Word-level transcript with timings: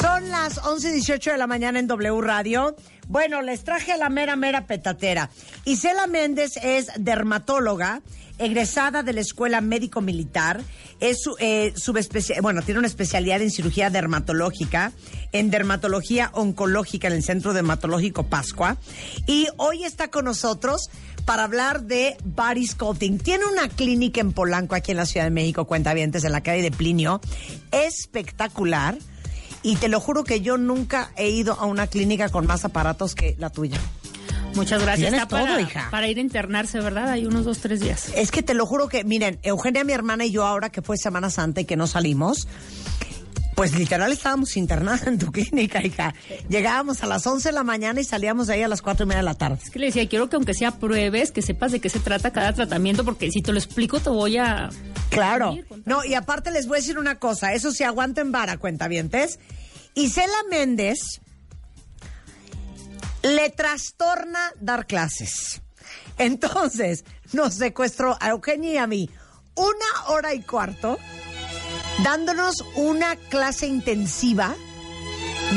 Son 0.00 0.30
las 0.30 0.60
11.18 0.62 1.32
de 1.32 1.38
la 1.38 1.46
mañana 1.46 1.78
en 1.78 1.86
W 1.86 2.20
Radio. 2.20 2.74
Bueno, 3.08 3.42
les 3.42 3.62
traje 3.64 3.92
a 3.92 3.96
la 3.96 4.08
mera, 4.08 4.36
mera 4.36 4.66
petatera. 4.66 5.28
Isela 5.64 6.06
Méndez 6.06 6.56
es 6.62 6.90
dermatóloga, 6.96 8.00
egresada 8.38 9.02
de 9.02 9.12
la 9.12 9.20
Escuela 9.20 9.60
Médico 9.60 10.00
Militar. 10.00 10.62
Es 11.00 11.18
eh, 11.38 11.72
bueno, 12.40 12.62
tiene 12.62 12.78
una 12.78 12.88
especialidad 12.88 13.42
en 13.42 13.50
cirugía 13.50 13.90
dermatológica, 13.90 14.92
en 15.32 15.50
dermatología 15.50 16.30
oncológica 16.34 17.08
en 17.08 17.14
el 17.14 17.22
Centro 17.22 17.52
Dermatológico 17.52 18.24
Pascua. 18.24 18.76
Y 19.26 19.48
hoy 19.56 19.84
está 19.84 20.08
con 20.08 20.24
nosotros 20.24 20.90
para 21.24 21.44
hablar 21.44 21.82
de 21.84 22.16
body 22.24 22.66
sculpting. 22.66 23.18
Tiene 23.18 23.44
una 23.46 23.68
clínica 23.68 24.20
en 24.20 24.32
Polanco, 24.32 24.74
aquí 24.74 24.90
en 24.90 24.96
la 24.96 25.06
Ciudad 25.06 25.26
de 25.26 25.30
México, 25.30 25.66
cuenta 25.66 25.94
bien, 25.94 26.12
en 26.14 26.32
la 26.32 26.42
calle 26.42 26.62
de 26.62 26.70
Plinio. 26.70 27.20
Espectacular 27.70 28.98
y 29.62 29.76
te 29.76 29.88
lo 29.88 30.00
juro 30.00 30.24
que 30.24 30.40
yo 30.40 30.58
nunca 30.58 31.12
he 31.16 31.30
ido 31.30 31.54
a 31.54 31.66
una 31.66 31.86
clínica 31.86 32.28
con 32.28 32.46
más 32.46 32.64
aparatos 32.64 33.14
que 33.14 33.36
la 33.38 33.50
tuya. 33.50 33.78
Muchas 34.54 34.82
gracias. 34.82 35.12
Está 35.12 35.26
todo, 35.26 35.60
hija. 35.60 35.88
Para 35.90 36.08
ir 36.08 36.18
a 36.18 36.20
internarse, 36.20 36.80
¿verdad? 36.80 37.10
Hay 37.10 37.26
unos 37.26 37.44
dos, 37.44 37.58
tres 37.58 37.80
días. 37.80 38.10
Es 38.14 38.30
que 38.30 38.42
te 38.42 38.54
lo 38.54 38.66
juro 38.66 38.88
que, 38.88 39.04
miren, 39.04 39.38
Eugenia, 39.42 39.84
mi 39.84 39.92
hermana 39.92 40.24
y 40.24 40.30
yo 40.30 40.44
ahora 40.44 40.70
que 40.70 40.82
fue 40.82 40.96
Semana 40.96 41.30
Santa 41.30 41.60
y 41.60 41.64
que 41.64 41.76
no 41.76 41.86
salimos, 41.86 42.46
pues 43.54 43.74
literal 43.74 44.10
estábamos 44.12 44.56
internados 44.56 45.06
en 45.06 45.18
tu 45.18 45.30
clínica, 45.30 45.84
hija. 45.84 46.14
Llegábamos 46.48 47.02
a 47.02 47.06
las 47.06 47.26
11 47.26 47.50
de 47.50 47.52
la 47.52 47.62
mañana 47.62 48.00
y 48.00 48.04
salíamos 48.04 48.46
de 48.46 48.54
ahí 48.54 48.62
a 48.62 48.68
las 48.68 48.82
4 48.82 49.04
y 49.04 49.06
media 49.06 49.18
de 49.18 49.24
la 49.24 49.34
tarde. 49.34 49.58
Es 49.62 49.70
que 49.70 49.78
le 49.78 49.86
decía, 49.86 50.08
quiero 50.08 50.28
que 50.28 50.36
aunque 50.36 50.54
sea 50.54 50.72
pruebes, 50.78 51.32
que 51.32 51.42
sepas 51.42 51.72
de 51.72 51.80
qué 51.80 51.88
se 51.88 52.00
trata 52.00 52.32
cada 52.32 52.52
tratamiento, 52.52 53.04
porque 53.04 53.30
si 53.30 53.42
te 53.42 53.52
lo 53.52 53.58
explico 53.58 54.00
te 54.00 54.10
voy 54.10 54.38
a... 54.38 54.70
Claro. 55.10 55.56
No, 55.84 56.04
y 56.04 56.14
aparte 56.14 56.50
les 56.50 56.66
voy 56.66 56.78
a 56.78 56.80
decir 56.80 56.98
una 56.98 57.18
cosa, 57.18 57.52
eso 57.52 57.72
sí, 57.72 57.84
aguanten 57.84 58.32
vara, 58.32 58.56
cuentavientes. 58.56 59.38
Isela 59.94 60.32
Méndez 60.50 61.20
le 63.22 63.50
trastorna 63.50 64.52
dar 64.60 64.86
clases. 64.86 65.62
Entonces, 66.18 67.04
nos 67.32 67.54
secuestró 67.54 68.16
a 68.20 68.30
Eugenia 68.30 68.72
y 68.72 68.76
a 68.76 68.86
mí 68.86 69.10
una 69.54 70.08
hora 70.08 70.34
y 70.34 70.42
cuarto 70.42 70.98
dándonos 72.02 72.64
una 72.74 73.16
clase 73.16 73.66
intensiva 73.66 74.54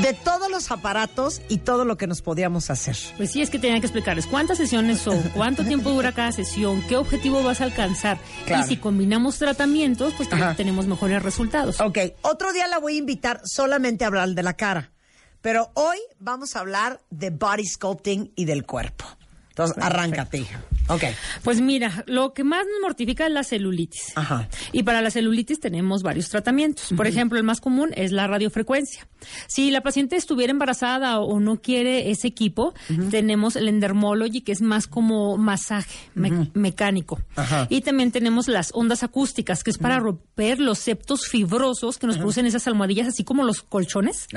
de 0.02 0.14
todos 0.14 0.50
los 0.50 0.72
aparatos 0.72 1.42
y 1.48 1.58
todo 1.58 1.86
lo 1.86 1.98
que 1.98 2.08
nos 2.08 2.22
podíamos 2.22 2.70
hacer. 2.70 2.98
Pues 3.18 3.32
sí, 3.32 3.42
es 3.42 3.50
que 3.50 3.60
tenía 3.60 3.80
que 3.80 3.86
explicarles 3.86 4.28
cuántas 4.28 4.58
sesiones 4.58 5.00
son, 5.00 5.22
cuánto 5.34 5.64
tiempo 5.68 5.92
dura 5.92 6.12
cada 6.12 6.32
sesión, 6.32 6.82
qué 6.88 6.98
objetivo 6.98 7.42
vas 7.44 7.62
a 7.62 7.66
alcanzar. 7.66 8.18
Y 8.48 8.64
si 8.64 8.78
combinamos 8.78 9.38
tratamientos, 9.38 10.14
pues 10.18 10.30
tenemos 10.58 10.88
mejores 10.88 11.24
resultados. 11.24 11.80
Ok, 11.80 11.98
otro 12.22 12.52
día 12.52 12.68
la 12.68 12.80
voy 12.80 12.96
a 12.96 13.00
invitar 13.00 13.42
solamente 13.46 14.04
a 14.04 14.08
hablar 14.08 14.30
de 14.30 14.44
la 14.44 14.54
cara. 14.54 14.92
Pero 15.46 15.70
hoy 15.76 16.00
vamos 16.18 16.56
a 16.56 16.62
hablar 16.62 17.02
de 17.12 17.30
body 17.30 17.68
sculpting 17.68 18.32
y 18.36 18.46
del 18.46 18.66
cuerpo. 18.66 19.06
Entonces, 19.56 19.82
arráncate, 19.82 20.40
hija. 20.40 20.62
Ok. 20.90 21.04
Pues 21.42 21.62
mira, 21.62 22.04
lo 22.08 22.34
que 22.34 22.44
más 22.44 22.66
nos 22.66 22.82
mortifica 22.82 23.26
es 23.26 23.32
la 23.32 23.44
celulitis. 23.44 24.12
Ajá. 24.16 24.50
Y 24.74 24.84
para 24.84 25.02
la 25.02 25.10
celulitis 25.12 25.62
tenemos 25.62 26.04
varios 26.04 26.28
tratamientos. 26.28 26.90
Por 26.96 27.08
ejemplo, 27.08 27.38
el 27.38 27.46
más 27.46 27.62
común 27.62 27.92
es 27.96 28.12
la 28.12 28.28
radiofrecuencia. 28.28 29.08
Si 29.48 29.72
la 29.72 29.80
paciente 29.82 30.18
estuviera 30.18 30.52
embarazada 30.52 31.20
o 31.20 31.40
no 31.40 31.62
quiere 31.62 32.12
ese 32.12 32.28
equipo, 32.28 32.74
tenemos 33.10 33.56
el 33.56 33.70
endermology, 33.70 34.42
que 34.42 34.52
es 34.52 34.62
más 34.62 34.88
como 34.88 35.38
masaje 35.38 36.10
mecánico. 36.54 37.22
Ajá. 37.38 37.68
Y 37.70 37.80
también 37.80 38.12
tenemos 38.12 38.50
las 38.50 38.72
ondas 38.74 39.04
acústicas, 39.04 39.64
que 39.64 39.72
es 39.72 39.78
para 39.78 40.00
romper 40.00 40.60
los 40.60 40.80
septos 40.80 41.28
fibrosos 41.28 41.98
que 41.98 42.08
nos 42.08 42.18
producen 42.18 42.46
esas 42.46 42.68
almohadillas, 42.68 43.08
así 43.08 43.24
como 43.24 43.46
los 43.46 43.62
colchones, 43.62 44.28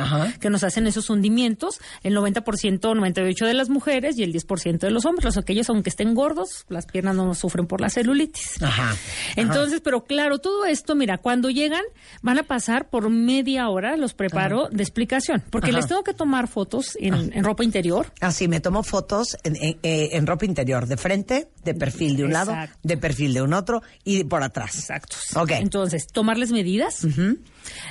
que 0.40 0.48
nos 0.48 0.62
hacen 0.62 0.86
esos 0.86 1.10
hundimientos. 1.10 1.80
El 2.04 2.16
90%, 2.16 2.78
98% 2.78 3.46
de 3.46 3.54
las 3.54 3.68
mujeres 3.68 4.16
y 4.16 4.22
el 4.22 4.32
10% 4.32 4.78
de 4.78 4.90
los 4.92 5.07
hombres, 5.08 5.24
los 5.24 5.36
aquellos 5.36 5.68
aunque 5.68 5.90
estén 5.90 6.14
gordos 6.14 6.66
las 6.68 6.86
piernas 6.86 7.16
no 7.16 7.34
sufren 7.34 7.66
por 7.66 7.80
la 7.80 7.90
celulitis. 7.90 8.62
Ajá. 8.62 8.96
Entonces, 9.36 9.80
pero 9.82 10.04
claro, 10.04 10.38
todo 10.38 10.64
esto, 10.64 10.94
mira, 10.94 11.18
cuando 11.18 11.50
llegan, 11.50 11.82
van 12.22 12.38
a 12.38 12.42
pasar 12.42 12.88
por 12.88 13.10
media 13.10 13.68
hora, 13.68 13.96
los 13.96 14.14
preparo 14.14 14.68
de 14.70 14.82
explicación, 14.82 15.42
porque 15.50 15.72
les 15.72 15.86
tengo 15.86 16.04
que 16.04 16.14
tomar 16.14 16.48
fotos 16.48 16.96
en, 17.00 17.44
ropa 17.44 17.64
interior. 17.64 18.12
Así, 18.20 18.44
ah, 18.44 18.48
me 18.48 18.60
tomo 18.60 18.82
fotos 18.82 19.36
eh, 19.44 19.78
en, 19.82 20.26
ropa 20.26 20.44
interior, 20.44 20.86
de 20.86 20.96
frente, 20.96 21.48
de 21.64 21.74
perfil 21.74 22.16
de 22.16 22.24
un 22.24 22.32
lado, 22.32 22.54
de 22.82 22.96
perfil 22.96 23.34
de 23.34 23.42
un 23.42 23.54
otro 23.54 23.82
y 24.04 24.24
por 24.24 24.42
atrás. 24.42 24.76
Exacto. 24.76 25.16
Ok. 25.36 25.52
Entonces, 25.52 26.06
tomarles 26.06 26.52
medidas 26.52 27.04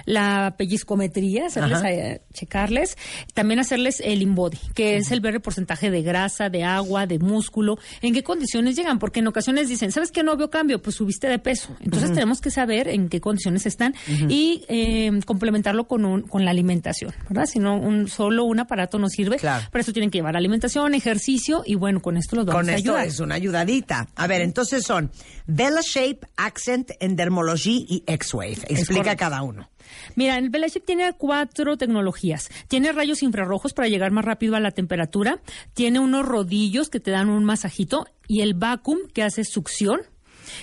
la 0.05 0.55
pellizcometría, 0.57 1.47
hacerles 1.47 1.83
eh, 1.85 2.21
checarles, 2.33 2.97
también 3.33 3.59
hacerles 3.59 4.01
el 4.03 4.21
InBody, 4.21 4.57
que 4.73 4.97
es 4.97 5.11
el 5.11 5.19
ver 5.19 5.35
el 5.35 5.41
porcentaje 5.41 5.91
de 5.91 6.01
grasa, 6.01 6.49
de 6.49 6.63
agua, 6.63 7.07
de 7.07 7.19
músculo, 7.19 7.77
en 8.01 8.13
qué 8.13 8.23
condiciones 8.23 8.75
llegan, 8.75 8.99
porque 8.99 9.19
en 9.19 9.27
ocasiones 9.27 9.69
dicen, 9.69 9.91
¿sabes 9.91 10.11
qué 10.11 10.23
no 10.23 10.35
veo 10.37 10.49
cambio? 10.49 10.81
Pues 10.81 10.95
subiste 10.95 11.27
de 11.27 11.39
peso. 11.39 11.75
Entonces 11.79 12.11
tenemos 12.13 12.41
que 12.41 12.51
saber 12.51 12.87
en 12.87 13.09
qué 13.09 13.21
condiciones 13.21 13.65
están 13.65 13.95
y 14.29 14.63
eh, 14.67 15.11
complementarlo 15.25 15.87
con, 15.87 16.05
un, 16.05 16.21
con 16.23 16.45
la 16.45 16.51
alimentación, 16.51 17.13
¿verdad? 17.29 17.45
Si 17.45 17.59
no, 17.59 17.77
un, 17.77 18.07
solo 18.07 18.45
un 18.45 18.59
aparato 18.59 18.99
no 18.99 19.09
sirve. 19.09 19.37
Claro. 19.37 19.65
Por 19.71 19.81
eso 19.81 19.93
tienen 19.93 20.09
que 20.09 20.19
llevar 20.19 20.35
alimentación, 20.35 20.93
ejercicio 20.93 21.63
y 21.65 21.75
bueno, 21.75 22.01
con 22.01 22.17
esto 22.17 22.35
los 22.35 22.45
vamos 22.45 22.61
con 22.61 22.69
a 22.69 22.73
ayudar. 22.73 22.95
Con 22.95 23.01
esto 23.01 23.13
es 23.13 23.19
una 23.19 23.35
ayudadita. 23.35 24.07
A 24.15 24.27
ver, 24.27 24.41
entonces 24.41 24.83
son 24.83 25.11
Bella 25.45 25.81
Shape, 25.81 26.19
Accent, 26.37 26.91
Endermology 26.99 27.85
y 27.89 28.03
X-Wave. 28.05 28.59
Explica 28.69 29.15
cada 29.15 29.41
uno. 29.41 29.66
Mira, 30.15 30.37
el 30.37 30.49
Belaship 30.49 30.85
tiene 30.85 31.13
cuatro 31.13 31.77
tecnologías. 31.77 32.49
Tiene 32.67 32.91
rayos 32.91 33.23
infrarrojos 33.23 33.73
para 33.73 33.87
llegar 33.87 34.11
más 34.11 34.25
rápido 34.25 34.55
a 34.55 34.59
la 34.59 34.71
temperatura. 34.71 35.41
Tiene 35.73 35.99
unos 35.99 36.25
rodillos 36.25 36.89
que 36.89 36.99
te 36.99 37.11
dan 37.11 37.29
un 37.29 37.43
masajito 37.43 38.05
y 38.27 38.41
el 38.41 38.53
vacuum 38.53 38.99
que 39.13 39.23
hace 39.23 39.43
succión 39.43 40.01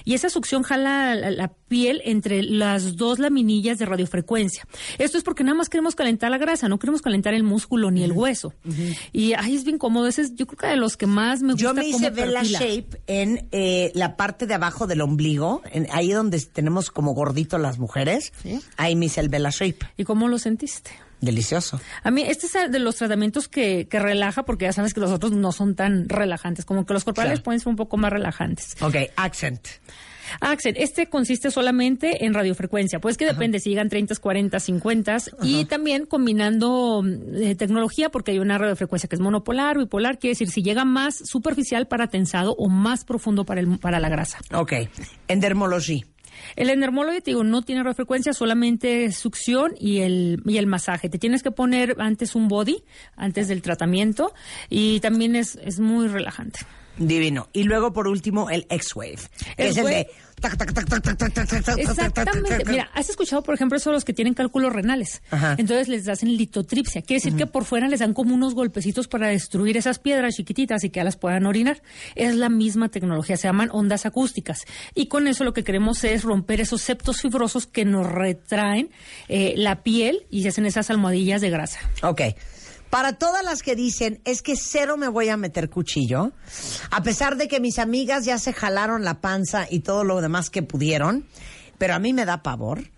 y 0.05 0.15
esa 0.15 0.28
succión 0.28 0.62
jala 0.62 1.15
la, 1.15 1.53
piel 1.69 2.03
entre 2.05 2.43
las 2.43 2.97
dos 2.97 3.19
laminillas 3.19 3.78
de 3.78 3.87
radiofrecuencia. 3.87 4.66
Esto 4.99 5.19
es 5.19 5.25
porque 5.25 5.43
nada 5.43 5.56
más 5.56 5.69
queremos 5.69 5.94
calentar 5.94 6.31
la 6.31 6.38
grasa, 6.38 6.69
no 6.69 6.78
queremos 6.78 7.03
calentar 7.03 7.34
el 7.34 7.43
músculo 7.43 7.91
ni 7.91 8.04
el 8.04 8.12
hueso. 8.12 8.53
Y 9.12 9.33
ahí 9.34 9.56
es 9.56 9.65
bien 9.65 9.78
cómodo. 9.78 10.06
Ese 10.06 10.22
es, 10.22 10.34
yo 10.34 10.47
creo 10.47 10.59
que 10.59 10.66
de 10.69 10.77
los 10.77 10.97
que 10.97 11.06
más 11.06 11.43
me 11.43 11.53
gusta. 11.53 11.62
Yo 11.62 11.75
me 11.75 11.87
hice 11.87 12.10
Bella 12.10 12.43
Shape 12.43 13.03
en 13.06 13.49
eh, 13.50 13.91
la 13.94 14.16
parte 14.16 14.47
de 14.47 14.54
abajo 14.54 14.87
del 14.87 15.00
ombligo, 15.00 15.62
en, 15.72 15.88
ahí 15.91 16.12
donde 16.12 16.41
tenemos 16.41 16.91
como 16.91 17.12
gordito 17.15 17.59
las 17.59 17.78
mujeres. 17.78 18.33
Ahí 18.77 18.94
me 18.94 19.06
hice 19.06 19.21
el 19.21 19.28
Bella 19.28 19.50
Shape. 19.50 19.78
¿Y 19.97 20.04
cómo 20.04 20.28
lo 20.28 20.38
sentiste? 20.38 20.91
Delicioso. 21.25 21.81
A 22.03 22.11
mí, 22.11 22.23
este 22.23 22.47
es 22.47 22.71
de 22.71 22.79
los 22.79 22.97
tratamientos 22.97 23.49
que, 23.49 23.89
que, 23.89 23.99
relaja, 23.99 24.45
porque 24.45 24.67
ya 24.67 24.73
sabes 24.73 24.95
que 24.95 25.01
los 25.01 25.11
otros 25.11 25.33
no 25.33 25.53
son 25.53 25.75
tan 25.75 26.09
relajantes, 26.09 26.65
como 26.65 26.85
que 26.87 26.93
los 26.93 27.05
corporales 27.05 27.41
pueden 27.41 27.61
ser 27.61 27.69
un 27.69 27.77
poco 27.77 27.97
más 27.97 28.12
relajantes. 28.12 28.77
Ok, 28.81 28.97
accent. 29.17 29.67
Accent, 30.41 30.77
este 30.79 31.09
consiste 31.09 31.51
solamente 31.51 32.25
en 32.25 32.34
radiofrecuencia, 32.34 32.99
pues 33.01 33.17
que 33.17 33.27
depende 33.27 33.61
si 33.61 33.71
llegan 33.71 33.89
30, 33.89 34.15
40, 34.16 34.60
50 34.60 35.16
y 35.43 35.65
también 35.66 36.07
combinando 36.07 37.04
eh, 37.34 37.54
tecnología 37.54 38.10
porque 38.10 38.33
hay 38.33 38.39
una 38.39 38.59
radiofrecuencia 38.59 39.09
que 39.09 39.16
es 39.16 39.21
monopolar, 39.21 39.78
bipolar, 39.78 40.19
quiere 40.19 40.33
decir 40.33 40.51
si 40.51 40.63
llega 40.63 40.84
más 40.84 41.16
superficial 41.16 41.87
para 41.87 42.09
tensado 42.09 42.54
o 42.57 42.69
más 42.69 43.04
profundo 43.04 43.45
para, 43.45 43.60
el, 43.60 43.78
para 43.78 44.01
la 44.01 44.09
grasa. 44.09 44.39
Ok, 44.53 44.72
endermología. 45.28 46.14
El 46.57 46.71
endermólogo, 46.71 47.19
te 47.21 47.31
digo, 47.31 47.45
no 47.45 47.63
tiene 47.63 47.83
radiofrecuencia, 47.83 48.33
solamente 48.33 49.10
succión 49.13 49.75
y 49.78 50.01
el, 50.01 50.42
y 50.47 50.59
el 50.59 50.66
masaje. 50.66 51.09
Te 51.09 51.19
tienes 51.19 51.42
que 51.42 51.51
poner 51.51 51.97
antes 51.98 52.34
un 52.34 52.48
body, 52.48 52.84
antes 53.16 53.48
del 53.48 53.63
tratamiento, 53.63 54.34
y 54.69 55.01
también 55.01 55.36
es, 55.36 55.57
es 55.57 55.81
muy 55.81 56.09
relajante. 56.09 56.60
Divino. 56.97 57.49
Y 57.53 57.65
luego, 57.65 57.93
por 57.93 58.09
último, 58.09 58.51
el 58.51 58.67
X-Wave. 58.69 59.19
Es 59.57 59.77
el 59.77 59.85
de 59.85 60.09
Exactamente. 61.79 62.65
Mira, 62.67 62.91
has 62.95 63.09
escuchado, 63.09 63.43
por 63.43 63.55
ejemplo, 63.55 63.79
eso 63.79 63.93
los 63.93 64.05
que 64.05 64.13
tienen 64.13 64.35
cálculos 64.35 64.73
renales. 64.73 65.23
Entonces 65.57 65.89
les 65.89 66.09
hacen 66.09 66.37
litotripsia. 66.37 67.03
Quiere 67.03 67.23
decir 67.23 67.37
que 67.37 67.47
por 67.47 67.65
fuera 67.65 67.89
les 67.89 68.01
dan 68.01 68.13
como 68.13 68.35
unos 68.35 68.55
golpecitos 68.55 69.09
para 69.09 69.29
destruir 69.29 69.77
esas 69.77 69.99
piedras 69.99 70.35
chiquititas 70.35 70.85
y 70.85 70.91
que 70.91 71.03
las 71.03 71.17
puedan 71.17 71.47
orinar. 71.47 71.83
Es 72.15 72.35
la 72.35 72.49
misma 72.49 72.89
tecnología, 72.89 73.37
se 73.37 73.49
llaman 73.49 73.71
ondas 73.73 74.07
acústicas. 74.07 74.65
Y 74.95 75.07
con 75.07 75.29
eso 75.29 75.45
lo 75.45 75.53
que 75.53 75.65
queremos 75.65 76.05
es 76.05 76.23
romper 76.23 76.61
esos 76.61 76.83
septos 76.83 77.21
fibrosos 77.21 77.67
que 77.67 77.85
nos 77.85 78.07
retraen 78.07 78.91
eh, 79.29 79.55
la 79.57 79.83
piel 79.83 80.27
y 80.31 80.43
se 80.43 80.49
hacen 80.49 80.67
esas 80.67 80.91
almohadillas 80.91 81.41
de 81.41 81.51
grasa. 81.51 81.79
Ok. 82.03 82.23
Para 82.95 83.15
todas 83.15 83.43
las 83.43 83.65
que 83.65 83.75
dicen, 83.75 84.21
es 84.25 84.41
que 84.41 84.55
cero 84.55 84.97
me 84.97 85.09
voy 85.09 85.29
a 85.29 85.37
meter 85.37 85.69
cuchillo, 85.69 86.31
a 86.93 87.03
pesar 87.03 87.37
de 87.37 87.49
que 87.49 87.59
mis 87.59 87.81
amigas 87.81 88.25
ya 88.25 88.39
se 88.39 88.53
jalaron 88.53 89.03
la 89.03 89.21
panza 89.21 89.67
y 89.69 89.81
todo 89.81 90.05
lo 90.05 90.21
demás 90.21 90.49
que 90.49 90.63
pudieron, 90.63 91.27
pero 91.77 91.95
a 91.95 91.99
mí 91.99 92.13
me 92.13 92.25
da 92.25 92.45
pavor, 92.45 92.93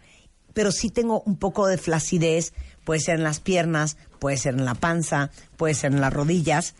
pero 0.52 0.70
sí 0.70 0.90
tengo 0.90 1.22
un 1.22 1.38
poco 1.38 1.66
de 1.66 1.78
flacidez, 1.78 2.52
puede 2.84 3.00
ser 3.00 3.14
en 3.14 3.24
las 3.24 3.40
piernas, 3.40 3.96
puede 4.18 4.36
ser 4.36 4.52
en 4.56 4.66
la 4.66 4.74
panza, 4.74 5.30
puede 5.56 5.72
ser 5.72 5.94
en 5.94 6.02
las 6.02 6.12
rodillas. 6.12 6.74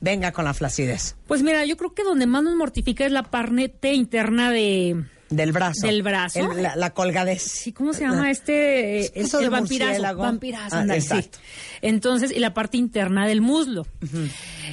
Venga 0.00 0.32
con 0.32 0.46
la 0.46 0.54
flacidez. 0.54 1.16
Pues 1.26 1.42
mira, 1.42 1.66
yo 1.66 1.76
creo 1.76 1.92
que 1.92 2.02
donde 2.02 2.26
más 2.26 2.42
nos 2.42 2.56
mortifica 2.56 3.04
es 3.04 3.12
la 3.12 3.24
parte 3.24 3.92
interna 3.92 4.50
de, 4.50 5.04
del 5.32 5.52
brazo. 5.52 5.86
Del 5.86 6.02
brazo. 6.02 6.52
la, 6.54 6.76
la, 6.76 6.90
colgadez. 6.90 7.42
Sí, 7.42 7.72
¿cómo 7.72 7.92
se 7.92 8.02
llama 8.02 8.30
este? 8.30 9.18
El 9.18 9.28
de 9.28 9.48
vampirazo. 9.48 10.16
Vampirazo, 10.16 10.76
ah, 10.76 10.86
exacto. 10.94 11.38
Entonces, 11.80 12.30
y 12.30 12.38
la 12.38 12.54
parte 12.54 12.76
interna 12.76 13.26
del 13.26 13.40
muslo. 13.40 13.86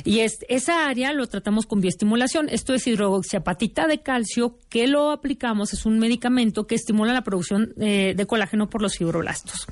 Y 0.05 0.19
es, 0.19 0.45
esa 0.47 0.87
área 0.87 1.11
lo 1.13 1.27
tratamos 1.27 1.65
con 1.65 1.81
bioestimulación. 1.81 2.47
Esto 2.49 2.73
es 2.73 2.85
hidroxiapatita 2.87 3.87
de 3.87 4.01
calcio, 4.01 4.57
que 4.69 4.87
lo 4.87 5.11
aplicamos, 5.11 5.73
es 5.73 5.85
un 5.85 5.99
medicamento 5.99 6.67
que 6.67 6.75
estimula 6.75 7.13
la 7.13 7.23
producción 7.23 7.73
eh, 7.79 8.13
de 8.15 8.25
colágeno 8.27 8.69
por 8.69 8.81
los 8.81 8.97
fibroblastos. 8.97 9.67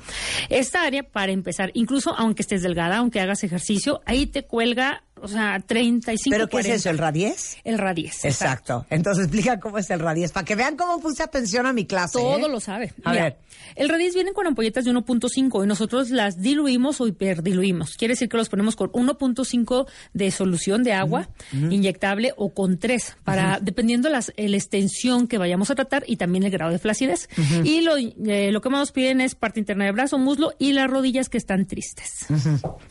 Esta 0.48 0.82
área, 0.82 1.04
para 1.04 1.32
empezar, 1.32 1.70
incluso 1.74 2.14
aunque 2.16 2.42
estés 2.42 2.62
delgada, 2.62 2.98
aunque 2.98 3.20
hagas 3.20 3.44
ejercicio, 3.44 4.00
ahí 4.04 4.26
te 4.26 4.44
cuelga 4.44 5.04
o 5.22 5.28
sea, 5.28 5.60
35 5.60 6.34
¿Pero 6.34 6.48
qué 6.48 6.58
es 6.58 6.68
eso, 6.68 6.90
el 6.90 6.98
radies? 6.98 7.56
El 7.64 7.78
radies. 7.78 8.24
Exacto. 8.24 8.86
Entonces 8.90 9.24
explica 9.24 9.58
cómo 9.60 9.78
es 9.78 9.90
el 9.90 10.00
radies, 10.00 10.32
para 10.32 10.44
que 10.44 10.54
vean 10.54 10.76
cómo 10.76 11.00
puse 11.00 11.22
atención 11.22 11.66
a 11.66 11.72
mi 11.72 11.86
clase. 11.86 12.18
Todo 12.18 12.46
¿eh? 12.46 12.50
lo 12.50 12.60
sabe. 12.60 12.92
A 13.04 13.12
ver. 13.12 13.38
El 13.74 13.88
radies 13.88 14.14
viene 14.14 14.32
con 14.32 14.46
ampolletas 14.46 14.84
de 14.84 14.92
1.5 14.92 15.64
y 15.64 15.66
nosotros 15.66 16.10
las 16.10 16.40
diluimos 16.40 17.00
o 17.00 17.06
hiperdiluimos. 17.06 17.96
Quiere 17.96 18.12
decir 18.12 18.28
que 18.28 18.36
los 18.36 18.48
ponemos 18.48 18.76
con 18.76 18.90
1.5 18.90 19.86
de 20.14 20.30
solución 20.30 20.82
de 20.82 20.92
agua 20.92 21.28
inyectable 21.52 22.32
o 22.36 22.52
con 22.54 22.78
3, 22.78 23.16
para, 23.24 23.58
dependiendo 23.60 24.08
la, 24.08 24.24
la 24.36 24.56
extensión 24.56 25.26
que 25.26 25.38
vayamos 25.38 25.70
a 25.70 25.74
tratar 25.74 26.04
y 26.06 26.16
también 26.16 26.44
el 26.44 26.50
grado 26.50 26.72
de 26.72 26.78
flacidez. 26.78 27.28
Y 27.64 27.82
lo, 27.82 27.96
eh, 27.96 28.50
lo 28.52 28.60
que 28.60 28.68
más 28.68 28.80
nos 28.80 28.92
piden 28.92 29.20
es 29.20 29.34
parte 29.34 29.60
interna 29.60 29.84
de 29.84 29.92
brazo, 29.92 30.18
muslo 30.18 30.52
y 30.58 30.72
las 30.72 30.88
rodillas 30.88 31.28
que 31.28 31.38
están 31.38 31.66
tristes. 31.66 32.26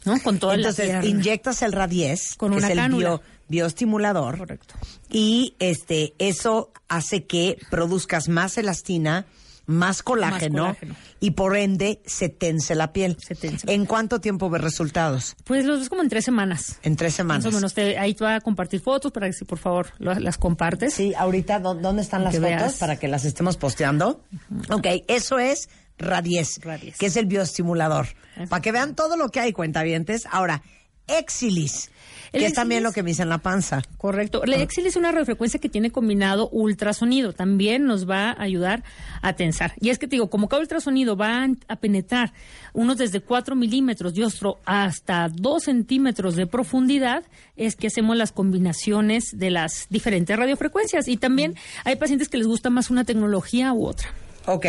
¿no? 0.06 0.20
Con 0.22 0.40
toda 0.40 0.56
Entonces, 0.56 1.04
inyectas 1.06 1.62
el 1.62 1.72
radies 2.18 2.36
con 2.36 2.54
una 2.54 2.68
es 2.68 2.78
el 2.78 3.20
bioestimulador. 3.48 4.38
Correcto. 4.38 4.76
Y 5.10 5.56
este 5.60 6.14
eso 6.20 6.72
hace 6.88 7.26
que 7.26 7.58
produzcas 7.70 8.28
más 8.30 8.58
elastina, 8.58 9.26
más 9.66 10.04
colágeno, 10.04 10.76
y 11.20 11.32
por 11.32 11.56
ende 11.58 12.02
se 12.06 12.30
tense 12.30 12.76
la 12.76 12.94
piel. 12.94 13.18
Se 13.20 13.36
tense. 13.36 13.72
¿En 13.72 13.86
cuánto 13.86 14.20
tiempo 14.20 14.50
ves 14.50 14.62
resultados? 14.62 15.36
Pues 15.44 15.66
los 15.66 15.80
ves 15.80 15.90
como 15.90 16.02
en 16.02 16.10
tres 16.10 16.26
semanas. 16.26 16.80
En 16.84 16.96
tres 16.96 17.16
semanas. 17.16 17.46
Más 17.46 17.54
o 17.54 17.56
menos. 17.56 17.78
ahí 17.98 18.14
te 18.14 18.24
voy 18.24 18.34
a 18.34 18.42
compartir 18.42 18.82
fotos 18.82 19.12
para 19.12 19.28
que 19.28 19.34
si 19.34 19.46
por 19.46 19.60
favor 19.60 19.88
las 20.00 20.38
compartes. 20.38 20.94
Sí, 20.94 21.14
ahorita, 21.16 21.60
¿dónde 21.60 22.02
están 22.02 22.24
las 22.24 22.38
fotos? 22.38 22.76
Para 22.76 22.98
que 22.98 23.08
las 23.08 23.26
estemos 23.26 23.58
posteando. 23.58 24.24
Ok, 24.70 24.88
eso 25.08 25.40
es 25.40 25.70
Radies, 25.98 26.60
Radies, 26.62 26.98
que 26.98 27.08
es 27.08 27.16
el 27.16 27.26
bioestimulador. 27.26 28.08
Para 28.50 28.62
que 28.62 28.72
vean 28.72 28.96
todo 28.96 29.18
lo 29.18 29.30
que 29.30 29.40
hay, 29.40 29.52
cuentavientes. 29.52 30.28
Ahora, 30.32 30.62
Exilis 31.08 31.90
que 32.32 32.46
es 32.46 32.54
también 32.54 32.84
lo 32.84 32.92
que 32.92 33.04
me 33.04 33.12
dice 33.12 33.24
en 33.24 33.30
la 33.30 33.40
panza. 33.40 33.82
Correcto. 33.98 34.44
El 34.44 34.54
Exilis 34.54 34.94
es 34.94 34.96
una 34.96 35.12
radiofrecuencia 35.12 35.60
que 35.60 35.70
tiene 35.70 35.92
combinado 35.92 36.50
ultrasonido. 36.50 37.34
También 37.34 37.86
nos 37.86 38.10
va 38.10 38.32
a 38.32 38.42
ayudar 38.42 38.84
a 39.22 39.34
tensar. 39.34 39.74
Y 39.80 39.90
es 39.90 39.98
que 39.98 40.08
te 40.08 40.16
digo, 40.16 40.30
como 40.30 40.48
cada 40.48 40.62
ultrasonido 40.62 41.16
va 41.16 41.48
a 41.68 41.76
penetrar 41.78 42.34
unos 42.74 42.98
desde 42.98 43.22
4 43.22 43.56
milímetros 43.56 44.14
de 44.14 44.26
ostro 44.26 44.60
hasta 44.66 45.30
2 45.30 45.64
centímetros 45.64 46.36
de 46.36 46.48
profundidad, 46.48 47.24
es 47.56 47.76
que 47.76 47.88
hacemos 47.88 48.18
las 48.18 48.32
combinaciones 48.32 49.38
de 49.38 49.50
las 49.50 49.88
diferentes 49.90 50.38
radiofrecuencias. 50.38 51.08
Y 51.08 51.18
también 51.18 51.56
hay 51.84 51.96
pacientes 51.96 52.30
que 52.30 52.38
les 52.38 52.48
gusta 52.48 52.70
más 52.70 52.90
una 52.90 53.04
tecnología 53.04 53.74
u 53.74 53.86
otra. 53.86 54.10
Ok, 54.46 54.66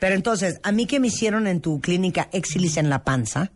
pero 0.00 0.14
entonces, 0.16 0.58
a 0.62 0.72
mí 0.72 0.86
que 0.86 0.98
me 0.98 1.06
hicieron 1.06 1.46
en 1.46 1.60
tu 1.60 1.80
clínica 1.80 2.28
Exilis 2.32 2.76
en 2.78 2.90
la 2.90 3.04
panza, 3.04 3.52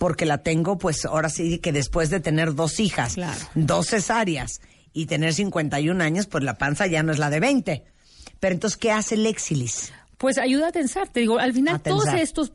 porque 0.00 0.24
la 0.24 0.38
tengo, 0.38 0.78
pues 0.78 1.04
ahora 1.04 1.28
sí 1.28 1.58
que 1.58 1.72
después 1.72 2.08
de 2.08 2.20
tener 2.20 2.54
dos 2.54 2.80
hijas, 2.80 3.16
dos 3.54 3.88
cesáreas 3.88 4.62
y 4.94 5.04
tener 5.04 5.34
51 5.34 6.02
años, 6.02 6.26
pues 6.26 6.42
la 6.42 6.56
panza 6.56 6.86
ya 6.86 7.02
no 7.02 7.12
es 7.12 7.18
la 7.18 7.28
de 7.28 7.38
20. 7.38 7.84
Pero 8.40 8.54
entonces, 8.54 8.78
¿qué 8.78 8.92
hace 8.92 9.16
el 9.16 9.26
Exilis? 9.26 9.92
Pues 10.16 10.36
ayuda 10.38 10.68
a 10.68 10.72
tensar, 10.72 11.08
te 11.08 11.20
digo, 11.20 11.38
al 11.38 11.54
final 11.54 11.80
todos 11.80 12.06
estos 12.14 12.50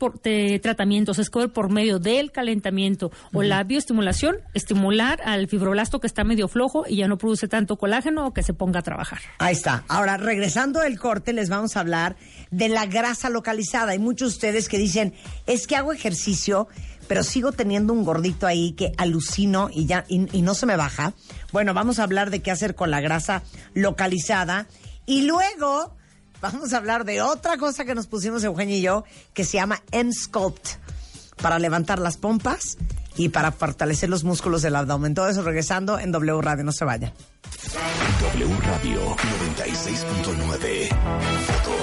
tratamientos 0.62 1.18
es 1.18 1.30
por 1.30 1.72
medio 1.72 1.98
del 1.98 2.32
calentamiento 2.32 3.12
o 3.34 3.42
la 3.42 3.64
bioestimulación, 3.64 4.38
estimular 4.54 5.20
al 5.24 5.48
fibroblasto 5.48 6.00
que 6.00 6.06
está 6.06 6.24
medio 6.24 6.48
flojo 6.48 6.86
y 6.88 6.98
ya 6.98 7.08
no 7.08 7.18
produce 7.18 7.48
tanto 7.48 7.78
colágeno 7.78 8.28
o 8.28 8.34
que 8.34 8.44
se 8.44 8.54
ponga 8.54 8.82
a 8.82 8.84
trabajar. 8.84 9.20
Ahí 9.40 9.54
está. 9.54 9.84
Ahora, 9.88 10.18
regresando 10.18 10.80
del 10.82 11.00
corte, 11.00 11.34
les 11.34 11.50
vamos 11.50 11.76
a 11.76 11.80
hablar 11.80 12.18
de 12.52 12.70
la 12.70 12.86
grasa 12.86 13.30
localizada. 13.30 13.94
Hay 13.94 14.00
muchos 14.00 14.30
de 14.30 14.36
ustedes 14.36 14.70
que 14.70 14.78
dicen, 14.78 15.16
es 15.48 15.66
que 15.66 15.76
hago 15.76 15.92
ejercicio, 15.92 16.68
pero 17.08 17.24
sigo 17.24 17.52
teniendo 17.52 17.94
un 17.94 18.04
gordito 18.04 18.48
ahí 18.48 18.74
que 18.74 18.94
alucino 18.98 19.70
y 19.72 19.86
ya 19.86 20.06
y, 20.08 20.42
no 20.42 20.54
se 20.54 20.66
me 20.66 20.76
baja. 20.76 21.14
Bueno, 21.52 21.74
vamos 21.74 22.00
a 22.00 22.04
hablar 22.04 22.30
de 22.30 22.42
qué 22.42 22.52
hacer 22.52 22.76
con 22.76 22.92
la 22.92 23.02
grasa 23.02 23.44
localizada 23.74 24.68
y 25.06 25.24
luego 25.24 25.96
vamos 26.42 26.74
a 26.74 26.78
hablar 26.78 27.06
de 27.06 27.22
otra 27.22 27.58
cosa 27.58 27.86
que 27.86 27.96
nos 27.96 28.08
pusimos 28.08 28.44
Eugenio 28.44 28.76
y 28.76 28.82
yo 28.82 29.04
que 29.34 29.44
se 29.44 29.58
llama 29.58 29.82
M-Sculpt 29.92 30.68
para 31.42 31.60
levantar 31.60 32.00
las 32.00 32.18
pompas 32.18 32.78
y 33.18 33.30
para 33.30 33.52
fortalecer 33.52 34.10
los 34.10 34.24
músculos 34.24 34.62
del 34.62 34.76
abdomen. 34.76 35.14
Todo 35.14 35.30
eso 35.30 35.42
regresando 35.42 36.00
en 36.00 36.12
W 36.12 36.42
Radio, 36.42 36.64
no 36.64 36.72
se 36.72 36.86
vaya. 36.86 37.14
W 38.34 38.58
Radio 38.60 39.16
96.9. 39.16 41.55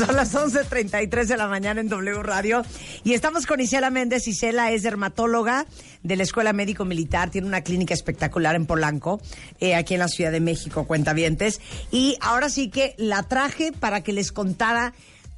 Son 0.00 0.16
las 0.16 0.34
11.33 0.34 1.26
de 1.26 1.36
la 1.36 1.46
mañana 1.46 1.82
en 1.82 1.90
W 1.90 2.22
Radio 2.22 2.62
y 3.04 3.12
estamos 3.12 3.44
con 3.44 3.60
Isela 3.60 3.90
Méndez. 3.90 4.26
Isela 4.28 4.72
es 4.72 4.82
dermatóloga 4.82 5.66
de 6.02 6.16
la 6.16 6.22
Escuela 6.22 6.54
Médico 6.54 6.86
Militar, 6.86 7.28
tiene 7.28 7.46
una 7.46 7.60
clínica 7.60 7.92
espectacular 7.92 8.54
en 8.54 8.64
Polanco, 8.64 9.20
eh, 9.60 9.74
aquí 9.74 9.92
en 9.92 10.00
la 10.00 10.08
Ciudad 10.08 10.32
de 10.32 10.40
México, 10.40 10.86
cuentavientes. 10.86 11.60
Y 11.90 12.16
ahora 12.22 12.48
sí 12.48 12.70
que 12.70 12.94
la 12.96 13.24
traje 13.24 13.72
para 13.72 14.02
que 14.02 14.14
les 14.14 14.32
contara 14.32 14.94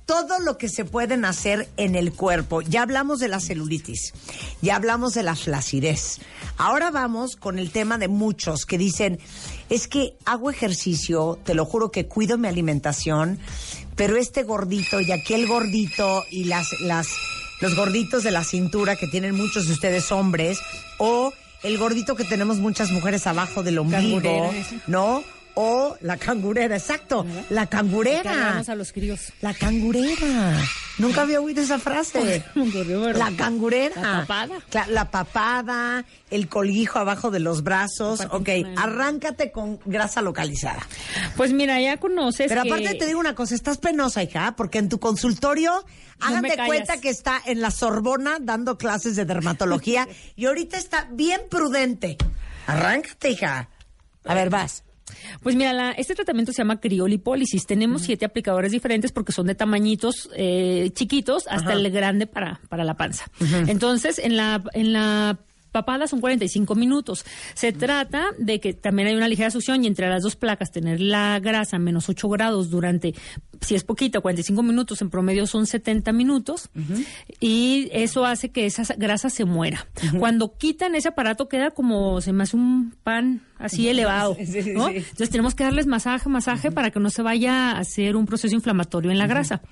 todo 0.06 0.38
lo 0.40 0.58
que 0.58 0.68
se 0.68 0.84
pueden 0.84 1.24
hacer 1.24 1.68
en 1.76 1.94
el 1.94 2.12
cuerpo. 2.12 2.60
Ya 2.60 2.82
hablamos 2.82 3.18
de 3.18 3.28
la 3.28 3.40
celulitis, 3.40 4.12
ya 4.60 4.76
hablamos 4.76 5.14
de 5.14 5.22
la 5.22 5.34
flacidez. 5.34 6.20
Ahora 6.56 6.90
vamos 6.90 7.36
con 7.36 7.58
el 7.58 7.70
tema 7.70 7.98
de 7.98 8.08
muchos 8.08 8.66
que 8.66 8.78
dicen, 8.78 9.18
es 9.70 9.88
que 9.88 10.16
hago 10.24 10.50
ejercicio, 10.50 11.38
te 11.44 11.54
lo 11.54 11.64
juro 11.64 11.90
que 11.90 12.06
cuido 12.06 12.36
mi 12.36 12.48
alimentación, 12.48 13.38
pero 13.96 14.16
este 14.16 14.42
gordito 14.42 15.00
y 15.00 15.12
aquel 15.12 15.46
gordito 15.46 16.24
y 16.30 16.44
las, 16.44 16.80
las, 16.80 17.08
los 17.60 17.74
gorditos 17.74 18.22
de 18.22 18.30
la 18.30 18.44
cintura 18.44 18.96
que 18.96 19.06
tienen 19.06 19.34
muchos 19.34 19.66
de 19.66 19.72
ustedes 19.72 20.10
hombres, 20.12 20.58
o 20.98 21.32
el 21.62 21.78
gordito 21.78 22.16
que 22.16 22.24
tenemos 22.24 22.58
muchas 22.58 22.90
mujeres 22.90 23.26
abajo 23.26 23.62
del 23.62 23.78
ombligo, 23.78 24.52
¿no? 24.86 25.22
O 25.54 25.96
la 26.00 26.16
cangurera, 26.16 26.76
exacto, 26.76 27.26
la 27.50 27.66
cangurera. 27.66 28.58
a 28.66 28.74
los 28.74 28.92
críos. 28.92 29.32
La 29.40 29.54
cangurera. 29.54 30.56
Nunca 30.98 31.22
había 31.22 31.40
oído 31.40 31.62
esa 31.62 31.78
frase. 31.78 32.44
la 32.54 33.32
cangurera. 33.36 34.00
La 34.00 34.20
papada. 34.20 34.58
La, 34.88 35.10
papada, 35.10 36.04
el 36.30 36.48
colguijo 36.48 36.98
abajo 36.98 37.30
de 37.30 37.40
los 37.40 37.62
brazos. 37.62 38.20
Ok, 38.30 38.48
arráncate 38.76 39.50
con 39.52 39.78
grasa 39.84 40.22
localizada. 40.22 40.86
Pues 41.36 41.52
mira, 41.52 41.80
ya 41.80 41.98
conoces. 41.98 42.48
Pero 42.48 42.62
aparte 42.62 42.94
te 42.94 43.06
digo 43.06 43.20
una 43.20 43.34
cosa, 43.34 43.54
estás 43.54 43.78
penosa, 43.78 44.22
hija, 44.22 44.54
porque 44.56 44.78
en 44.78 44.88
tu 44.88 45.00
consultorio, 45.00 45.84
hagan 46.20 46.42
de 46.42 46.56
cuenta 46.66 47.00
que 47.00 47.08
está 47.08 47.40
en 47.44 47.60
la 47.60 47.70
Sorbona 47.70 48.38
dando 48.40 48.78
clases 48.78 49.16
de 49.16 49.24
dermatología 49.24 50.08
y 50.36 50.46
ahorita 50.46 50.78
está 50.78 51.08
bien 51.10 51.40
prudente. 51.50 52.16
Arráncate, 52.66 53.30
hija. 53.30 53.68
A 54.24 54.34
ver, 54.34 54.50
vas. 54.50 54.84
Pues 55.42 55.56
mira, 55.56 55.92
este 55.92 56.14
tratamiento 56.14 56.52
se 56.52 56.58
llama 56.58 56.80
criolipólisis. 56.80 57.66
Tenemos 57.66 58.02
siete 58.02 58.24
aplicadores 58.24 58.72
diferentes 58.72 59.12
porque 59.12 59.32
son 59.32 59.46
de 59.46 59.54
tamañitos 59.54 60.30
eh, 60.36 60.90
chiquitos 60.94 61.46
hasta 61.48 61.72
el 61.72 61.90
grande 61.90 62.26
para, 62.26 62.60
para 62.68 62.84
la 62.84 62.94
panza. 62.94 63.26
Entonces, 63.66 64.18
en 64.18 64.36
la, 64.36 64.62
en 64.74 64.92
la 64.92 65.38
papada 65.72 66.06
son 66.06 66.20
45 66.20 66.74
minutos. 66.74 67.24
Se 67.54 67.72
trata 67.72 68.26
de 68.38 68.60
que 68.60 68.74
también 68.74 69.08
hay 69.08 69.14
una 69.14 69.26
ligera 69.26 69.50
succión 69.50 69.82
y 69.82 69.88
entre 69.88 70.08
las 70.08 70.22
dos 70.22 70.36
placas 70.36 70.70
tener 70.70 71.00
la 71.00 71.40
grasa 71.40 71.76
a 71.76 71.80
menos 71.80 72.08
8 72.08 72.28
grados 72.28 72.70
durante, 72.70 73.14
si 73.62 73.74
es 73.74 73.84
poquita, 73.84 74.20
45 74.20 74.62
minutos, 74.62 75.00
en 75.02 75.10
promedio 75.10 75.46
son 75.46 75.66
70 75.66 76.12
minutos. 76.12 76.70
Y 77.40 77.88
eso 77.92 78.24
hace 78.24 78.50
que 78.50 78.66
esa 78.66 78.82
grasa 78.96 79.30
se 79.30 79.44
muera. 79.44 79.86
Cuando 80.18 80.56
quitan 80.56 80.94
ese 80.94 81.08
aparato 81.08 81.48
queda 81.48 81.70
como, 81.70 82.20
se 82.20 82.32
me 82.32 82.42
hace 82.42 82.56
un 82.56 82.94
pan 83.02 83.42
así 83.58 83.88
elevado. 83.90 84.36
Entonces 84.38 85.30
tenemos 85.30 85.54
que 85.54 85.64
darles 85.64 85.86
masaje, 85.86 86.28
masaje 86.28 86.70
para 86.70 86.90
que 86.90 87.00
no 87.00 87.10
se 87.10 87.22
vaya 87.22 87.72
a 87.72 87.78
hacer 87.78 88.16
un 88.16 88.26
proceso 88.26 88.54
inflamatorio 88.54 89.10
en 89.10 89.18
la 89.18 89.26
grasa. 89.26 89.62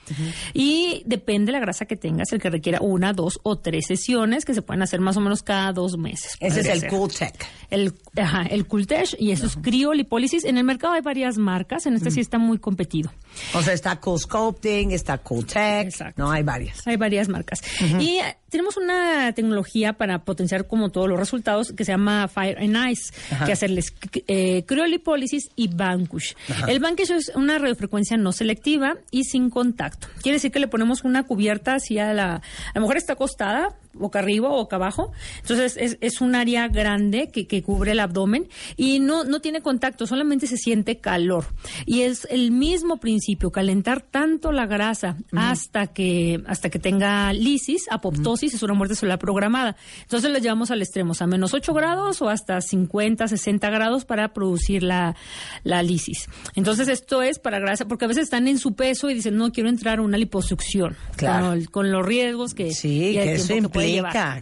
Y 0.54 1.02
depende 1.06 1.46
de 1.46 1.52
la 1.52 1.60
grasa 1.60 1.84
que 1.84 1.96
tengas, 1.96 2.32
el 2.32 2.40
que 2.40 2.50
requiera 2.50 2.80
una, 2.80 3.12
dos 3.12 3.40
o 3.42 3.58
tres 3.58 3.86
sesiones 3.86 4.44
que 4.44 4.54
se 4.54 4.62
pueden 4.62 4.82
hacer 4.82 5.00
más 5.00 5.16
o 5.16 5.20
menos 5.20 5.42
cada 5.42 5.72
dos 5.72 5.98
meses. 5.98 6.36
Ese 6.40 6.60
es 6.60 6.66
el 6.66 6.88
Cooltech. 6.88 7.34
El, 7.70 7.94
ajá, 8.16 8.42
el 8.42 8.66
Cooltech 8.66 9.16
y 9.18 9.32
eso 9.32 9.46
es 9.46 9.56
criolipólisis. 9.56 10.44
En 10.44 10.58
el 10.58 10.64
mercado 10.64 10.94
hay 10.94 11.02
varias 11.02 11.38
marcas, 11.38 11.86
en 11.86 11.94
este 11.94 12.10
sí 12.10 12.20
está 12.20 12.38
muy 12.38 12.58
competido. 12.58 13.12
O 13.54 13.62
sea, 13.62 13.72
está 13.80 13.96
Cool 13.98 14.18
Sculpting, 14.20 14.92
está 14.92 15.18
Cooltech. 15.18 15.86
Exacto. 15.86 16.22
No, 16.22 16.30
hay 16.30 16.42
varias. 16.42 16.86
Hay 16.86 16.96
varias 16.96 17.28
marcas. 17.28 17.62
Y 17.98 18.20
tenemos 18.50 18.76
una 18.76 19.32
tecnología 19.32 19.94
para 19.94 20.24
potenciar 20.24 20.66
como 20.66 20.90
todos 20.90 21.08
los 21.08 21.18
resultados 21.18 21.72
que 21.72 21.84
se 21.84 21.92
llama 21.92 22.28
Fire 22.28 22.58
and 22.58 22.90
Ice, 22.90 23.12
que 23.46 23.52
hacerles 23.52 23.94
eh, 24.26 24.64
criolipólisis 24.66 25.50
y 25.56 25.68
Vanquish. 25.68 26.36
El 26.68 26.80
Vanquish 26.80 27.10
es 27.10 27.32
una 27.34 27.58
radiofrecuencia 27.58 28.16
no 28.16 28.32
selectiva 28.32 28.96
y 29.10 29.24
sin 29.24 29.50
contacto. 29.50 30.08
Quiere 30.22 30.36
decir 30.36 30.50
que 30.50 30.58
le 30.58 30.68
ponemos 30.68 31.04
una 31.04 31.22
cubierta 31.22 31.74
hacia 31.74 32.12
la... 32.12 32.36
A 32.36 32.42
lo 32.74 32.80
mejor 32.82 32.96
está 32.96 33.14
acostada, 33.14 33.76
boca 33.92 34.18
arriba 34.18 34.48
o 34.48 34.56
boca 34.56 34.76
abajo. 34.76 35.12
Entonces 35.40 35.76
es, 35.76 35.98
es 36.00 36.20
un 36.20 36.34
área 36.34 36.68
grande 36.68 37.30
que, 37.32 37.46
que, 37.46 37.62
cubre 37.62 37.92
el 37.92 38.00
abdomen 38.00 38.48
y 38.76 39.00
no, 39.00 39.24
no 39.24 39.40
tiene 39.40 39.60
contacto, 39.60 40.06
solamente 40.06 40.46
se 40.46 40.56
siente 40.56 40.98
calor. 40.98 41.46
Y 41.86 42.02
es 42.02 42.26
el 42.30 42.50
mismo 42.50 42.98
principio, 42.98 43.50
calentar 43.50 44.02
tanto 44.02 44.52
la 44.52 44.66
grasa 44.66 45.16
hasta 45.32 45.88
que 45.88 46.42
hasta 46.46 46.70
que 46.70 46.78
tenga 46.78 47.32
lisis, 47.32 47.86
apoptosis, 47.90 48.39
es 48.46 48.62
una 48.62 48.74
muerte 48.74 48.94
celular 48.94 49.18
programada. 49.18 49.76
Entonces 50.02 50.30
la 50.30 50.38
llevamos 50.38 50.70
al 50.70 50.82
extremo, 50.82 51.12
a 51.18 51.26
menos 51.26 51.54
8 51.54 51.72
grados 51.74 52.22
o 52.22 52.28
hasta 52.28 52.60
50, 52.60 53.28
60 53.28 53.70
grados 53.70 54.04
para 54.04 54.32
producir 54.32 54.82
la, 54.82 55.16
la 55.64 55.82
lisis. 55.82 56.28
Entonces 56.54 56.88
esto 56.88 57.22
es 57.22 57.38
para 57.38 57.58
grasa, 57.58 57.86
porque 57.86 58.04
a 58.04 58.08
veces 58.08 58.24
están 58.24 58.48
en 58.48 58.58
su 58.58 58.74
peso 58.74 59.10
y 59.10 59.14
dicen, 59.14 59.36
no, 59.36 59.52
quiero 59.52 59.68
entrar 59.68 59.98
a 59.98 60.02
una 60.02 60.18
liposucción. 60.18 60.96
Claro. 61.16 61.60
Con, 61.70 61.90
los 61.90 62.06
riesgos 62.06 62.54
que... 62.54 62.72
Sí, 62.72 63.12
que 63.14 63.34
eso 63.34 63.54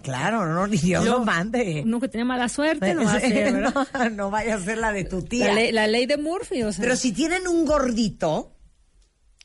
claro, 0.02 0.46
no, 0.46 0.66
ni 0.66 0.76
Dios 0.76 1.04
lo, 1.04 1.24
mande. 1.24 1.82
Uno 1.84 2.00
que 2.00 2.08
tiene 2.08 2.24
mala 2.24 2.48
suerte 2.48 2.94
no 2.94 3.04
va 3.04 3.14
a 3.14 3.20
ser, 3.20 4.12
no, 4.12 4.30
vaya 4.30 4.56
a 4.56 4.60
ser 4.60 4.78
la 4.78 4.92
de 4.92 5.04
tu 5.04 5.22
tía. 5.22 5.52
La 5.72 5.86
ley, 5.86 6.06
de 6.06 6.16
Murphy, 6.16 6.62
o 6.62 6.72
sea. 6.72 6.82
Pero 6.82 6.96
si 6.96 7.12
tienen 7.12 7.46
un 7.46 7.64
gordito, 7.64 8.52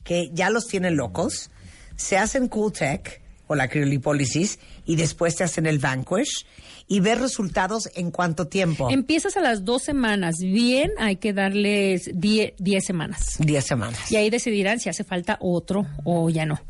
que 0.02 0.30
ya 0.32 0.50
los 0.50 0.66
tienen 0.66 0.96
locos, 0.96 1.50
se 1.96 2.18
hacen 2.18 2.48
Cool 2.48 2.72
Tech 2.72 3.23
o 3.46 3.54
la 3.54 3.68
criolipólisis 3.68 4.58
y 4.86 4.96
después 4.96 5.36
te 5.36 5.44
hacen 5.44 5.66
el 5.66 5.78
Vanquish 5.78 6.46
y 6.86 7.00
ver 7.00 7.18
resultados 7.20 7.88
en 7.94 8.10
cuánto 8.10 8.46
tiempo. 8.46 8.90
Empiezas 8.90 9.36
a 9.36 9.40
las 9.40 9.64
dos 9.64 9.82
semanas. 9.82 10.36
Bien, 10.38 10.90
hay 10.98 11.16
que 11.16 11.32
darles 11.32 12.10
diez, 12.14 12.54
semanas. 12.84 13.36
Diez 13.38 13.64
semanas. 13.64 14.10
Y 14.10 14.16
ahí 14.16 14.30
decidirán 14.30 14.80
si 14.80 14.88
hace 14.88 15.04
falta 15.04 15.38
otro 15.40 15.86
o 16.04 16.28
ya 16.30 16.46
no. 16.46 16.60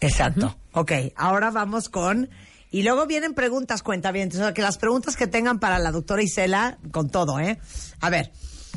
Exacto. 0.00 0.56
Ok, 0.72 0.92
ahora 1.16 1.50
vamos 1.50 1.88
con 1.88 2.30
y 2.70 2.82
luego 2.82 3.06
vienen 3.06 3.34
preguntas, 3.34 3.82
cuenta 3.82 4.12
bien. 4.12 4.28
O 4.28 4.32
sea, 4.32 4.54
que 4.54 4.62
las 4.62 4.78
preguntas 4.78 5.16
que 5.16 5.26
tengan 5.26 5.58
para 5.58 5.78
la 5.78 5.90
doctora 5.90 6.22
Isela, 6.22 6.78
con 6.90 7.10
todo, 7.10 7.40
¿eh? 7.40 7.58
A 8.00 8.10
ver, 8.10 8.30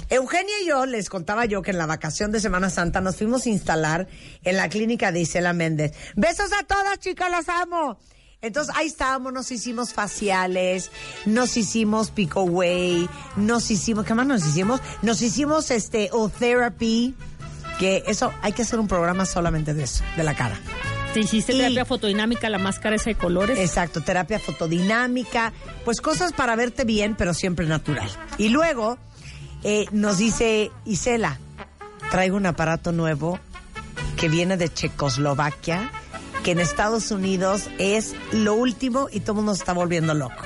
Eugenia 0.09 0.53
y 0.61 0.67
yo 0.67 0.85
les 0.85 1.09
contaba 1.09 1.45
yo 1.45 1.61
que 1.61 1.71
en 1.71 1.77
la 1.77 1.85
vacación 1.85 2.31
de 2.31 2.39
Semana 2.39 2.69
Santa 2.69 3.01
nos 3.01 3.15
fuimos 3.15 3.45
a 3.45 3.49
instalar 3.49 4.07
en 4.43 4.57
la 4.57 4.69
clínica 4.69 5.11
de 5.11 5.21
Isela 5.21 5.53
Méndez. 5.53 5.93
Besos 6.15 6.51
a 6.53 6.63
todas, 6.63 6.99
chicas, 6.99 7.31
las 7.31 7.49
amo. 7.49 7.97
Entonces 8.41 8.73
ahí 8.75 8.87
estábamos, 8.87 9.31
nos 9.33 9.51
hicimos 9.51 9.93
faciales, 9.93 10.91
nos 11.25 11.55
hicimos 11.57 12.09
pico 12.09 12.41
way, 12.43 13.07
nos 13.35 13.69
hicimos, 13.69 14.03
¿qué 14.03 14.15
más 14.15 14.25
nos 14.25 14.45
hicimos? 14.45 14.81
Nos 15.03 15.21
hicimos 15.21 15.69
este 15.69 16.09
o 16.11 16.27
therapy, 16.27 17.15
que 17.77 18.03
eso 18.07 18.33
hay 18.41 18.53
que 18.53 18.63
hacer 18.63 18.79
un 18.79 18.87
programa 18.87 19.25
solamente 19.25 19.75
de 19.75 19.83
eso, 19.83 20.03
de 20.17 20.23
la 20.23 20.35
cara. 20.35 20.59
Te 21.13 21.19
hiciste 21.19 21.53
terapia 21.53 21.85
fotodinámica, 21.85 22.49
la 22.49 22.57
máscara 22.57 22.95
esa 22.95 23.09
de 23.11 23.15
colores. 23.15 23.59
Exacto, 23.59 24.01
terapia 24.01 24.39
fotodinámica, 24.39 25.53
pues 25.85 26.01
cosas 26.01 26.33
para 26.33 26.55
verte 26.55 26.83
bien, 26.83 27.15
pero 27.15 27.33
siempre 27.33 27.67
natural. 27.67 28.09
Y 28.37 28.49
luego 28.49 28.97
eh, 29.63 29.85
nos 29.91 30.17
dice 30.17 30.71
Isela, 30.85 31.39
traigo 32.09 32.37
un 32.37 32.45
aparato 32.45 32.91
nuevo 32.91 33.39
que 34.17 34.29
viene 34.29 34.57
de 34.57 34.69
Checoslovaquia, 34.69 35.91
que 36.43 36.51
en 36.51 36.59
Estados 36.59 37.11
Unidos 37.11 37.69
es 37.77 38.15
lo 38.31 38.53
último 38.53 39.07
y 39.11 39.19
todo 39.19 39.33
el 39.33 39.35
mundo 39.37 39.55
se 39.55 39.61
está 39.61 39.73
volviendo 39.73 40.13
loco. 40.13 40.43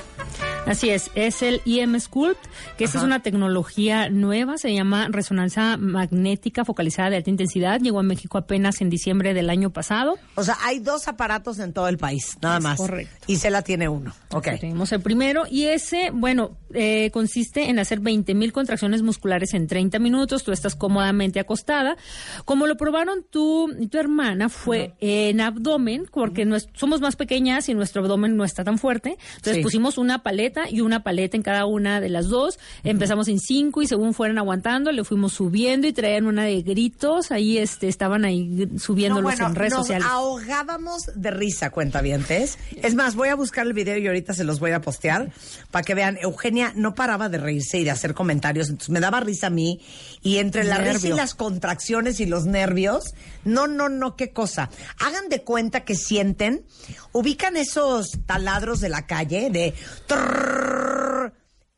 Así 0.65 0.89
es, 0.89 1.11
es 1.13 1.43
el 1.43 1.61
IM 1.65 1.99
Sculpt, 1.99 2.43
que 2.75 2.85
esta 2.85 2.97
es 2.97 3.03
una 3.03 3.21
tecnología 3.21 4.09
nueva, 4.09 4.57
se 4.57 4.73
llama 4.73 5.07
resonancia 5.11 5.77
magnética 5.77 6.65
focalizada 6.65 7.11
de 7.11 7.17
alta 7.17 7.29
intensidad, 7.29 7.79
llegó 7.79 7.99
a 7.99 8.03
México 8.03 8.39
apenas 8.39 8.81
en 8.81 8.89
diciembre 8.89 9.35
del 9.35 9.51
año 9.51 9.69
pasado. 9.69 10.17
O 10.33 10.43
sea, 10.43 10.57
hay 10.63 10.79
dos 10.79 11.07
aparatos 11.07 11.59
en 11.59 11.71
todo 11.71 11.87
el 11.87 11.99
país, 11.99 12.37
nada 12.41 12.59
más. 12.59 12.77
Correcto. 12.77 13.13
Y 13.27 13.35
se 13.35 13.51
la 13.51 13.61
tiene 13.61 13.87
uno. 13.87 14.13
Ok. 14.31 14.47
Tenemos 14.59 14.91
el 14.91 15.01
primero 15.01 15.43
y 15.49 15.65
ese, 15.65 16.09
bueno, 16.11 16.57
eh, 16.73 17.11
consiste 17.11 17.69
en 17.69 17.77
hacer 17.77 17.99
20 17.99 18.33
mil 18.33 18.51
contracciones 18.51 19.03
musculares 19.03 19.53
en 19.53 19.67
30 19.67 19.99
minutos, 19.99 20.43
tú 20.43 20.51
estás 20.51 20.75
cómodamente 20.75 21.39
acostada. 21.39 21.95
Como 22.43 22.65
lo 22.65 22.75
probaron 22.75 23.23
tú 23.29 23.71
y 23.79 23.87
tu 23.87 23.99
hermana, 23.99 24.49
fue 24.49 24.95
en 24.99 25.41
abdomen, 25.41 26.07
porque 26.11 26.47
somos 26.73 27.01
más 27.01 27.15
pequeñas 27.15 27.69
y 27.69 27.75
nuestro 27.75 28.01
abdomen 28.01 28.35
no 28.35 28.43
está 28.43 28.63
tan 28.63 28.79
fuerte, 28.79 29.17
entonces 29.35 29.61
pusimos 29.61 29.99
una 29.99 30.23
paleta 30.23 30.54
y 30.69 30.81
una 30.81 31.03
paleta 31.03 31.37
en 31.37 31.43
cada 31.43 31.65
una 31.65 31.99
de 32.01 32.09
las 32.09 32.27
dos. 32.27 32.59
Empezamos 32.83 33.27
en 33.27 33.39
cinco 33.39 33.81
y 33.81 33.87
según 33.87 34.13
fueran 34.13 34.37
aguantando, 34.37 34.91
le 34.91 35.03
fuimos 35.03 35.33
subiendo 35.33 35.87
y 35.87 35.93
traían 35.93 36.27
una 36.27 36.43
de 36.43 36.61
gritos. 36.61 37.31
Ahí 37.31 37.57
este, 37.57 37.87
estaban 37.87 38.25
ahí 38.25 38.69
subiéndolos 38.77 39.39
en 39.39 39.55
redes 39.55 39.73
nos 39.73 39.81
sociales. 39.81 40.07
ahogábamos 40.09 41.03
de 41.15 41.31
risa, 41.31 41.69
cuentavientes. 41.69 42.57
Es 42.81 42.95
más, 42.95 43.15
voy 43.15 43.29
a 43.29 43.35
buscar 43.35 43.65
el 43.67 43.73
video 43.73 43.97
y 43.97 44.07
ahorita 44.07 44.33
se 44.33 44.43
los 44.43 44.59
voy 44.59 44.71
a 44.71 44.81
postear 44.81 45.31
para 45.71 45.83
que 45.83 45.93
vean. 45.93 46.17
Eugenia 46.21 46.73
no 46.75 46.95
paraba 46.95 47.29
de 47.29 47.37
reírse 47.37 47.79
y 47.79 47.83
de 47.83 47.91
hacer 47.91 48.13
comentarios, 48.13 48.69
entonces 48.69 48.89
me 48.89 48.99
daba 48.99 49.19
risa 49.19 49.47
a 49.47 49.49
mí. 49.49 49.81
Y 50.21 50.37
entre 50.37 50.63
la 50.63 50.77
risa 50.77 51.07
y 51.07 51.13
las 51.13 51.35
contracciones 51.35 52.19
y 52.19 52.25
los 52.25 52.45
nervios, 52.45 53.13
no, 53.43 53.67
no, 53.67 53.89
no, 53.89 54.15
qué 54.15 54.31
cosa. 54.31 54.69
Hagan 54.99 55.29
de 55.29 55.43
cuenta 55.43 55.81
que 55.81 55.95
sienten, 55.95 56.65
ubican 57.11 57.57
esos 57.57 58.11
taladros 58.25 58.79
de 58.79 58.89
la 58.89 59.05
calle 59.05 59.49
de 59.49 59.73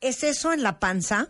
es 0.02 0.24
eso 0.24 0.54
en 0.54 0.64
la 0.64 0.80
panza 0.80 1.30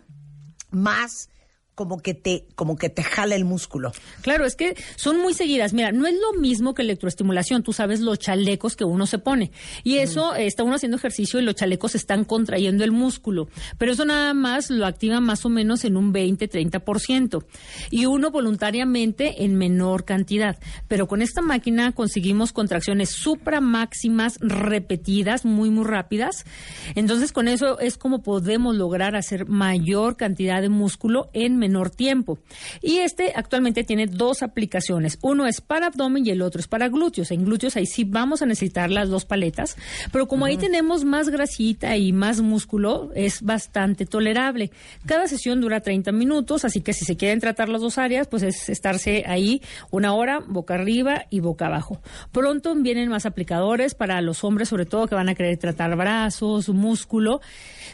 más 0.70 1.30
como 1.78 2.02
que 2.02 2.12
te 2.12 2.44
como 2.56 2.76
que 2.76 2.88
te 2.88 3.04
jala 3.04 3.36
el 3.36 3.44
músculo. 3.44 3.92
Claro, 4.20 4.44
es 4.44 4.56
que 4.56 4.74
son 4.96 5.20
muy 5.20 5.32
seguidas. 5.32 5.72
Mira, 5.72 5.92
no 5.92 6.08
es 6.08 6.14
lo 6.14 6.40
mismo 6.40 6.74
que 6.74 6.82
electroestimulación. 6.82 7.62
Tú 7.62 7.72
sabes 7.72 8.00
los 8.00 8.18
chalecos 8.18 8.74
que 8.74 8.82
uno 8.82 9.06
se 9.06 9.20
pone. 9.20 9.52
Y 9.84 9.98
eso 9.98 10.34
está 10.34 10.64
uno 10.64 10.74
haciendo 10.74 10.96
ejercicio 10.96 11.38
y 11.38 11.44
los 11.44 11.54
chalecos 11.54 11.94
están 11.94 12.24
contrayendo 12.24 12.82
el 12.82 12.90
músculo. 12.90 13.46
Pero 13.78 13.92
eso 13.92 14.04
nada 14.04 14.34
más 14.34 14.70
lo 14.70 14.86
activa 14.86 15.20
más 15.20 15.44
o 15.44 15.50
menos 15.50 15.84
en 15.84 15.96
un 15.96 16.10
20, 16.10 16.50
30%. 16.50 17.44
Y 17.92 18.06
uno 18.06 18.32
voluntariamente 18.32 19.44
en 19.44 19.54
menor 19.54 20.04
cantidad. 20.04 20.58
Pero 20.88 21.06
con 21.06 21.22
esta 21.22 21.42
máquina 21.42 21.92
conseguimos 21.92 22.52
contracciones 22.52 23.10
supramáximas 23.10 24.38
repetidas, 24.40 25.44
muy, 25.44 25.70
muy 25.70 25.84
rápidas. 25.84 26.44
Entonces, 26.96 27.30
con 27.30 27.46
eso 27.46 27.78
es 27.78 27.98
como 27.98 28.24
podemos 28.24 28.74
lograr 28.74 29.14
hacer 29.14 29.46
mayor 29.46 30.16
cantidad 30.16 30.60
de 30.60 30.70
músculo 30.70 31.28
en 31.34 31.56
menor 31.56 31.67
menor 31.68 31.90
tiempo. 31.90 32.38
Y 32.80 32.98
este 32.98 33.32
actualmente 33.36 33.84
tiene 33.84 34.06
dos 34.06 34.42
aplicaciones. 34.42 35.18
Uno 35.22 35.46
es 35.46 35.60
para 35.60 35.86
abdomen 35.86 36.26
y 36.26 36.30
el 36.30 36.42
otro 36.42 36.60
es 36.60 36.66
para 36.66 36.88
glúteos. 36.88 37.30
En 37.30 37.44
glúteos 37.44 37.76
ahí 37.76 37.86
sí 37.86 38.04
vamos 38.04 38.40
a 38.40 38.46
necesitar 38.46 38.90
las 38.90 39.08
dos 39.10 39.24
paletas, 39.24 39.76
pero 40.10 40.26
como 40.26 40.46
ahí 40.46 40.56
tenemos 40.56 41.04
más 41.04 41.28
grasita 41.28 41.96
y 41.96 42.12
más 42.12 42.40
músculo, 42.40 43.10
es 43.14 43.42
bastante 43.42 44.06
tolerable. 44.06 44.70
Cada 45.06 45.28
sesión 45.28 45.60
dura 45.60 45.80
30 45.80 46.10
minutos, 46.12 46.64
así 46.64 46.80
que 46.80 46.94
si 46.94 47.04
se 47.04 47.16
quieren 47.16 47.40
tratar 47.40 47.68
las 47.68 47.82
dos 47.82 47.98
áreas, 47.98 48.26
pues 48.28 48.42
es 48.42 48.68
estarse 48.68 49.24
ahí 49.26 49.60
una 49.90 50.14
hora, 50.14 50.40
boca 50.40 50.74
arriba 50.74 51.26
y 51.30 51.40
boca 51.40 51.66
abajo. 51.66 52.00
Pronto 52.32 52.74
vienen 52.74 53.08
más 53.10 53.26
aplicadores 53.26 53.94
para 53.94 54.20
los 54.22 54.42
hombres, 54.42 54.68
sobre 54.70 54.86
todo 54.86 55.06
que 55.06 55.14
van 55.14 55.28
a 55.28 55.34
querer 55.34 55.58
tratar 55.58 55.94
brazos, 55.96 56.68
músculo. 56.70 57.40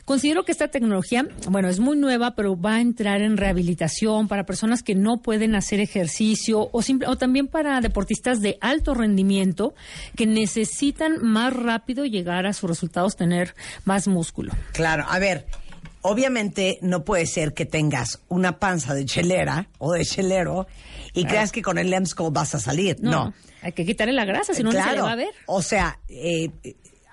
Considero 0.04 0.44
que 0.44 0.52
esta 0.52 0.68
tecnología, 0.68 1.26
bueno, 1.48 1.68
es 1.68 1.80
muy 1.80 1.96
nueva, 1.96 2.34
pero 2.34 2.60
va 2.60 2.76
a 2.76 2.80
entrar 2.80 3.22
en 3.22 3.36
rehabilitación 3.36 4.28
para 4.28 4.44
personas 4.44 4.82
que 4.82 4.94
no 4.94 5.22
pueden 5.22 5.54
hacer 5.54 5.80
ejercicio 5.80 6.68
o, 6.72 6.82
simple, 6.82 7.08
o 7.08 7.16
también 7.16 7.48
para 7.48 7.80
deportistas 7.80 8.40
de 8.40 8.58
alto 8.60 8.94
rendimiento 8.94 9.74
que 10.16 10.26
necesitan 10.26 11.22
más 11.22 11.52
rápido 11.54 12.04
llegar 12.04 12.46
a 12.46 12.52
sus 12.52 12.68
resultados, 12.68 13.16
tener 13.16 13.54
más 13.84 14.08
músculo. 14.08 14.52
Claro, 14.72 15.04
a 15.08 15.18
ver, 15.18 15.46
obviamente 16.02 16.78
no 16.82 17.04
puede 17.04 17.26
ser 17.26 17.54
que 17.54 17.64
tengas 17.64 18.20
una 18.28 18.58
panza 18.58 18.94
de 18.94 19.06
chelera 19.06 19.68
o 19.78 19.92
de 19.92 20.04
chelero 20.04 20.66
y 21.14 21.24
creas 21.24 21.50
que 21.52 21.62
con 21.62 21.78
el 21.78 21.90
Lemsco 21.90 22.30
vas 22.30 22.54
a 22.54 22.60
salir. 22.60 22.96
No. 23.00 23.32
Hay 23.62 23.72
que 23.72 23.86
quitarle 23.86 24.12
la 24.12 24.26
grasa, 24.26 24.52
si 24.52 24.62
no, 24.62 24.70
no 24.70 24.84
se 24.84 24.92
le 24.92 25.00
va 25.00 25.12
a 25.12 25.16
ver. 25.16 25.30
O 25.46 25.62
sea, 25.62 25.98
eh, 26.08 26.50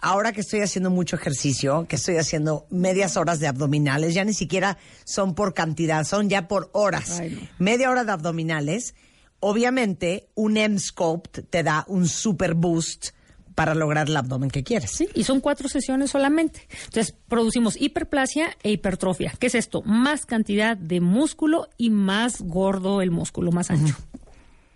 ahora 0.01 0.33
que 0.33 0.41
estoy 0.41 0.61
haciendo 0.61 0.89
mucho 0.89 1.15
ejercicio, 1.15 1.85
que 1.87 1.95
estoy 1.95 2.17
haciendo 2.17 2.65
medias 2.69 3.15
horas 3.17 3.39
de 3.39 3.47
abdominales, 3.47 4.13
ya 4.13 4.25
ni 4.25 4.33
siquiera 4.33 4.77
son 5.05 5.35
por 5.35 5.53
cantidad, 5.53 6.03
son 6.03 6.29
ya 6.29 6.47
por 6.47 6.69
horas. 6.73 7.21
Media 7.59 7.89
hora 7.89 8.03
de 8.03 8.11
abdominales. 8.11 8.95
Obviamente, 9.39 10.27
un 10.35 10.57
M-Sculpt 10.57 11.39
te 11.49 11.63
da 11.63 11.85
un 11.87 12.07
super 12.07 12.53
boost 12.53 13.09
para 13.55 13.75
lograr 13.75 14.07
el 14.07 14.17
abdomen 14.17 14.49
que 14.49 14.63
quieres. 14.63 14.91
Sí, 14.91 15.09
y 15.13 15.23
son 15.23 15.39
cuatro 15.39 15.67
sesiones 15.67 16.11
solamente. 16.11 16.67
Entonces, 16.85 17.15
producimos 17.27 17.79
hiperplasia 17.79 18.55
e 18.63 18.71
hipertrofia. 18.71 19.33
¿Qué 19.39 19.47
es 19.47 19.55
esto? 19.55 19.81
Más 19.83 20.25
cantidad 20.25 20.77
de 20.77 21.01
músculo 21.01 21.69
y 21.77 21.89
más 21.89 22.41
gordo 22.41 23.01
el 23.01 23.11
músculo, 23.11 23.51
más 23.51 23.69
ancho. 23.71 23.95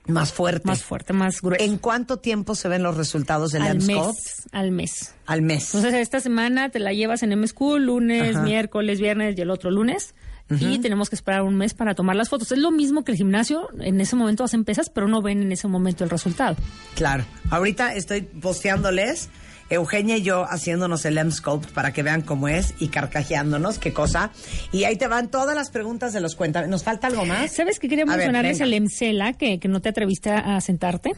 Más 0.08 0.32
fuerte. 0.32 0.68
Más 0.68 0.84
fuerte, 0.84 1.14
más 1.14 1.42
grueso. 1.42 1.64
¿En 1.64 1.78
cuánto 1.78 2.18
tiempo 2.18 2.56
se 2.56 2.68
ven 2.68 2.84
los 2.84 2.96
resultados 2.96 3.52
del 3.52 3.64
al 3.64 3.82
mes, 3.82 4.48
al 4.52 4.72
mes. 4.72 5.14
Al 5.26 5.42
mes. 5.42 5.74
Entonces, 5.74 6.02
esta 6.02 6.20
semana 6.20 6.70
te 6.70 6.80
la 6.80 6.94
llevas 6.94 7.24
en 7.24 7.32
M-School, 7.32 7.86
lunes, 7.86 8.38
miércoles, 8.38 9.00
viernes 9.00 9.38
y 9.38 9.42
el 9.42 9.50
otro 9.50 9.72
lunes. 9.72 10.14
Y 10.60 10.78
tenemos 10.78 11.10
que 11.10 11.16
esperar 11.16 11.42
un 11.42 11.56
mes 11.56 11.74
para 11.74 11.96
tomar 11.96 12.16
las 12.16 12.30
fotos. 12.30 12.52
Es 12.52 12.60
lo 12.60 12.70
mismo 12.70 13.04
que 13.04 13.12
el 13.12 13.18
gimnasio, 13.18 13.68
en 13.80 14.00
ese 14.00 14.16
momento 14.16 14.44
hacen 14.44 14.64
pesas, 14.64 14.90
pero 14.92 15.08
no 15.08 15.24
ven 15.24 15.42
en 15.42 15.52
ese 15.52 15.68
momento 15.68 16.04
el 16.04 16.12
resultado. 16.12 16.56
Claro. 16.94 17.26
Ahorita 17.50 17.96
estoy 17.96 18.22
posteándoles 18.22 19.30
Eugenia 19.70 20.18
y 20.18 20.22
yo 20.22 20.46
haciéndonos 20.46 21.06
el 21.06 21.18
M-Sculpt 21.18 21.72
para 21.72 21.92
que 21.92 22.04
vean 22.04 22.22
cómo 22.22 22.48
es 22.48 22.74
y 22.80 22.90
carcajeándonos, 22.90 23.80
qué 23.80 23.94
cosa. 23.94 24.32
Y 24.72 24.84
ahí 24.84 24.96
te 24.96 25.08
van 25.08 25.30
todas 25.30 25.56
las 25.56 25.72
preguntas 25.72 26.14
de 26.14 26.22
los 26.22 26.36
cuentas. 26.36 26.68
¿Nos 26.68 26.84
falta 26.84 27.08
algo 27.08 27.26
más? 27.26 27.52
¿Sabes 27.52 27.80
que 27.80 27.90
quería 27.90 28.06
mencionarles 28.06 28.62
el 28.62 28.74
Emcela, 28.74 29.34
que, 29.34 29.60
que 29.60 29.68
no 29.68 29.82
te 29.82 29.90
atreviste 29.90 30.30
a 30.30 30.60
sentarte? 30.62 31.12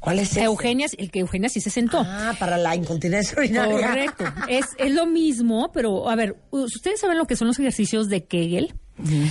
¿Cuál 0.00 0.20
es 0.20 0.32
ese? 0.32 0.44
Eugenia, 0.44 0.86
el 0.96 1.10
que 1.10 1.20
Eugenia 1.20 1.48
sí 1.48 1.60
se 1.60 1.70
sentó. 1.70 2.02
Ah, 2.06 2.34
para 2.38 2.56
la 2.56 2.76
incontinencia 2.76 3.36
urinaria. 3.38 3.88
Correcto. 3.88 4.24
es, 4.48 4.66
es 4.78 4.92
lo 4.92 5.06
mismo, 5.06 5.70
pero 5.72 6.08
a 6.08 6.14
ver, 6.14 6.36
¿ustedes 6.50 7.00
saben 7.00 7.18
lo 7.18 7.26
que 7.26 7.36
son 7.36 7.48
los 7.48 7.58
ejercicios 7.58 8.08
de 8.08 8.24
Kegel? 8.24 8.74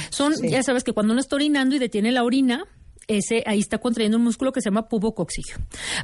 Son, 0.10 0.34
ya 0.44 0.64
sabes 0.64 0.84
que 0.84 0.94
cuando 0.94 1.12
uno 1.12 1.20
está 1.20 1.36
orinando 1.36 1.76
y 1.76 1.80
detiene 1.80 2.12
la 2.12 2.24
orina, 2.24 2.66
ese 3.08 3.44
ahí 3.46 3.60
está 3.60 3.78
contrayendo 3.78 4.18
un 4.18 4.24
músculo 4.24 4.52
que 4.52 4.62
se 4.62 4.66
llama 4.66 4.90
pubocoxilio. 4.90 5.56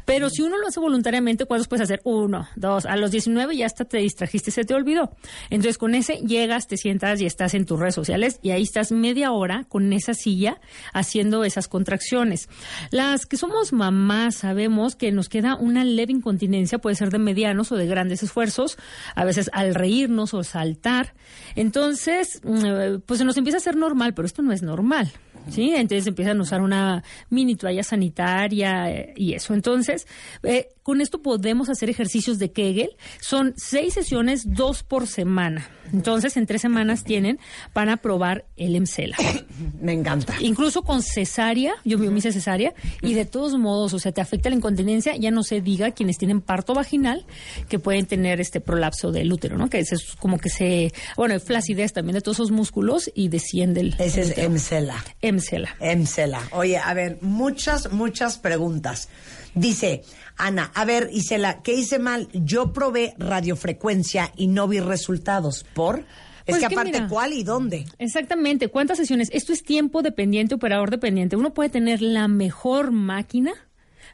Pero 0.06 0.30
si 0.30 0.42
uno 0.42 0.58
lo 0.58 0.68
hace 0.68 0.80
voluntariamente, 0.80 1.46
¿cuántos 1.46 1.68
puedes 1.68 1.84
hacer? 1.84 2.02
Uno, 2.06 2.48
dos, 2.56 2.86
a 2.86 2.96
los 2.96 3.12
19 3.12 3.56
ya 3.58 3.66
hasta 3.66 3.86
te 3.86 3.98
distrajiste, 3.98 4.52
se 4.52 4.64
te 4.64 4.74
olvidó. 4.74 5.16
Entonces 5.50 5.78
con 5.78 5.96
ese 5.96 6.18
llegas, 6.26 6.68
te 6.68 6.78
sientas 6.78 7.20
y 7.22 7.26
estás 7.26 7.54
en 7.54 7.66
tus 7.66 7.80
redes 7.80 7.96
sociales 7.96 8.40
y 8.42 8.52
ahí 8.52 8.64
estás 8.64 8.92
media 8.92 9.32
hora 9.32 9.66
con 9.68 9.92
esa 9.92 10.14
silla 10.14 10.62
haciendo 10.94 11.44
esas 11.44 11.68
contracciones. 11.68 12.48
Las 12.92 13.26
que 13.26 13.38
somos 13.38 13.74
mamás 13.74 14.36
sabemos 14.36 14.96
que 14.96 15.12
nos 15.12 15.28
queda 15.28 15.56
una 15.56 15.84
leve 15.84 16.14
incontinencia, 16.14 16.80
puede 16.80 16.96
ser 16.96 17.10
de 17.10 17.20
medianos 17.20 17.72
o 17.72 17.76
de 17.76 17.86
grandes 17.86 18.24
esfuerzos, 18.24 18.78
a 19.16 19.26
veces 19.26 19.50
al 19.54 19.76
reírnos 19.76 20.34
o 20.34 20.44
saltar. 20.44 21.14
Entonces, 21.56 22.40
mm, 22.44 23.02
pues 23.06 23.20
se 23.20 23.26
nos 23.26 23.36
empieza 23.38 23.58
a 23.58 23.60
hacer 23.60 23.76
normal, 23.76 24.14
pero 24.14 24.26
esto 24.26 24.42
no 24.42 24.54
es 24.54 24.62
normal. 24.62 25.12
¿sí? 25.50 25.74
Entonces 25.76 26.08
empiezan 26.08 26.40
a 26.40 26.42
usar 26.42 26.62
una 26.62 26.93
mini 27.30 27.56
toalla 27.56 27.84
sanitaria 27.84 28.92
eh, 28.92 29.14
y 29.16 29.34
eso. 29.34 29.54
Entonces, 29.54 30.06
eh, 30.44 30.70
con 30.84 31.00
esto 31.00 31.22
podemos 31.22 31.70
hacer 31.70 31.90
ejercicios 31.90 32.40
de 32.40 32.52
Kegel. 32.52 32.90
Son 33.22 33.54
seis 33.56 33.94
sesiones, 33.94 34.44
dos 34.46 34.84
por 34.84 35.08
semana. 35.08 35.70
Entonces, 35.92 36.38
en 36.38 36.46
tres 36.46 36.62
semanas 36.62 37.04
tienen 37.04 37.40
para 37.72 37.98
probar 37.98 38.46
el 38.58 38.76
EMCELA. 38.76 39.18
Me 39.82 39.94
encanta. 39.94 40.36
Incluso 40.42 40.82
con 40.84 41.02
cesárea, 41.02 41.74
yo 41.86 41.98
me 41.98 42.18
hice 42.18 42.32
cesárea, 42.32 42.74
y 43.02 43.14
de 43.14 43.26
todos 43.26 43.58
modos, 43.58 43.94
o 43.94 44.00
sea, 44.00 44.12
te 44.12 44.22
afecta 44.22 44.50
la 44.50 44.56
incontinencia, 44.56 45.16
ya 45.16 45.32
no 45.32 45.44
se 45.44 45.62
diga 45.62 45.92
quienes 45.92 46.18
tienen 46.18 46.42
parto 46.42 46.74
vaginal 46.74 47.26
que 47.70 47.80
pueden 47.80 48.06
tener 48.06 48.42
este 48.42 48.60
prolapso 48.60 49.12
del 49.12 49.32
útero, 49.32 49.58
¿no? 49.58 49.70
Que 49.70 49.80
es 49.80 50.16
como 50.20 50.38
que 50.38 50.50
se, 50.50 50.94
bueno, 51.16 51.40
flacidez 51.40 51.94
también 51.94 52.16
de 52.16 52.22
todos 52.22 52.38
esos 52.38 52.52
músculos 52.52 53.12
y 53.14 53.30
desciende 53.30 53.82
el. 53.82 53.96
Ese 54.00 54.22
es 54.22 54.38
EMCELA. 54.38 55.04
EMCELA. 55.22 55.76
EMCELA. 55.80 56.42
Oye, 56.52 56.78
a 56.86 56.94
ver, 56.94 57.18
muchas, 57.22 57.92
muchas 57.92 58.38
preguntas. 58.38 59.10
Dice, 59.56 60.04
Ana, 60.38 60.72
a 60.74 60.86
ver, 60.86 61.10
Isela, 61.12 61.62
¿qué 61.62 61.74
hice 61.74 62.00
mal? 62.00 62.28
Yo 62.34 62.74
probé 62.74 63.14
radiofrecuencia 63.18 64.32
y 64.36 64.48
no 64.48 64.68
vi 64.68 64.80
resultados. 64.80 65.66
¿Por? 65.74 66.06
Es 66.46 66.58
pues 66.58 66.60
que, 66.60 66.66
aparte, 66.66 67.08
¿cuál 67.08 67.34
y 67.34 67.44
dónde? 67.44 67.86
Exactamente, 68.00 68.68
¿cuántas 68.68 68.98
sesiones? 68.98 69.30
Esto 69.32 69.54
es 69.54 69.64
tiempo 69.64 70.02
dependiente, 70.02 70.56
operador 70.56 70.92
dependiente. 70.92 71.36
Uno 71.36 71.54
puede 71.54 71.70
tener 71.70 72.02
la 72.02 72.28
mejor 72.28 72.92
máquina, 72.92 73.54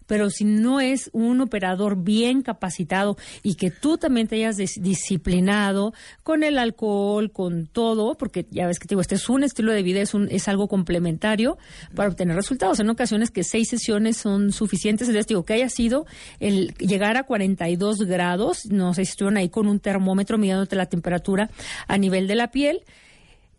pero 0.10 0.32
si 0.32 0.43
no 0.43 0.82
es 0.82 1.12
un 1.13 1.39
operador 1.39 2.04
bien 2.04 2.41
capacitado 2.41 3.15
y 3.43 3.54
que 3.54 3.69
tú 3.69 4.00
también 4.00 4.28
te 4.28 4.38
hayas 4.38 4.58
disciplinado 4.58 5.93
con 6.24 6.41
el 6.41 6.58
alcohol, 6.58 7.32
con 7.32 7.67
todo, 7.67 8.17
porque 8.17 8.48
ya 8.50 8.65
ves 8.65 8.80
que 8.80 8.88
te 8.88 8.95
digo, 8.95 9.02
este 9.02 9.13
es 9.13 9.30
un 9.30 9.43
estilo 9.43 9.72
de 9.72 9.84
vida, 9.84 10.02
es, 10.02 10.15
un, 10.15 10.28
es 10.32 10.48
algo 10.48 10.67
complementario 10.67 11.60
para 11.93 12.10
obtener 12.10 12.36
resultados. 12.36 12.80
En 12.80 12.89
ocasiones 12.89 13.30
que 13.30 13.43
seis 13.43 13.69
sesiones 13.69 14.17
son 14.17 14.52
suficientes, 14.52 15.08
entonces 15.08 15.28
digo 15.28 15.45
que 15.45 15.54
haya 15.54 15.69
sido 15.69 16.08
el 16.39 16.74
llegar 16.80 17.15
a 17.15 17.24
42 17.24 18.00
grados, 18.00 18.65
no 18.65 18.95
sé 18.95 19.06
si 19.06 19.12
estuvieron 19.12 19.38
ahí 19.38 19.50
con 19.50 19.67
un 19.67 19.80
termómetro 19.80 20.39
midiéndote 20.39 20.76
la 20.76 20.88
temperatura 20.88 21.52
a 21.88 22.00
nivel 22.00 22.28
de 22.28 22.34
la 22.34 22.50
piel 22.50 22.82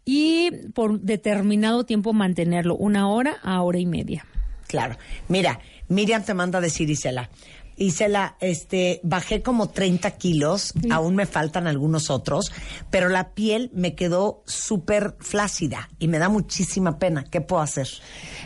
y 0.05 0.51
por 0.75 0.99
determinado 0.99 1.85
tiempo 1.85 2.13
mantenerlo, 2.13 2.75
una 2.75 3.09
hora 3.09 3.37
a 3.45 3.63
hora 3.63 3.79
y 3.79 3.87
media. 3.87 4.27
Claro. 4.67 4.97
Mira, 5.29 5.61
Miriam 5.91 6.23
te 6.23 6.35
manda 6.35 6.59
a 6.59 6.61
decir, 6.61 6.89
Isela. 6.89 7.29
Isela, 7.81 8.37
este, 8.41 9.01
bajé 9.03 9.41
como 9.41 9.71
30 9.71 10.11
kilos, 10.13 10.75
aún 10.91 11.17
me 11.17 11.25
faltan 11.25 11.67
algunos 11.67 12.11
otros, 12.11 12.53
pero 12.91 13.09
la 13.09 13.31
piel 13.31 13.71
me 13.73 13.95
quedó 13.95 14.43
súper 14.47 15.17
flácida 15.19 15.89
y 15.99 16.07
me 16.07 16.19
da 16.19 16.29
muchísima 16.29 16.99
pena. 16.99 17.25
¿Qué 17.25 17.41
puedo 17.41 17.63
hacer? 17.63 17.89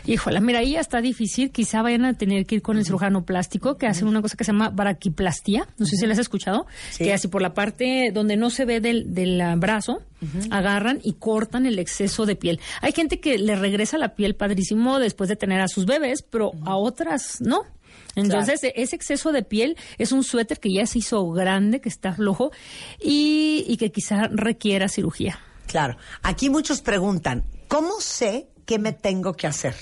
Híjole, 0.05 0.39
mira, 0.39 0.59
ahí 0.59 0.71
ya 0.71 0.79
está 0.79 1.01
difícil. 1.01 1.51
Quizá 1.51 1.81
vayan 1.81 2.05
a 2.05 2.13
tener 2.13 2.45
que 2.45 2.55
ir 2.55 2.61
con 2.61 2.77
el 2.77 2.85
cirujano 2.85 3.25
plástico, 3.25 3.77
que 3.77 3.87
hace 3.87 4.05
una 4.05 4.21
cosa 4.21 4.37
que 4.37 4.45
se 4.45 4.53
llama 4.53 4.69
braquiplastia. 4.69 5.67
No 5.77 5.85
sé 5.85 5.97
si 5.97 6.07
les 6.07 6.17
has 6.17 6.21
escuchado. 6.21 6.65
Que 6.97 7.13
así 7.13 7.27
por 7.27 7.41
la 7.41 7.53
parte 7.53 8.11
donde 8.13 8.37
no 8.37 8.49
se 8.49 8.63
ve 8.63 8.79
del, 8.79 9.13
del 9.13 9.43
brazo, 9.57 10.01
agarran 10.49 10.99
y 11.03 11.13
cortan 11.13 11.65
el 11.65 11.77
exceso 11.77 12.25
de 12.25 12.37
piel. 12.37 12.61
Hay 12.81 12.93
gente 12.93 13.19
que 13.19 13.37
le 13.37 13.57
regresa 13.57 13.97
la 13.97 14.15
piel 14.15 14.35
padrísimo 14.35 14.99
después 14.99 15.27
de 15.27 15.35
tener 15.35 15.59
a 15.59 15.67
sus 15.67 15.85
bebés, 15.85 16.21
pero 16.21 16.51
a 16.65 16.77
otras 16.77 17.41
no. 17.41 17.63
Entonces, 18.15 18.61
ese 18.75 18.95
exceso 18.95 19.31
de 19.31 19.43
piel 19.43 19.77
es 19.97 20.11
un 20.11 20.23
suéter 20.23 20.59
que 20.59 20.71
ya 20.71 20.85
se 20.85 20.99
hizo 20.99 21.29
grande, 21.31 21.81
que 21.81 21.89
está 21.89 22.13
flojo 22.13 22.51
y, 22.99 23.65
y 23.67 23.77
que 23.77 23.91
quizá 23.91 24.27
requiera 24.31 24.87
cirugía. 24.89 25.39
Claro. 25.67 25.97
Aquí 26.21 26.49
muchos 26.49 26.81
preguntan, 26.81 27.43
¿cómo 27.67 27.99
sé 27.99 28.47
qué 28.65 28.79
me 28.79 28.93
tengo 28.93 29.33
que 29.33 29.47
hacer? 29.47 29.75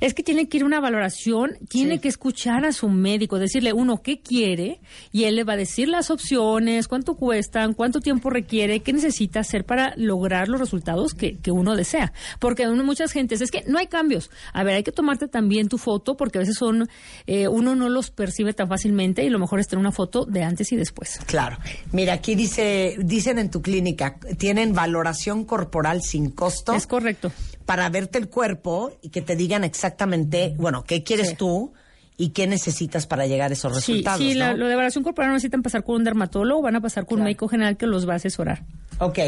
Es 0.00 0.14
que 0.14 0.22
tiene 0.22 0.48
que 0.48 0.58
ir 0.58 0.64
una 0.64 0.80
valoración, 0.80 1.56
tiene 1.68 2.00
que 2.00 2.08
escuchar 2.08 2.64
a 2.64 2.72
su 2.72 2.88
médico, 2.88 3.38
decirle 3.38 3.72
uno 3.72 4.02
qué 4.02 4.20
quiere 4.20 4.80
y 5.12 5.24
él 5.24 5.36
le 5.36 5.44
va 5.44 5.54
a 5.54 5.56
decir 5.56 5.88
las 5.88 6.10
opciones, 6.10 6.88
cuánto 6.88 7.14
cuestan, 7.14 7.74
cuánto 7.74 8.00
tiempo 8.00 8.30
requiere, 8.30 8.80
qué 8.80 8.92
necesita 8.92 9.40
hacer 9.40 9.64
para 9.64 9.94
lograr 9.96 10.48
los 10.48 10.60
resultados 10.60 11.14
que, 11.14 11.36
que 11.38 11.50
uno 11.50 11.76
desea. 11.76 12.12
Porque 12.38 12.68
uno, 12.68 12.84
muchas 12.84 13.12
gentes 13.12 13.40
es 13.40 13.50
que 13.50 13.64
no 13.66 13.78
hay 13.78 13.86
cambios. 13.86 14.30
A 14.52 14.62
ver, 14.64 14.76
hay 14.76 14.82
que 14.82 14.92
tomarte 14.92 15.28
también 15.28 15.68
tu 15.68 15.78
foto 15.78 16.16
porque 16.16 16.38
a 16.38 16.40
veces 16.40 16.56
son 16.56 16.88
eh, 17.26 17.48
uno 17.48 17.74
no 17.74 17.88
los 17.88 18.10
percibe 18.10 18.52
tan 18.52 18.68
fácilmente 18.68 19.24
y 19.24 19.30
lo 19.30 19.38
mejor 19.38 19.60
es 19.60 19.68
tener 19.68 19.80
una 19.80 19.92
foto 19.92 20.24
de 20.24 20.42
antes 20.42 20.72
y 20.72 20.76
después. 20.76 21.20
Claro. 21.26 21.58
Mira, 21.92 22.14
aquí 22.14 22.34
dice, 22.34 22.96
dicen 22.98 23.38
en 23.38 23.50
tu 23.50 23.62
clínica, 23.62 24.18
tienen 24.38 24.72
valoración 24.72 25.44
corporal 25.44 26.02
sin 26.02 26.30
costo. 26.30 26.72
Es 26.72 26.86
correcto. 26.86 27.32
Para 27.68 27.90
verte 27.90 28.16
el 28.16 28.30
cuerpo 28.30 28.96
y 29.02 29.10
que 29.10 29.20
te 29.20 29.36
digan 29.36 29.62
exactamente, 29.62 30.54
bueno, 30.56 30.84
qué 30.84 31.04
quieres 31.04 31.36
tú 31.36 31.74
y 32.16 32.30
qué 32.30 32.46
necesitas 32.46 33.06
para 33.06 33.26
llegar 33.26 33.50
a 33.50 33.52
esos 33.52 33.74
resultados. 33.74 34.22
Sí, 34.22 34.32
¿no? 34.32 34.38
la, 34.38 34.54
lo 34.54 34.68
de 34.68 34.74
valoración 34.74 35.04
corporal 35.04 35.28
no 35.28 35.34
necesitan 35.34 35.62
pasar 35.62 35.84
con 35.84 35.96
un 35.96 36.04
dermatólogo, 36.04 36.62
van 36.62 36.76
a 36.76 36.80
pasar 36.80 37.04
con 37.04 37.18
un 37.18 37.24
médico 37.24 37.46
general 37.46 37.76
que 37.76 37.86
los 37.86 38.08
va 38.08 38.14
a 38.14 38.16
asesorar. 38.16 38.64
Ok, 39.00 39.18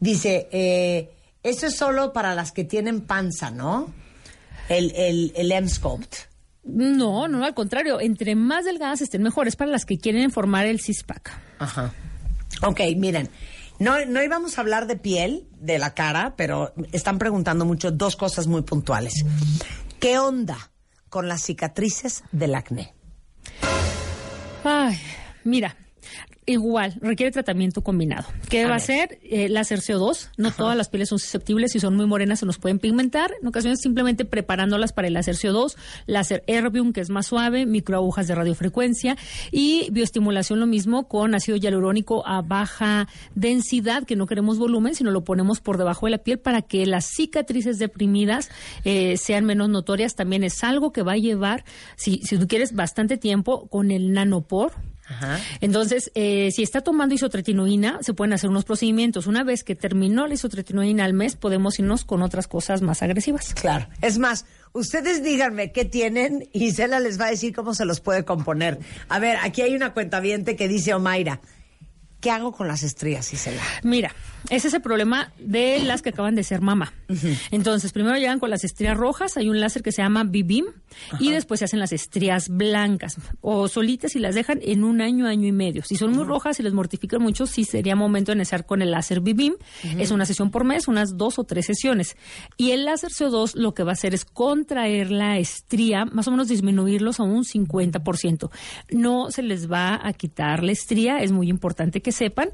dice, 0.00 0.48
eh, 0.50 1.10
eso 1.42 1.66
es 1.66 1.76
solo 1.76 2.14
para 2.14 2.34
las 2.34 2.52
que 2.52 2.64
tienen 2.64 3.02
panza, 3.02 3.50
¿no? 3.50 3.92
El, 4.70 4.94
el, 4.96 5.34
el 5.36 5.52
M-Sculpt. 5.52 6.14
No, 6.64 7.28
no, 7.28 7.44
al 7.44 7.52
contrario, 7.52 8.00
entre 8.00 8.34
más 8.34 8.64
delgadas 8.64 9.02
estén 9.02 9.22
mejores 9.22 9.56
para 9.56 9.70
las 9.70 9.84
que 9.84 9.98
quieren 9.98 10.30
formar 10.30 10.64
el 10.64 10.80
CISPAC. 10.80 11.32
Ajá. 11.58 11.92
Ok, 12.62 12.80
miren, 12.96 13.28
no, 13.80 14.04
no 14.04 14.22
íbamos 14.22 14.56
a 14.56 14.60
hablar 14.60 14.86
de 14.86 14.96
piel, 14.96 15.48
de 15.58 15.78
la 15.78 15.94
cara, 15.94 16.34
pero 16.36 16.72
están 16.92 17.18
preguntando 17.18 17.64
mucho 17.64 17.90
dos 17.90 18.14
cosas 18.14 18.46
muy 18.46 18.62
puntuales. 18.62 19.24
¿Qué 19.98 20.18
onda 20.18 20.70
con 21.08 21.28
las 21.28 21.42
cicatrices 21.42 22.22
del 22.30 22.54
acné? 22.54 22.94
Ay, 24.62 25.00
mira, 25.44 25.76
igual, 26.50 26.94
requiere 27.00 27.32
tratamiento 27.32 27.82
combinado. 27.82 28.26
¿Qué 28.48 28.64
A 28.64 28.68
va 28.68 28.76
a 28.76 28.80
ser? 28.80 29.18
Eh, 29.22 29.48
láser 29.48 29.80
CO2. 29.80 30.30
No 30.36 30.50
todas 30.50 30.76
las 30.76 30.88
pieles 30.88 31.08
son 31.08 31.18
susceptibles. 31.18 31.72
Si 31.72 31.80
son 31.80 31.96
muy 31.96 32.06
morenas, 32.06 32.40
se 32.40 32.46
nos 32.46 32.58
pueden 32.58 32.78
pigmentar. 32.78 33.32
En 33.40 33.48
ocasiones, 33.48 33.80
simplemente 33.80 34.24
preparándolas 34.24 34.92
para 34.92 35.08
el 35.08 35.14
láser 35.14 35.36
CO2. 35.36 35.76
Láser 36.06 36.42
Erbium, 36.46 36.92
que 36.92 37.00
es 37.00 37.10
más 37.10 37.26
suave. 37.26 37.66
Microagujas 37.66 38.26
de 38.28 38.34
radiofrecuencia. 38.34 39.16
Y 39.50 39.88
bioestimulación, 39.92 40.60
lo 40.60 40.66
mismo, 40.66 41.08
con 41.08 41.34
ácido 41.34 41.56
hialurónico 41.56 42.26
a 42.26 42.42
baja 42.42 43.08
densidad, 43.34 44.04
que 44.04 44.16
no 44.16 44.26
queremos 44.26 44.58
volumen, 44.58 44.94
sino 44.94 45.10
lo 45.10 45.24
ponemos 45.24 45.60
por 45.60 45.78
debajo 45.78 46.06
de 46.06 46.12
la 46.12 46.18
piel 46.18 46.38
para 46.38 46.62
que 46.62 46.86
las 46.86 47.06
cicatrices 47.06 47.78
deprimidas 47.78 48.50
eh, 48.84 49.16
sean 49.16 49.44
menos 49.44 49.68
notorias. 49.68 50.14
También 50.14 50.44
es 50.44 50.62
algo 50.64 50.92
que 50.92 51.02
va 51.02 51.12
a 51.12 51.18
llevar, 51.18 51.64
si, 51.96 52.18
si 52.18 52.38
tú 52.38 52.46
quieres, 52.46 52.74
bastante 52.74 53.16
tiempo 53.16 53.68
con 53.68 53.90
el 53.90 54.12
nanopor. 54.12 54.72
Ajá. 55.10 55.40
Entonces, 55.60 56.10
eh, 56.14 56.50
si 56.52 56.62
está 56.62 56.80
tomando 56.80 57.14
isotretinoína, 57.14 57.98
se 58.02 58.14
pueden 58.14 58.32
hacer 58.32 58.48
unos 58.48 58.64
procedimientos. 58.64 59.26
Una 59.26 59.44
vez 59.44 59.64
que 59.64 59.74
terminó 59.74 60.26
la 60.26 60.34
isotretinoína 60.34 61.04
al 61.04 61.12
mes, 61.12 61.36
podemos 61.36 61.78
irnos 61.78 62.04
con 62.04 62.22
otras 62.22 62.46
cosas 62.46 62.80
más 62.80 63.02
agresivas. 63.02 63.52
Claro. 63.54 63.88
Es 64.00 64.18
más, 64.18 64.46
ustedes 64.72 65.22
díganme 65.22 65.72
qué 65.72 65.84
tienen 65.84 66.48
y 66.52 66.66
Isela 66.66 67.00
les 67.00 67.20
va 67.20 67.26
a 67.26 67.30
decir 67.30 67.54
cómo 67.54 67.74
se 67.74 67.84
los 67.84 68.00
puede 68.00 68.24
componer. 68.24 68.78
A 69.08 69.18
ver, 69.18 69.36
aquí 69.42 69.62
hay 69.62 69.74
una 69.74 69.92
cuentaviente 69.92 70.56
que 70.56 70.68
dice 70.68 70.94
Omaira. 70.94 71.40
¿Qué 72.20 72.30
hago 72.30 72.52
con 72.52 72.68
las 72.68 72.82
estrías, 72.82 73.32
Isela? 73.32 73.62
Mira, 73.82 74.14
es 74.48 74.72
el 74.72 74.80
problema 74.80 75.32
de 75.38 75.80
las 75.80 76.02
que 76.02 76.10
acaban 76.10 76.34
de 76.34 76.42
ser 76.42 76.60
mamá. 76.60 76.92
Entonces, 77.50 77.92
primero 77.92 78.16
llegan 78.16 78.38
con 78.38 78.50
las 78.50 78.64
estrías 78.64 78.96
rojas, 78.96 79.36
hay 79.36 79.48
un 79.48 79.60
láser 79.60 79.82
que 79.82 79.92
se 79.92 80.02
llama 80.02 80.24
Bibim, 80.24 80.66
y 81.18 81.30
después 81.30 81.60
se 81.60 81.66
hacen 81.66 81.78
las 81.78 81.92
estrías 81.92 82.48
blancas, 82.48 83.16
o 83.40 83.68
solitas 83.68 84.16
y 84.16 84.18
las 84.18 84.34
dejan 84.34 84.60
en 84.62 84.84
un 84.84 85.00
año, 85.00 85.26
año 85.26 85.46
y 85.46 85.52
medio. 85.52 85.82
Si 85.84 85.96
son 85.96 86.12
muy 86.12 86.24
rojas 86.24 86.58
y 86.60 86.62
les 86.62 86.72
mortifican 86.72 87.22
mucho, 87.22 87.46
sí 87.46 87.64
sería 87.64 87.96
momento 87.96 88.32
de 88.32 88.38
iniciar 88.38 88.66
con 88.66 88.82
el 88.82 88.90
láser 88.90 89.20
Bibim. 89.20 89.54
Es 89.98 90.10
una 90.10 90.26
sesión 90.26 90.50
por 90.50 90.64
mes, 90.64 90.88
unas 90.88 91.16
dos 91.16 91.38
o 91.38 91.44
tres 91.44 91.66
sesiones. 91.66 92.16
Y 92.56 92.70
el 92.70 92.84
láser 92.84 93.10
CO2 93.10 93.54
lo 93.54 93.74
que 93.74 93.82
va 93.82 93.90
a 93.90 93.94
hacer 93.94 94.14
es 94.14 94.24
contraer 94.24 95.10
la 95.10 95.38
estría, 95.38 96.04
más 96.04 96.28
o 96.28 96.30
menos 96.30 96.48
disminuirlos 96.48 97.20
a 97.20 97.24
un 97.24 97.44
50%. 97.44 98.50
No 98.90 99.30
se 99.30 99.42
les 99.42 99.70
va 99.70 100.00
a 100.02 100.12
quitar 100.12 100.62
la 100.62 100.72
estría, 100.72 101.18
es 101.18 101.32
muy 101.32 101.48
importante 101.48 102.00
que 102.02 102.12
sepan. 102.12 102.50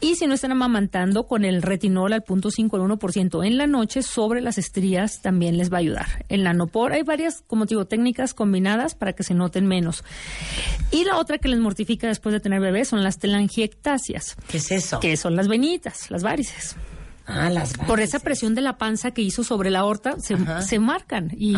Y 0.00 0.16
si 0.16 0.26
no 0.26 0.34
están 0.34 0.52
amamantando, 0.52 1.24
con 1.28 1.44
el 1.44 1.62
retinol 1.62 2.12
al 2.12 2.22
punto 2.22 2.50
5 2.50 2.76
al 2.76 2.82
1% 2.82 3.46
en 3.46 3.58
la 3.58 3.66
noche 3.66 4.02
sobre 4.02 4.40
las 4.40 4.58
estrías 4.58 5.22
también 5.22 5.56
les 5.56 5.70
va 5.72 5.76
a 5.76 5.80
ayudar. 5.80 6.24
El 6.28 6.42
nanopor, 6.42 6.92
hay 6.92 7.02
varias, 7.02 7.42
como 7.46 7.66
te 7.66 7.70
digo, 7.74 7.84
técnicas 7.86 8.34
combinadas 8.34 8.94
para 8.94 9.12
que 9.12 9.22
se 9.22 9.34
noten 9.34 9.66
menos. 9.66 10.02
Y 10.90 11.04
la 11.04 11.18
otra 11.18 11.38
que 11.38 11.48
les 11.48 11.60
mortifica 11.60 12.08
después 12.08 12.32
de 12.32 12.40
tener 12.40 12.60
bebés 12.60 12.88
son 12.88 13.04
las 13.04 13.18
telangiectasias, 13.18 14.36
¿Qué 14.48 14.56
es 14.56 14.72
eso? 14.72 14.98
que 15.00 15.16
son 15.16 15.36
las 15.36 15.46
venitas, 15.48 16.10
las 16.10 16.22
varices. 16.22 16.74
Ah, 17.28 17.50
las 17.50 17.74
Por 17.74 18.00
esa 18.00 18.20
presión 18.20 18.54
de 18.54 18.62
la 18.62 18.78
panza 18.78 19.10
que 19.10 19.20
hizo 19.20 19.44
sobre 19.44 19.70
la 19.70 19.80
aorta, 19.80 20.16
se, 20.18 20.78
marcan 20.78 21.30
y, 21.36 21.54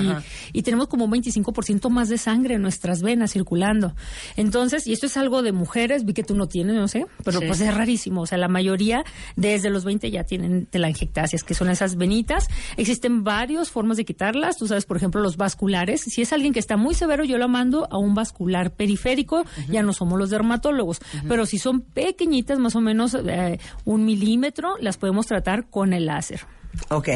tenemos 0.62 0.88
como 0.88 1.04
un 1.04 1.12
25% 1.12 1.88
más 1.90 2.09
de 2.09 2.18
sangre 2.18 2.56
en 2.56 2.62
nuestras 2.62 3.02
venas 3.02 3.33
circulando. 3.33 3.94
Entonces, 4.37 4.87
y 4.87 4.92
esto 4.92 5.06
es 5.06 5.16
algo 5.16 5.42
de 5.42 5.52
mujeres, 5.52 6.04
vi 6.04 6.12
que 6.12 6.24
tú 6.24 6.35
no 6.35 6.48
tienes, 6.48 6.74
no 6.76 6.88
sé, 6.88 7.06
pero 7.24 7.40
Sí. 7.40 7.46
pues 7.46 7.61
es 7.61 7.74
rarísimo. 7.74 8.22
O 8.22 8.26
sea, 8.26 8.37
la 8.37 8.48
mayoría 8.48 9.04
desde 9.37 9.70
los 9.70 9.85
20 9.85 10.11
ya 10.11 10.24
tienen 10.24 10.66
telangiectasias, 10.66 11.44
que 11.44 11.54
son 11.54 11.70
esas 11.70 11.96
venitas. 11.96 12.48
Existen 12.76 13.22
varias 13.22 13.70
formas 13.70 13.96
de 13.96 14.04
quitarlas. 14.04 14.56
Tú 14.56 14.66
sabes, 14.66 14.87
por 14.87 14.96
ejemplo, 14.96 15.20
los 15.20 15.37
vasculares. 15.37 16.00
Si 16.00 16.22
es 16.22 16.33
alguien 16.33 16.52
que 16.52 16.59
está 16.59 16.76
muy 16.76 16.94
severo, 16.94 17.24
yo 17.24 17.38
lo 17.38 17.48
mando 17.48 17.87
a 17.90 17.98
un 17.98 18.14
vascular 18.14 18.72
periférico. 18.72 19.44
Ya 19.68 19.83
no 19.83 19.92
somos 19.92 20.18
los 20.18 20.30
dermatólogos. 20.30 21.00
Pero 21.28 21.46
si 21.46 21.59
son 21.59 21.83
pequeñitas, 21.83 22.59
más 22.59 22.74
o 22.74 22.80
menos 22.80 23.14
eh, 23.14 23.59
un 23.85 24.04
milímetro, 24.04 24.76
las 24.80 24.96
podemos 24.96 25.26
tratar 25.26 25.60
con 25.64 25.92
el 25.92 26.07
láser. 26.07 26.40
Ok. 26.88 27.09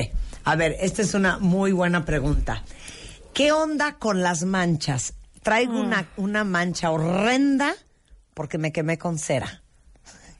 A 0.44 0.56
ver, 0.56 0.76
esta 0.80 1.02
es 1.02 1.14
una 1.14 1.38
muy 1.38 1.72
buena 1.72 2.04
pregunta. 2.04 2.62
¿Qué 3.32 3.52
onda 3.52 3.94
con 3.94 4.22
las 4.22 4.44
manchas? 4.44 5.14
Traigo 5.42 5.80
una, 5.80 6.06
una 6.16 6.44
mancha 6.44 6.90
horrenda 6.90 7.74
porque 8.34 8.58
me 8.58 8.72
quemé 8.72 8.98
con 8.98 9.18
cera 9.18 9.63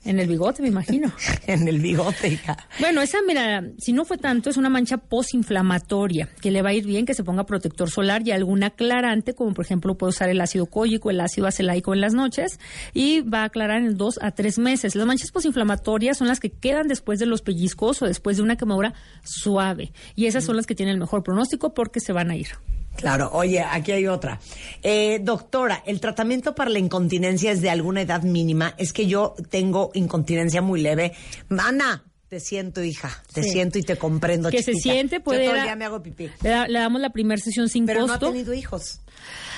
En 0.05 0.21
el 0.21 0.29
bigote, 0.29 0.63
me 0.63 0.69
imagino. 0.69 1.13
en 1.47 1.67
el 1.67 1.81
bigote, 1.81 2.29
hija. 2.29 2.57
Bueno, 2.79 3.01
esa, 3.01 3.19
mira, 3.27 3.65
si 3.79 3.93
no 3.93 4.05
fue 4.05 4.19
tanto, 4.19 4.51
es 4.51 4.57
una 4.57 4.69
mancha 4.69 4.99
posinflamatoria, 4.99 6.29
que 6.41 6.51
le 6.51 6.63
va 6.63 6.71
a 6.71 6.73
ir 6.75 6.87
bien 6.87 7.07
que 7.07 7.15
se 7.15 7.25
ponga 7.25 7.45
protector 7.47 7.91
solar 7.91 8.23
y 8.27 8.33
algún 8.33 8.63
aclarante, 8.63 9.35
como 9.35 9.55
por 9.55 9.65
ejemplo 9.65 9.97
puede 9.97 10.11
usar 10.11 10.29
el 10.29 10.41
ácido 10.41 10.67
cólico, 10.67 11.11
el 11.11 11.21
ácido 11.21 11.47
acelaico 11.47 11.95
en 11.95 12.01
las 12.01 12.15
noches, 12.15 12.59
y 12.93 13.23
va 13.23 13.41
a 13.41 13.45
aclarar 13.45 13.83
en 13.83 13.97
dos 13.97 14.19
a 14.21 14.33
tres 14.33 14.59
meses. 14.59 14.95
Las 14.95 15.07
manchas 15.07 15.31
posinflamatorias 15.33 16.19
son 16.19 16.29
las 16.29 16.41
que 16.41 16.51
quedan 16.51 16.87
después 16.89 17.19
de 17.19 17.27
los 17.27 17.43
pellizcos 17.43 18.03
o 18.03 18.07
después 18.07 18.37
de 18.37 18.43
una 18.43 18.57
quemadura 18.57 18.95
suave, 19.23 19.93
y 20.15 20.27
esas 20.27 20.45
son 20.45 20.57
las 20.57 20.67
que 20.67 20.75
tienen 20.75 20.95
el 20.95 21.01
mejor 21.01 21.23
pronóstico 21.23 21.73
porque 21.73 22.01
se 22.01 22.13
van 22.13 22.31
a 22.31 22.37
ir. 22.37 22.49
Claro, 22.97 23.31
oye, 23.33 23.61
aquí 23.61 23.93
hay 23.93 24.07
otra. 24.07 24.41
Eh, 24.83 25.19
doctora, 25.23 25.83
¿el 25.87 26.01
tratamiento 26.01 26.55
para 26.55 26.71
la 26.71 26.79
incontinencia 26.79 27.51
es 27.53 27.61
de 27.61 27.71
alguna 27.71 28.03
edad 28.03 28.23
mínima? 28.23 28.75
Es 28.79 28.93
que 28.93 29.07
yo 29.07 29.35
tengo 29.51 29.91
incontinencia 29.95 30.63
muy 30.63 30.81
leve. 30.81 31.13
Ana, 31.51 32.05
te 32.29 32.41
siento, 32.41 32.83
hija. 32.83 33.23
Te 33.33 33.43
Sí. 33.43 33.51
siento 33.51 33.79
y 33.79 33.83
te 33.83 33.97
comprendo, 33.97 34.51
Que 34.51 34.63
se 34.63 34.75
siente, 34.75 35.21
puede 35.21 35.45
Yo 35.45 35.51
todo 35.51 35.57
el 35.59 35.63
día 35.65 35.77
me 35.77 35.85
hago 35.85 36.03
pipí. 36.03 36.31
Le, 36.43 36.49
da- 36.51 36.67
le 36.69 36.79
damos 36.79 37.01
la 37.01 37.11
primera 37.11 37.41
sesión 37.41 37.69
sin 37.69 37.85
Pero 37.87 38.01
no 38.03 38.07
costo. 38.09 38.27
ha 38.29 38.31
tenido 38.33 38.55
hijos. 38.55 39.01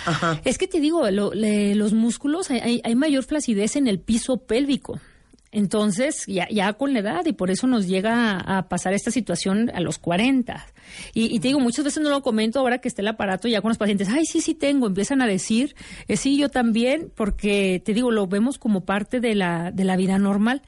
Ajá. 0.07 0.41
Es 0.45 0.59
que 0.59 0.67
te 0.69 0.81
digo, 0.81 1.09
lo- 1.11 1.33
le- 1.35 1.75
los 1.75 1.93
músculos, 1.93 2.51
hay, 2.51 2.61
hay- 2.61 2.81
hay 2.85 2.95
mayor 2.95 3.25
flacidez 3.25 3.77
en 3.77 3.87
el 3.87 3.99
piso 4.01 4.39
pélvico. 4.39 4.99
Entonces, 5.57 6.25
ya, 6.27 6.47
ya 6.51 6.75
con 6.75 6.93
la 6.93 6.99
edad, 6.99 7.25
y 7.25 7.33
por 7.33 7.51
eso 7.51 7.67
nos 7.67 7.89
llega 7.89 8.33
a, 8.33 8.59
a 8.59 8.69
pasar 8.69 8.93
esta 8.93 9.11
situación 9.11 9.71
a 9.75 9.81
los 9.81 9.97
40. 9.97 10.67
Y, 11.15 11.35
y 11.35 11.41
te 11.41 11.49
digo, 11.49 11.61
muchas 11.61 11.83
veces 11.83 12.03
no 12.03 12.11
lo 12.11 12.21
comento 12.21 12.59
ahora 12.59 12.77
que 12.77 12.89
está 12.89 13.01
el 13.01 13.09
aparato, 13.09 13.49
ya 13.49 13.63
con 13.63 13.71
los 13.71 13.79
pacientes, 13.79 14.11
ay, 14.11 14.27
sí, 14.27 14.43
sí 14.43 14.53
tengo, 14.53 14.87
empiezan 14.87 15.23
a 15.23 15.27
decir, 15.27 15.75
eh, 16.09 16.19
sí, 16.19 16.37
yo 16.37 16.51
también, 16.51 17.11
porque 17.15 17.81
te 17.83 17.95
digo, 17.95 18.11
lo 18.11 18.27
vemos 18.27 18.59
como 18.59 18.85
parte 18.85 19.19
de 19.19 19.35
la, 19.35 19.71
de 19.71 19.85
la 19.85 19.97
vida 19.97 20.19
normal. 20.19 20.61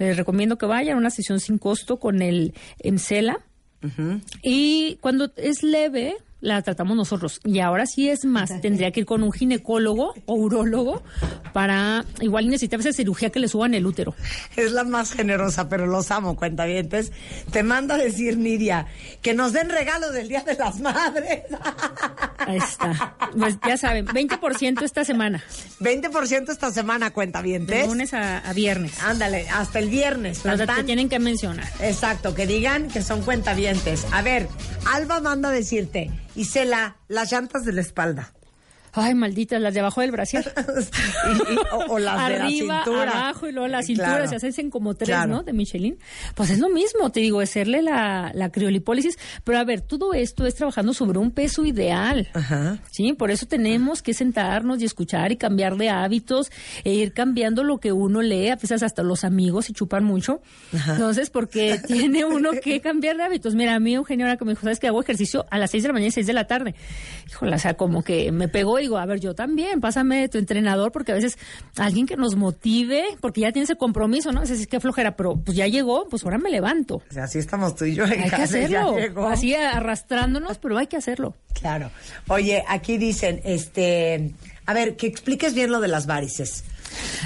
Les 0.00 0.16
recomiendo 0.16 0.58
que 0.58 0.66
vayan 0.66 0.96
a 0.96 0.98
una 0.98 1.10
sesión 1.10 1.38
sin 1.38 1.58
costo 1.58 2.00
con 2.00 2.20
el 2.20 2.52
EMCELA. 2.80 3.38
Y 4.42 4.96
cuando 5.00 5.30
es 5.36 5.62
leve, 5.62 6.16
la 6.42 6.60
tratamos 6.60 6.96
nosotros. 6.96 7.40
Y 7.44 7.60
ahora 7.60 7.86
sí 7.86 8.10
es 8.10 8.24
más, 8.26 8.60
tendría 8.60 8.90
que 8.90 9.00
ir 9.00 9.06
con 9.06 9.22
un 9.22 9.32
ginecólogo 9.32 10.12
o 10.26 10.34
urólogo 10.34 11.02
para, 11.52 12.04
igual 12.20 12.48
necesita 12.48 12.76
a 12.76 12.78
veces 12.78 12.96
cirugía 12.96 13.30
que 13.30 13.38
le 13.40 13.48
suban 13.48 13.72
el 13.74 13.86
útero. 13.86 14.14
Es 14.56 14.72
la 14.72 14.84
más 14.84 15.12
generosa, 15.12 15.68
pero 15.68 15.86
los 15.86 16.10
amo, 16.10 16.36
cuentavientes. 16.36 17.12
Te 17.50 17.62
manda 17.62 17.94
a 17.94 17.98
decir, 17.98 18.36
Nidia, 18.36 18.86
que 19.22 19.34
nos 19.34 19.52
den 19.52 19.70
regalo 19.70 20.10
del 20.10 20.28
Día 20.28 20.42
de 20.42 20.54
las 20.54 20.80
Madres. 20.80 21.44
Ahí 22.38 22.58
está. 22.58 23.16
Pues 23.38 23.56
ya 23.66 23.76
saben, 23.76 24.06
20% 24.06 24.82
esta 24.82 25.04
semana, 25.04 25.42
20% 25.80 26.50
esta 26.50 26.72
semana, 26.72 27.06
de 27.06 27.12
cuentavientes. 27.12 27.86
lunes 27.86 28.14
a, 28.14 28.38
a 28.38 28.52
viernes. 28.52 29.00
Ándale, 29.02 29.48
hasta 29.48 29.78
el 29.78 29.88
viernes. 29.88 30.40
Pero 30.42 30.56
tan, 30.56 30.66
te 30.66 30.74
tan. 30.74 30.86
tienen 30.86 31.08
que 31.08 31.20
mencionar. 31.20 31.68
Exacto, 31.80 32.34
que 32.34 32.48
digan 32.48 32.88
que 32.88 33.00
son 33.00 33.22
cuentavientes. 33.22 34.06
A 34.10 34.22
ver, 34.22 34.48
Alba 34.86 35.20
manda 35.20 35.50
a 35.50 35.52
decirte, 35.52 36.10
Isela, 36.34 36.96
las 37.08 37.30
llantas 37.30 37.64
de 37.64 37.72
la 37.72 37.80
espalda. 37.80 38.32
Ay, 38.94 39.14
malditas, 39.14 39.60
las 39.60 39.72
de 39.72 39.80
abajo 39.80 40.02
del 40.02 40.10
brasier. 40.10 40.52
o, 41.88 41.98
las 41.98 42.28
de 42.28 42.38
la 42.38 42.48
cintura. 42.48 43.10
abajo 43.10 43.48
y 43.48 43.52
luego 43.52 43.68
la 43.68 43.82
cintura, 43.82 44.26
se 44.26 44.36
hacen 44.36 44.70
como 44.70 44.94
tres, 44.94 45.16
¿no? 45.26 45.42
De 45.42 45.54
Michelin. 45.54 45.98
Pues 46.34 46.50
es 46.50 46.58
lo 46.58 46.68
mismo, 46.68 47.10
te 47.10 47.20
digo, 47.20 47.40
hacerle 47.40 47.80
la, 47.80 48.32
la 48.34 48.50
criolipólisis. 48.50 49.18
Pero 49.44 49.58
a 49.58 49.64
ver, 49.64 49.80
todo 49.80 50.12
esto 50.12 50.44
es 50.44 50.54
trabajando 50.54 50.92
sobre 50.92 51.18
un 51.18 51.30
peso 51.30 51.64
ideal. 51.64 52.28
Ajá. 52.34 52.78
Sí, 52.90 53.14
por 53.14 53.30
eso 53.30 53.46
tenemos 53.46 54.02
que 54.02 54.12
sentarnos 54.12 54.82
y 54.82 54.84
escuchar 54.84 55.32
y 55.32 55.36
cambiar 55.36 55.76
de 55.76 55.88
hábitos 55.88 56.50
e 56.84 56.92
ir 56.92 57.14
cambiando 57.14 57.64
lo 57.64 57.78
que 57.78 57.92
uno 57.92 58.20
lee. 58.20 58.50
A 58.50 58.56
veces 58.56 58.82
hasta 58.82 59.02
los 59.02 59.24
amigos 59.24 59.66
se 59.66 59.72
chupan 59.72 60.04
mucho. 60.04 60.42
Entonces, 60.72 61.30
porque 61.30 61.80
tiene 61.86 62.26
uno 62.26 62.50
que 62.62 62.82
cambiar 62.82 63.16
de 63.16 63.22
hábitos. 63.22 63.54
Mira, 63.54 63.74
a 63.74 63.80
mí 63.80 63.94
Eugenio 63.94 64.26
ahora 64.26 64.36
que 64.36 64.44
me 64.44 64.52
dijo, 64.52 64.62
¿sabes 64.62 64.80
que 64.80 64.88
hago 64.88 65.00
ejercicio 65.00 65.46
a 65.50 65.58
las 65.58 65.70
seis 65.70 65.82
de 65.82 65.88
la 65.88 65.92
mañana 65.94 66.08
y 66.08 66.12
seis 66.12 66.26
de 66.26 66.34
la 66.34 66.46
tarde? 66.46 66.74
Híjole, 67.30 67.56
o 67.56 67.58
sea, 67.58 67.74
como 67.74 68.02
que 68.02 68.30
me 68.32 68.48
pegó 68.48 68.81
digo, 68.82 68.98
a 68.98 69.06
ver, 69.06 69.20
yo 69.20 69.34
también, 69.34 69.80
pásame 69.80 70.28
tu 70.28 70.38
entrenador, 70.38 70.92
porque 70.92 71.12
a 71.12 71.14
veces 71.14 71.38
alguien 71.76 72.06
que 72.06 72.16
nos 72.16 72.36
motive, 72.36 73.04
porque 73.20 73.40
ya 73.40 73.52
tiene 73.52 73.64
ese 73.64 73.76
compromiso, 73.76 74.32
¿no? 74.32 74.42
Es 74.42 74.66
que 74.66 74.80
flojera, 74.80 75.16
pero 75.16 75.36
pues 75.36 75.56
ya 75.56 75.66
llegó, 75.66 76.06
pues 76.08 76.24
ahora 76.24 76.38
me 76.38 76.50
levanto. 76.50 76.96
O 76.96 77.12
sea, 77.12 77.24
así 77.24 77.38
estamos 77.38 77.74
tú 77.74 77.84
y 77.84 77.94
yo. 77.94 78.04
hay 78.06 78.30
que 78.30 78.42
hacerlo, 78.42 78.96
así 79.28 79.54
arrastrándonos, 79.54 80.58
pero 80.58 80.76
hay 80.78 80.86
que 80.86 80.96
hacerlo. 80.96 81.34
Claro. 81.54 81.90
Oye, 82.28 82.62
aquí 82.68 82.98
dicen, 82.98 83.40
este, 83.44 84.32
a 84.66 84.74
ver, 84.74 84.96
que 84.96 85.06
expliques 85.06 85.54
bien 85.54 85.70
lo 85.70 85.80
de 85.80 85.88
las 85.88 86.06
varices. 86.06 86.64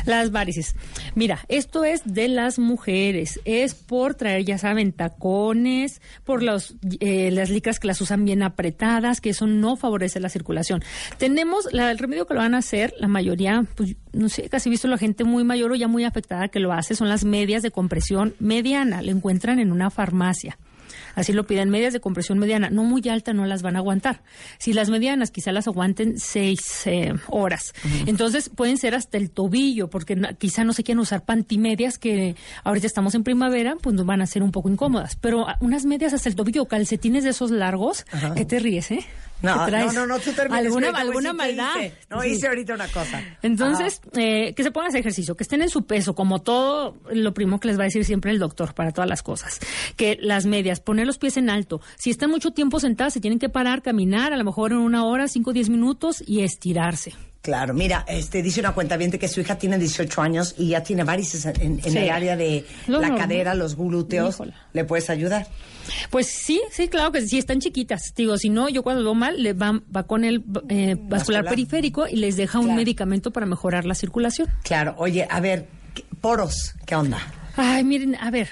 Las 0.04 0.30
varices. 0.30 0.74
Mira, 1.14 1.40
esto 1.48 1.84
es 1.84 2.02
de 2.04 2.28
las 2.28 2.58
mujeres. 2.58 3.40
Es 3.44 3.74
por 3.74 4.14
traer, 4.14 4.44
ya 4.44 4.58
saben, 4.58 4.92
tacones, 4.92 6.00
por 6.24 6.42
los, 6.42 6.76
eh, 7.00 7.30
las 7.32 7.50
licras 7.50 7.80
que 7.80 7.88
las 7.88 8.00
usan 8.00 8.24
bien 8.24 8.42
apretadas, 8.42 9.20
que 9.20 9.30
eso 9.30 9.46
no 9.46 9.76
favorece 9.76 10.20
la 10.20 10.28
circulación. 10.28 10.82
Tenemos 11.18 11.68
la, 11.72 11.90
el 11.90 11.98
remedio 11.98 12.26
que 12.26 12.34
lo 12.34 12.40
van 12.40 12.54
a 12.54 12.58
hacer, 12.58 12.94
la 12.98 13.08
mayoría, 13.08 13.64
pues 13.74 13.96
no 14.12 14.28
sé, 14.28 14.48
casi 14.48 14.70
visto 14.70 14.88
la 14.88 14.98
gente 14.98 15.24
muy 15.24 15.44
mayor 15.44 15.72
o 15.72 15.74
ya 15.74 15.88
muy 15.88 16.04
afectada 16.04 16.48
que 16.48 16.60
lo 16.60 16.72
hace, 16.72 16.94
son 16.94 17.08
las 17.08 17.24
medias 17.24 17.62
de 17.62 17.70
compresión 17.70 18.34
mediana. 18.38 19.02
Lo 19.02 19.10
encuentran 19.10 19.58
en 19.58 19.72
una 19.72 19.90
farmacia 19.90 20.58
así 21.16 21.32
lo 21.32 21.46
piden, 21.46 21.70
medias 21.70 21.92
de 21.92 21.98
compresión 22.00 22.38
mediana, 22.38 22.70
no 22.70 22.84
muy 22.84 23.02
alta 23.08 23.32
no 23.32 23.44
las 23.46 23.62
van 23.62 23.74
a 23.74 23.80
aguantar. 23.80 24.22
Si 24.58 24.72
las 24.72 24.88
medianas 24.88 25.32
quizá 25.32 25.50
las 25.50 25.66
aguanten 25.66 26.18
seis 26.18 26.86
eh, 26.86 27.12
horas. 27.26 27.74
Entonces 28.06 28.48
pueden 28.48 28.78
ser 28.78 28.94
hasta 28.94 29.18
el 29.18 29.30
tobillo, 29.30 29.90
porque 29.90 30.16
quizá 30.38 30.62
no 30.62 30.72
se 30.72 30.84
quieran 30.84 31.00
usar 31.00 31.24
pantimedias 31.24 31.98
que 31.98 32.36
ahorita 32.62 32.86
estamos 32.86 33.16
en 33.16 33.24
primavera, 33.24 33.74
pues 33.82 33.96
nos 33.96 34.06
van 34.06 34.22
a 34.22 34.26
ser 34.26 34.44
un 34.44 34.52
poco 34.52 34.68
incómodas. 34.68 35.16
Pero 35.16 35.46
unas 35.60 35.84
medias 35.84 36.12
hasta 36.12 36.28
el 36.28 36.36
tobillo, 36.36 36.66
calcetines 36.66 37.24
de 37.24 37.30
esos 37.30 37.50
largos, 37.50 38.06
¿qué 38.36 38.44
te 38.44 38.58
ríes, 38.60 38.90
eh? 38.92 39.04
No, 39.42 39.68
no, 39.92 40.06
no, 40.06 40.18
tú 40.18 40.32
termines. 40.32 40.66
¿Alguna, 40.66 40.88
alguna 40.90 41.32
maldad? 41.32 41.74
No, 42.10 42.24
hice 42.24 42.48
ahorita 42.48 42.74
una 42.74 42.88
cosa. 42.88 43.22
Entonces, 43.42 44.00
eh, 44.14 44.54
que 44.54 44.62
se 44.62 44.70
pongan 44.70 44.86
a 44.86 44.88
hacer 44.88 45.00
ejercicio, 45.00 45.36
que 45.36 45.42
estén 45.42 45.62
en 45.62 45.68
su 45.68 45.86
peso, 45.86 46.14
como 46.14 46.40
todo 46.40 46.96
lo 47.10 47.34
primo 47.34 47.60
que 47.60 47.68
les 47.68 47.78
va 47.78 47.82
a 47.82 47.84
decir 47.84 48.04
siempre 48.04 48.30
el 48.30 48.38
doctor 48.38 48.74
para 48.74 48.92
todas 48.92 49.08
las 49.08 49.22
cosas. 49.22 49.60
Que 49.96 50.18
las 50.20 50.46
medias, 50.46 50.80
poner 50.80 51.06
los 51.06 51.18
pies 51.18 51.36
en 51.36 51.50
alto. 51.50 51.80
Si 51.96 52.10
están 52.10 52.30
mucho 52.30 52.52
tiempo 52.52 52.80
sentadas, 52.80 53.12
se 53.12 53.20
tienen 53.20 53.38
que 53.38 53.48
parar, 53.48 53.82
caminar, 53.82 54.32
a 54.32 54.36
lo 54.36 54.44
mejor 54.44 54.72
en 54.72 54.78
una 54.78 55.04
hora, 55.04 55.28
cinco 55.28 55.50
o 55.50 55.52
diez 55.52 55.68
minutos 55.68 56.22
y 56.26 56.40
estirarse. 56.40 57.12
Claro, 57.46 57.74
mira, 57.74 58.04
este 58.08 58.42
dice 58.42 58.58
una 58.58 58.72
cuenta 58.72 58.96
bien 58.96 59.12
que 59.12 59.28
su 59.28 59.40
hija 59.40 59.56
tiene 59.56 59.78
18 59.78 60.20
años 60.20 60.56
y 60.58 60.70
ya 60.70 60.82
tiene 60.82 61.04
varices 61.04 61.46
en, 61.46 61.80
el 61.84 62.10
área 62.10 62.36
de 62.36 62.64
la 62.88 63.14
cadera, 63.14 63.54
los 63.54 63.76
glúteos. 63.76 64.42
¿Le 64.72 64.84
puedes 64.84 65.08
ayudar? 65.10 65.46
Pues 66.10 66.26
sí, 66.26 66.60
sí, 66.72 66.88
claro 66.88 67.12
que 67.12 67.20
sí, 67.20 67.38
están 67.38 67.60
chiquitas. 67.60 68.12
Digo, 68.16 68.36
si 68.36 68.48
no, 68.48 68.68
yo 68.68 68.82
cuando 68.82 69.04
veo 69.04 69.14
mal, 69.14 69.40
le 69.40 69.52
va, 69.52 69.80
va 69.94 70.02
con 70.08 70.24
el 70.24 70.42
eh, 70.68 70.96
vascular, 70.98 71.44
periférico 71.44 72.08
y 72.08 72.16
les 72.16 72.36
deja 72.36 72.58
un 72.58 72.74
medicamento 72.74 73.30
para 73.30 73.46
mejorar 73.46 73.84
la 73.84 73.94
circulación. 73.94 74.48
Claro, 74.64 74.96
oye, 74.98 75.28
a 75.30 75.38
ver, 75.38 75.68
poros, 76.20 76.74
¿qué 76.84 76.96
onda? 76.96 77.18
Ay, 77.54 77.84
miren, 77.84 78.16
a 78.16 78.32
ver, 78.32 78.48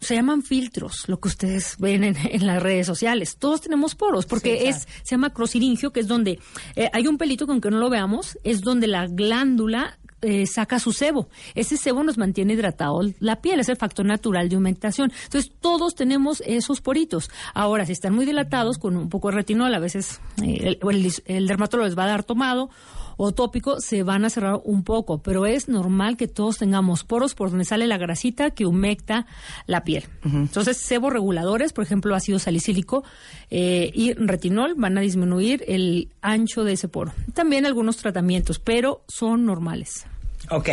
se 0.00 0.14
llaman 0.14 0.42
filtros, 0.42 1.08
lo 1.08 1.18
que 1.20 1.28
ustedes 1.28 1.76
ven 1.78 2.04
en, 2.04 2.46
las 2.46 2.62
redes 2.62 2.86
sociales. 2.86 3.36
Todos 3.36 3.62
tenemos 3.62 3.94
poros, 3.94 4.26
porque 4.26 4.68
es 4.68 4.86
se 5.02 5.14
llama 5.14 5.32
crosiringio, 5.32 5.92
que 5.92 6.00
es 6.00 6.08
donde 6.08 6.38
eh, 6.76 6.90
hay 6.92 7.06
un 7.06 7.18
pelito 7.18 7.46
que 7.46 7.52
aunque 7.52 7.70
no 7.70 7.78
lo 7.78 7.90
veamos, 7.90 8.38
es 8.44 8.60
donde 8.60 8.86
la 8.86 9.06
glándula 9.06 9.98
eh, 10.24 10.46
saca 10.46 10.78
su 10.78 10.92
sebo. 10.92 11.28
Ese 11.56 11.76
sebo 11.76 12.04
nos 12.04 12.16
mantiene 12.16 12.52
hidratado 12.52 13.00
la 13.18 13.40
piel, 13.40 13.58
es 13.58 13.68
el 13.68 13.76
factor 13.76 14.06
natural 14.06 14.48
de 14.48 14.54
aumentación. 14.54 15.12
Entonces, 15.24 15.50
todos 15.60 15.96
tenemos 15.96 16.42
esos 16.46 16.80
poritos. 16.80 17.28
Ahora, 17.54 17.86
si 17.86 17.92
están 17.92 18.14
muy 18.14 18.24
dilatados, 18.24 18.78
con 18.78 18.96
un 18.96 19.08
poco 19.08 19.30
de 19.30 19.36
retinol, 19.36 19.74
a 19.74 19.80
veces 19.80 20.20
eh, 20.40 20.78
el, 20.80 21.12
el 21.26 21.46
dermatólogo 21.48 21.88
les 21.88 21.98
va 21.98 22.04
a 22.04 22.08
dar 22.08 22.22
tomado 22.22 22.70
o 23.16 23.32
tópico 23.32 23.80
se 23.80 24.02
van 24.02 24.24
a 24.24 24.30
cerrar 24.30 24.60
un 24.64 24.84
poco, 24.84 25.22
pero 25.22 25.46
es 25.46 25.68
normal 25.68 26.16
que 26.16 26.28
todos 26.28 26.58
tengamos 26.58 27.04
poros 27.04 27.34
por 27.34 27.50
donde 27.50 27.64
sale 27.64 27.86
la 27.86 27.98
grasita 27.98 28.50
que 28.50 28.66
humecta 28.66 29.26
la 29.66 29.84
piel. 29.84 30.04
Entonces, 30.24 30.76
reguladores, 31.10 31.72
por 31.72 31.84
ejemplo, 31.84 32.14
ácido 32.14 32.38
salicílico 32.38 33.04
eh, 33.50 33.90
y 33.94 34.12
retinol 34.14 34.74
van 34.76 34.98
a 34.98 35.00
disminuir 35.00 35.64
el 35.68 36.10
ancho 36.20 36.64
de 36.64 36.74
ese 36.74 36.88
poro. 36.88 37.12
También 37.34 37.66
algunos 37.66 37.96
tratamientos, 37.96 38.58
pero 38.58 39.04
son 39.08 39.44
normales. 39.44 40.06
Ok. 40.50 40.68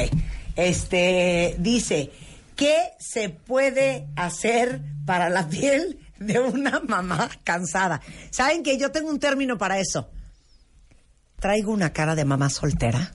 Este 0.56 1.56
dice, 1.60 2.12
¿qué 2.56 2.76
se 3.00 3.30
puede 3.30 4.08
hacer 4.16 4.82
para 5.06 5.30
la 5.30 5.48
piel 5.48 6.00
de 6.20 6.40
una 6.40 6.80
mamá 6.82 7.30
cansada? 7.44 8.02
¿Saben 8.30 8.64
que 8.64 8.78
yo 8.78 8.92
tengo 8.92 9.10
un 9.10 9.20
término 9.20 9.58
para 9.58 9.80
eso? 9.80 10.10
Traigo 11.40 11.72
una 11.72 11.92
cara 11.92 12.16
de 12.16 12.26
mamá 12.26 12.50
soltera. 12.50 13.12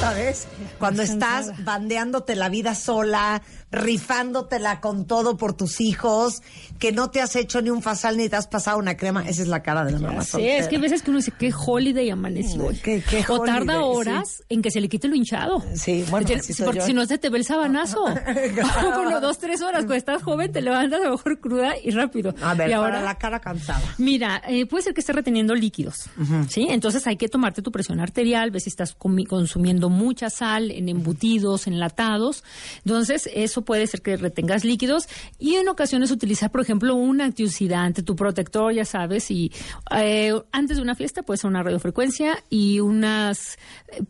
Sabes, 0.00 0.46
cuando 0.78 1.02
estás 1.02 1.64
bandeándote 1.64 2.36
la 2.36 2.48
vida 2.48 2.74
sola, 2.74 3.42
rifándotela 3.70 4.80
con 4.80 5.06
todo 5.06 5.36
por 5.36 5.54
tus 5.54 5.80
hijos, 5.80 6.42
que 6.78 6.92
no 6.92 7.10
te 7.10 7.20
has 7.20 7.36
hecho 7.36 7.60
ni 7.62 7.70
un 7.70 7.82
fasal 7.82 8.16
ni 8.16 8.28
te 8.28 8.36
has 8.36 8.46
pasado 8.46 8.78
una 8.78 8.96
crema, 8.96 9.22
esa 9.28 9.42
es 9.42 9.48
la 9.48 9.62
cara 9.62 9.84
de 9.84 9.92
la 9.92 9.98
mamá 9.98 10.24
Sí, 10.24 10.46
es 10.46 10.68
que 10.68 10.76
a 10.76 10.80
veces 10.80 11.02
que 11.02 11.10
uno 11.10 11.18
dice, 11.18 11.32
qué 11.38 11.52
holiday 11.54 12.10
amaneció. 12.10 12.68
¿Qué, 12.82 13.02
o 13.28 13.40
tarda 13.40 13.82
horas 13.84 14.42
en 14.48 14.62
que 14.62 14.70
se 14.70 14.80
le 14.80 14.88
quite 14.88 15.08
lo 15.08 15.14
hinchado. 15.14 15.62
Sí, 15.74 16.04
bueno, 16.10 16.26
Porque 16.64 16.80
si 16.82 16.92
no 16.92 17.06
se 17.06 17.18
te 17.18 17.30
ve 17.30 17.38
el 17.38 17.44
sabanazo. 17.44 18.04
bueno, 18.96 19.20
dos, 19.20 19.38
tres 19.38 19.60
horas, 19.62 19.80
cuando 19.80 19.94
estás 19.94 20.22
joven 20.22 20.52
te 20.52 20.60
levantas 20.60 21.00
a 21.00 21.04
lo 21.04 21.10
mejor 21.12 21.40
cruda 21.40 21.74
y 21.82 21.90
rápido. 21.90 22.34
A 22.42 22.54
ver, 22.54 22.70
y 22.70 22.72
ahora 22.72 23.00
la 23.02 23.16
cara 23.16 23.40
cansada. 23.40 23.82
Mira, 23.98 24.42
eh, 24.48 24.66
puede 24.66 24.84
ser 24.84 24.94
que 24.94 25.00
esté 25.00 25.12
reteniendo 25.12 25.54
líquidos, 25.54 26.08
¿sí? 26.48 26.66
Entonces 26.70 27.06
hay 27.06 27.16
que 27.16 27.28
tomarte 27.28 27.62
tu 27.62 27.72
presión 27.72 28.00
arterial, 28.00 28.50
ver 28.50 28.60
si 28.60 28.70
estás 28.70 28.94
consumiendo 28.94 29.73
mucha 29.80 30.30
sal 30.30 30.70
en 30.70 30.88
embutidos, 30.88 31.66
enlatados. 31.66 32.44
Entonces, 32.84 33.28
eso 33.32 33.62
puede 33.62 33.86
ser 33.86 34.02
que 34.02 34.16
retengas 34.16 34.64
líquidos 34.64 35.08
y 35.38 35.54
en 35.54 35.68
ocasiones 35.68 36.10
utilizar, 36.10 36.50
por 36.50 36.60
ejemplo, 36.60 36.94
un 36.94 37.20
antioxidante, 37.20 38.02
tu 38.02 38.16
protector, 38.16 38.72
ya 38.72 38.84
sabes, 38.84 39.30
y 39.30 39.52
eh, 39.94 40.32
antes 40.52 40.76
de 40.76 40.82
una 40.82 40.94
fiesta 40.94 41.22
puede 41.22 41.38
ser 41.38 41.50
una 41.50 41.62
radiofrecuencia 41.62 42.42
y 42.50 42.80
unas 42.80 43.58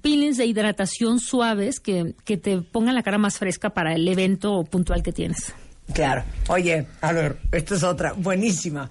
peelings 0.01 0.37
de 0.37 0.47
hidratación 0.47 1.21
suaves 1.21 1.81
que, 1.81 2.15
que 2.25 2.37
te 2.37 2.61
pongan 2.61 2.95
la 2.95 3.03
cara 3.03 3.19
más 3.19 3.39
fresca 3.39 3.71
para 3.71 3.95
el 3.95 4.07
evento 4.09 4.65
puntual 4.65 5.03
que 5.03 5.13
tienes. 5.13 5.55
Claro. 5.93 6.25
Oye, 6.49 6.87
a 7.01 7.13
ver, 7.13 7.39
esta 7.53 7.75
es 7.75 7.83
otra, 7.83 8.13
buenísima. 8.13 8.91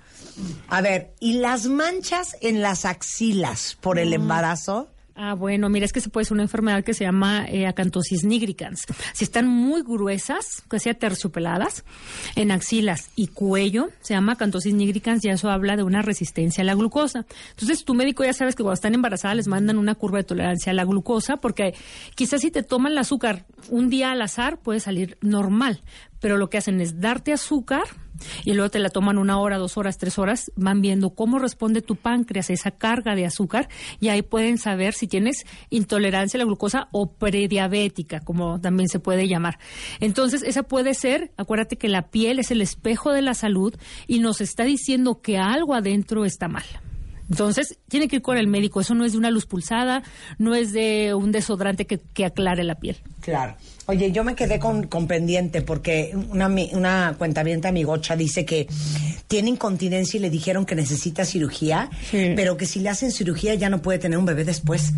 A 0.67 0.81
ver, 0.81 1.13
¿y 1.19 1.33
las 1.33 1.65
manchas 1.65 2.35
en 2.41 2.61
las 2.61 2.85
axilas 2.85 3.77
por 3.81 3.99
el 3.99 4.09
mm. 4.09 4.13
embarazo? 4.13 4.92
Ah, 5.15 5.35
bueno, 5.35 5.69
mira, 5.69 5.85
es 5.85 5.93
que 5.93 6.01
se 6.01 6.09
puede 6.09 6.25
ser 6.25 6.33
una 6.33 6.43
enfermedad 6.43 6.83
que 6.83 6.95
se 6.95 7.03
llama 7.03 7.45
eh, 7.47 7.67
acantosis 7.67 8.23
nigricans. 8.23 8.85
Si 9.13 9.23
están 9.23 9.47
muy 9.47 9.83
gruesas, 9.83 10.63
que 10.67 10.79
sea 10.79 10.95
terciopeladas, 10.95 11.85
en 12.35 12.49
axilas 12.49 13.11
y 13.15 13.27
cuello, 13.27 13.89
se 14.01 14.15
llama 14.15 14.33
acantosis 14.33 14.73
nigricans 14.73 15.23
y 15.23 15.29
eso 15.29 15.51
habla 15.51 15.75
de 15.75 15.83
una 15.83 16.01
resistencia 16.01 16.63
a 16.63 16.65
la 16.65 16.73
glucosa. 16.73 17.27
Entonces, 17.51 17.85
tu 17.85 17.93
médico 17.93 18.23
ya 18.23 18.33
sabes 18.33 18.55
que 18.55 18.63
cuando 18.63 18.73
están 18.73 18.95
embarazadas 18.95 19.37
les 19.37 19.47
mandan 19.47 19.77
una 19.77 19.93
curva 19.93 20.17
de 20.17 20.23
tolerancia 20.23 20.71
a 20.71 20.75
la 20.75 20.83
glucosa, 20.83 21.37
porque 21.37 21.75
quizás 22.15 22.41
si 22.41 22.49
te 22.49 22.63
toman 22.63 22.93
el 22.93 22.97
azúcar 22.97 23.45
un 23.69 23.89
día 23.89 24.11
al 24.11 24.21
azar 24.21 24.57
puede 24.57 24.79
salir 24.79 25.19
normal, 25.21 25.83
pero 26.19 26.37
lo 26.37 26.49
que 26.49 26.57
hacen 26.57 26.81
es 26.81 26.99
darte 26.99 27.33
azúcar 27.33 27.83
y 28.45 28.53
luego 28.53 28.69
te 28.69 28.79
la 28.79 28.89
toman 28.89 29.17
una 29.17 29.39
hora, 29.39 29.57
dos 29.57 29.77
horas, 29.77 29.97
tres 29.97 30.17
horas, 30.17 30.51
van 30.55 30.81
viendo 30.81 31.11
cómo 31.11 31.39
responde 31.39 31.81
tu 31.81 31.95
páncreas 31.95 32.49
a 32.49 32.53
esa 32.53 32.71
carga 32.71 33.15
de 33.15 33.25
azúcar 33.25 33.69
y 33.99 34.09
ahí 34.09 34.21
pueden 34.21 34.57
saber 34.57 34.93
si 34.93 35.07
tienes 35.07 35.45
intolerancia 35.69 36.37
a 36.37 36.39
la 36.39 36.45
glucosa 36.45 36.87
o 36.91 37.11
prediabética, 37.13 38.19
como 38.21 38.59
también 38.59 38.89
se 38.89 38.99
puede 38.99 39.27
llamar. 39.27 39.59
Entonces, 39.99 40.43
esa 40.43 40.63
puede 40.63 40.93
ser, 40.93 41.31
acuérdate 41.37 41.77
que 41.77 41.89
la 41.89 42.09
piel 42.09 42.39
es 42.39 42.51
el 42.51 42.61
espejo 42.61 43.11
de 43.11 43.21
la 43.21 43.33
salud 43.33 43.73
y 44.07 44.19
nos 44.19 44.41
está 44.41 44.63
diciendo 44.63 45.21
que 45.21 45.37
algo 45.37 45.73
adentro 45.73 46.25
está 46.25 46.47
mal. 46.47 46.63
Entonces, 47.29 47.77
tiene 47.89 48.07
que 48.07 48.17
ir 48.17 48.21
con 48.21 48.37
el 48.37 48.47
médico. 48.47 48.81
Eso 48.81 48.93
no 48.95 49.05
es 49.05 49.13
de 49.13 49.17
una 49.17 49.31
luz 49.31 49.45
pulsada, 49.45 50.03
no 50.37 50.55
es 50.55 50.73
de 50.73 51.13
un 51.13 51.31
desodorante 51.31 51.85
que, 51.85 51.99
que 51.99 52.25
aclare 52.25 52.63
la 52.63 52.75
piel. 52.75 52.97
Claro. 53.21 53.55
Oye, 53.85 54.11
yo 54.11 54.23
me 54.23 54.35
quedé 54.35 54.59
con, 54.59 54.87
con 54.87 55.07
pendiente 55.07 55.61
porque 55.61 56.13
una, 56.29 56.47
una 56.73 57.15
cuentavienta 57.17 57.69
amigocha 57.69 58.15
dice 58.15 58.45
que 58.45 58.67
tiene 59.27 59.49
incontinencia 59.49 60.17
y 60.17 60.21
le 60.21 60.29
dijeron 60.29 60.65
que 60.65 60.75
necesita 60.75 61.25
cirugía, 61.25 61.89
pero 62.11 62.55
que 62.57 62.65
si 62.65 62.79
le 62.79 62.89
hacen 62.89 63.11
cirugía 63.11 63.55
ya 63.55 63.69
no 63.69 63.81
puede 63.81 63.99
tener 63.99 64.17
un 64.17 64.25
bebé 64.25 64.45
después. 64.45 64.93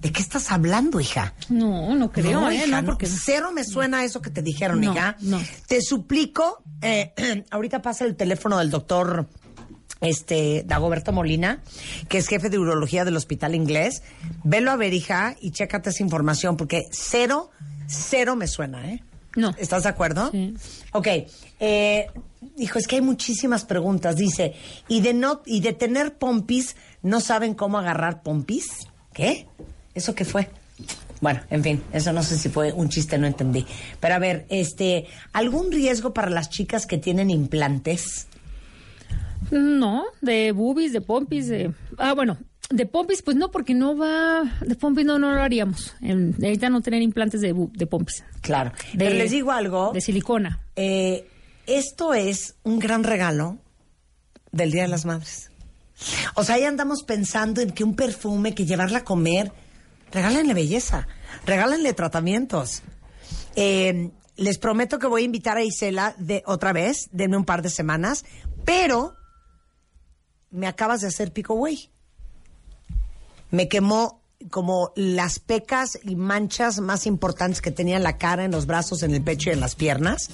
¿De 0.00 0.12
qué 0.12 0.22
estás 0.22 0.52
hablando, 0.52 1.00
hija? 1.00 1.34
No, 1.48 1.92
no 1.96 2.12
creo, 2.12 2.42
no, 2.42 2.50
¿eh? 2.50 2.54
hija, 2.64 2.82
no, 2.82 2.86
porque... 2.86 3.06
Cero 3.08 3.50
me 3.52 3.64
suena 3.64 4.04
eso 4.04 4.22
que 4.22 4.30
te 4.30 4.42
dijeron, 4.42 4.80
No, 4.80 4.92
hija. 4.92 5.16
no. 5.22 5.40
Te 5.66 5.82
suplico, 5.82 6.62
eh, 6.82 7.12
ahorita 7.50 7.82
pasa 7.82 8.04
el 8.04 8.14
teléfono 8.14 8.58
del 8.58 8.70
doctor 8.70 9.26
este 10.00 10.64
Dagoberto 10.66 11.12
Molina, 11.12 11.62
que 12.08 12.18
es 12.18 12.28
jefe 12.28 12.50
de 12.50 12.58
urología 12.58 13.04
del 13.04 13.16
Hospital 13.16 13.54
Inglés. 13.54 14.02
Velo 14.44 14.70
a 14.70 14.76
ver, 14.76 14.94
hija, 14.94 15.36
y 15.40 15.50
chécate 15.50 15.90
esa 15.90 16.02
información, 16.02 16.56
porque 16.56 16.86
cero, 16.90 17.50
cero 17.86 18.36
me 18.36 18.46
suena, 18.46 18.90
¿eh? 18.92 19.02
No. 19.36 19.54
¿Estás 19.58 19.84
de 19.84 19.88
acuerdo? 19.90 20.30
Sí. 20.30 20.54
Ok. 20.92 21.06
Eh, 21.60 22.06
hijo, 22.56 22.78
es 22.78 22.86
que 22.86 22.96
hay 22.96 23.02
muchísimas 23.02 23.64
preguntas. 23.64 24.16
Dice, 24.16 24.54
¿y 24.88 25.00
de, 25.00 25.14
no, 25.14 25.42
¿y 25.46 25.60
de 25.60 25.72
tener 25.72 26.14
pompis 26.14 26.76
no 27.02 27.20
saben 27.20 27.54
cómo 27.54 27.78
agarrar 27.78 28.22
pompis? 28.22 28.88
¿Qué? 29.12 29.46
¿Eso 29.94 30.14
qué 30.14 30.24
fue? 30.24 30.48
Bueno, 31.20 31.40
en 31.50 31.64
fin, 31.64 31.82
eso 31.92 32.12
no 32.12 32.22
sé 32.22 32.38
si 32.38 32.48
fue 32.48 32.72
un 32.72 32.88
chiste, 32.88 33.18
no 33.18 33.26
entendí. 33.26 33.66
Pero 33.98 34.14
a 34.14 34.18
ver, 34.18 34.46
este, 34.48 35.06
¿algún 35.32 35.72
riesgo 35.72 36.14
para 36.14 36.30
las 36.30 36.48
chicas 36.48 36.86
que 36.86 36.98
tienen 36.98 37.30
implantes? 37.30 38.27
No, 39.50 40.04
de 40.20 40.52
boobies, 40.52 40.92
de 40.92 41.00
pompis, 41.00 41.48
de... 41.48 41.72
Ah, 41.96 42.14
bueno, 42.14 42.38
de 42.70 42.86
pompis, 42.86 43.22
pues 43.22 43.36
no, 43.36 43.50
porque 43.50 43.74
no 43.74 43.96
va... 43.96 44.42
De 44.60 44.74
pompis 44.74 45.04
no, 45.06 45.18
no 45.18 45.32
lo 45.34 45.40
haríamos. 45.40 45.94
En, 46.00 46.34
ahorita 46.42 46.68
no 46.70 46.80
tener 46.80 47.02
implantes 47.02 47.40
de, 47.40 47.54
pompis. 47.86 48.24
Claro. 48.42 48.72
De- 48.92 48.98
Pero 49.06 49.14
les 49.16 49.30
digo 49.30 49.50
algo. 49.52 49.92
De 49.92 50.00
silicona. 50.00 50.60
Eh, 50.76 51.26
esto 51.66 52.14
es 52.14 52.56
un 52.62 52.78
gran 52.78 53.04
regalo 53.04 53.58
del 54.52 54.70
Día 54.70 54.82
de 54.82 54.88
las 54.88 55.04
Madres. 55.04 55.50
O 56.34 56.44
sea, 56.44 56.56
ahí 56.56 56.64
andamos 56.64 57.02
pensando 57.02 57.60
en 57.60 57.70
que 57.72 57.84
un 57.84 57.96
perfume, 57.96 58.54
que 58.54 58.66
llevarla 58.66 58.98
a 58.98 59.04
comer, 59.04 59.50
regálenle 60.12 60.54
belleza, 60.54 61.08
regálenle 61.44 61.92
tratamientos. 61.92 62.82
Eh, 63.56 64.10
les 64.36 64.58
prometo 64.58 64.98
que 65.00 65.08
voy 65.08 65.22
a 65.22 65.24
invitar 65.24 65.56
a 65.56 65.64
Isela 65.64 66.14
de 66.18 66.42
otra 66.46 66.72
vez, 66.72 67.08
denme 67.10 67.36
un 67.36 67.44
par 67.44 67.62
de 67.62 67.70
semanas, 67.70 68.24
pero 68.64 69.14
me 70.50 70.66
acabas 70.66 71.00
de 71.00 71.08
hacer 71.08 71.32
pico 71.32 71.54
güey. 71.54 71.90
Me 73.50 73.68
quemó 73.68 74.22
como 74.50 74.92
las 74.94 75.38
pecas 75.38 75.98
y 76.02 76.14
manchas 76.14 76.80
más 76.80 77.06
importantes 77.06 77.60
que 77.60 77.70
tenía 77.70 77.96
en 77.96 78.02
la 78.02 78.18
cara, 78.18 78.44
en 78.44 78.52
los 78.52 78.66
brazos, 78.66 79.02
en 79.02 79.14
el 79.14 79.22
pecho 79.22 79.50
y 79.50 79.54
en 79.54 79.60
las 79.60 79.74
piernas. 79.74 80.30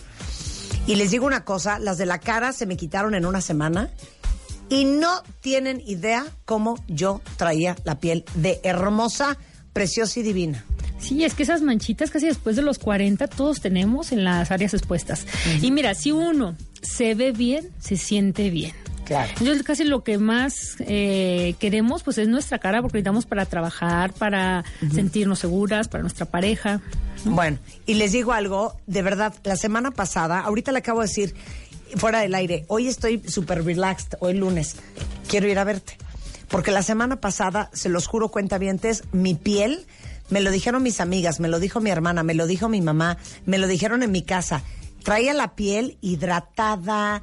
Y 0.86 0.96
les 0.96 1.10
digo 1.10 1.26
una 1.26 1.44
cosa, 1.44 1.78
las 1.78 1.96
de 1.96 2.06
la 2.06 2.18
cara 2.18 2.52
se 2.52 2.66
me 2.66 2.76
quitaron 2.76 3.14
en 3.14 3.24
una 3.24 3.40
semana 3.40 3.90
y 4.68 4.84
no 4.84 5.22
tienen 5.40 5.82
idea 5.86 6.26
cómo 6.44 6.82
yo 6.88 7.22
traía 7.36 7.76
la 7.84 8.00
piel 8.00 8.24
de 8.34 8.60
hermosa, 8.62 9.38
preciosa 9.72 10.20
y 10.20 10.22
divina. 10.22 10.64
Sí, 10.98 11.24
es 11.24 11.34
que 11.34 11.42
esas 11.42 11.62
manchitas 11.62 12.10
casi 12.10 12.26
después 12.26 12.56
de 12.56 12.62
los 12.62 12.78
40 12.78 13.26
todos 13.28 13.60
tenemos 13.60 14.12
en 14.12 14.24
las 14.24 14.50
áreas 14.50 14.74
expuestas. 14.74 15.26
Y 15.60 15.70
mira, 15.70 15.94
si 15.94 16.12
uno 16.12 16.56
se 16.82 17.14
ve 17.14 17.32
bien, 17.32 17.70
se 17.78 17.96
siente 17.96 18.50
bien. 18.50 18.72
Claro. 19.04 19.30
Entonces 19.38 19.62
casi 19.62 19.84
lo 19.84 20.02
que 20.02 20.18
más 20.18 20.76
eh, 20.80 21.54
queremos 21.58 22.02
pues 22.02 22.18
es 22.18 22.28
nuestra 22.28 22.58
cara 22.58 22.80
porque 22.80 22.96
necesitamos 22.96 23.26
para 23.26 23.44
trabajar, 23.44 24.12
para 24.12 24.64
sentirnos 24.92 25.40
seguras, 25.40 25.88
para 25.88 26.02
nuestra 26.02 26.26
pareja. 26.26 26.80
Bueno, 27.24 27.58
y 27.86 27.94
les 27.94 28.12
digo 28.12 28.32
algo, 28.32 28.76
de 28.86 29.02
verdad, 29.02 29.34
la 29.44 29.56
semana 29.56 29.90
pasada, 29.90 30.40
ahorita 30.40 30.72
le 30.72 30.78
acabo 30.78 31.00
de 31.00 31.06
decir, 31.06 31.34
fuera 31.96 32.20
del 32.20 32.34
aire, 32.34 32.64
hoy 32.68 32.88
estoy 32.88 33.22
súper 33.26 33.64
relaxed, 33.64 34.16
hoy 34.20 34.34
lunes, 34.34 34.76
quiero 35.28 35.48
ir 35.48 35.58
a 35.58 35.64
verte. 35.64 35.96
Porque 36.48 36.70
la 36.70 36.82
semana 36.82 37.16
pasada, 37.16 37.70
se 37.72 37.88
los 37.88 38.06
juro, 38.06 38.28
cuentavientes, 38.28 39.04
mi 39.12 39.34
piel, 39.34 39.86
me 40.30 40.40
lo 40.40 40.50
dijeron 40.50 40.82
mis 40.82 41.00
amigas, 41.00 41.40
me 41.40 41.48
lo 41.48 41.58
dijo 41.58 41.80
mi 41.80 41.90
hermana, 41.90 42.22
me 42.22 42.34
lo 42.34 42.46
dijo 42.46 42.68
mi 42.68 42.80
mamá, 42.80 43.18
me 43.46 43.58
lo 43.58 43.66
dijeron 43.66 44.02
en 44.02 44.12
mi 44.12 44.22
casa, 44.22 44.62
traía 45.02 45.34
la 45.34 45.54
piel 45.54 45.98
hidratada, 46.00 47.22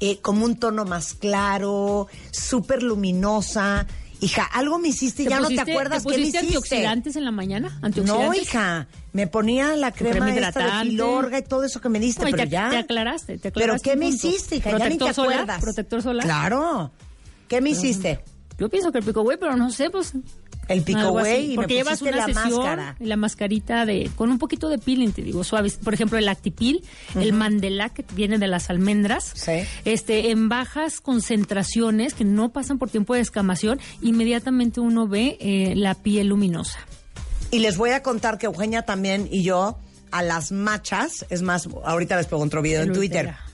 eh, 0.00 0.18
como 0.20 0.44
un 0.44 0.56
tono 0.56 0.84
más 0.84 1.14
claro, 1.14 2.08
súper 2.30 2.82
luminosa. 2.82 3.86
Hija, 4.22 4.44
algo 4.44 4.78
me 4.78 4.88
hiciste 4.88 5.24
ya 5.24 5.40
no 5.40 5.48
te 5.48 5.58
acuerdas 5.60 6.02
¿Te 6.04 6.10
qué 6.10 6.16
me 6.16 6.22
hiciste. 6.24 6.38
antioxidantes 6.40 7.16
en 7.16 7.24
la 7.24 7.30
mañana? 7.30 7.70
No, 7.80 7.86
¿Antioxidantes? 7.86 8.42
hija, 8.42 8.86
me 9.14 9.26
ponía 9.26 9.76
la 9.76 9.92
crema, 9.92 10.26
crema 10.26 10.48
esta 10.48 10.82
de 10.82 10.90
filorga 10.90 11.38
y 11.38 11.42
todo 11.42 11.64
eso 11.64 11.80
que 11.80 11.88
me 11.88 11.98
diste, 12.00 12.24
No, 12.24 12.30
pero 12.30 12.42
te, 12.42 12.48
ya. 12.50 12.68
te 12.68 12.76
aclaraste, 12.76 13.38
te 13.38 13.50
¿Pero 13.50 13.74
aclaraste 13.76 13.88
qué 13.88 13.94
un 13.94 13.98
me 14.00 14.08
hiciste, 14.08 14.56
hija? 14.56 14.70
Ya 14.76 14.88
ni 14.90 14.98
te 14.98 14.98
¿Protector 14.98 15.14
solar? 15.14 15.32
acuerdas. 15.34 15.60
¿Protector 15.62 16.02
solar? 16.02 16.24
Claro. 16.26 16.90
¿Qué 17.48 17.60
me 17.62 17.70
hiciste? 17.70 18.20
Yo 18.58 18.68
pienso 18.68 18.92
que 18.92 18.98
el 18.98 19.04
pico 19.04 19.22
güey, 19.22 19.38
pero 19.38 19.56
no 19.56 19.70
sé, 19.70 19.88
pues... 19.88 20.12
El 20.70 20.82
pico 20.82 21.10
güey 21.10 21.46
y 21.46 21.48
me 21.50 21.54
porque 21.56 21.74
llevas 21.74 21.98
pusiste 22.00 22.16
una 22.18 22.26
la 22.26 22.32
sesión 22.34 22.58
máscara. 22.58 22.96
y 23.00 23.04
la 23.06 23.16
mascarita 23.16 23.84
de 23.84 24.10
con 24.16 24.30
un 24.30 24.38
poquito 24.38 24.68
de 24.68 24.78
peeling, 24.78 25.10
te 25.12 25.22
digo, 25.22 25.42
suave. 25.44 25.70
Por 25.82 25.94
ejemplo, 25.94 26.16
el 26.18 26.28
actipil, 26.28 26.84
el 27.16 27.32
mandela 27.32 27.88
que 27.88 28.04
viene 28.14 28.38
de 28.38 28.46
las 28.46 28.70
almendras, 28.70 29.32
Sí. 29.34 29.62
este 29.84 30.30
en 30.30 30.48
bajas 30.48 31.00
concentraciones 31.00 32.14
que 32.14 32.24
no 32.24 32.50
pasan 32.50 32.78
por 32.78 32.88
tiempo 32.90 33.14
de 33.14 33.20
descamación, 33.20 33.80
inmediatamente 34.00 34.80
uno 34.80 35.08
ve 35.08 35.36
eh, 35.40 35.74
la 35.76 35.94
piel 35.94 36.28
luminosa. 36.28 36.78
Y 37.50 37.58
les 37.58 37.76
voy 37.76 37.90
a 37.90 38.02
contar 38.02 38.38
que 38.38 38.46
Eugenia 38.46 38.82
también 38.82 39.28
y 39.30 39.42
yo, 39.42 39.76
a 40.12 40.22
las 40.22 40.52
machas, 40.52 41.26
es 41.30 41.42
más, 41.42 41.68
ahorita 41.84 42.16
les 42.16 42.26
pongo 42.26 42.44
otro 42.44 42.62
video 42.62 42.82
en 42.82 42.92
Twitter, 42.92 43.26
Ultera. 43.26 43.49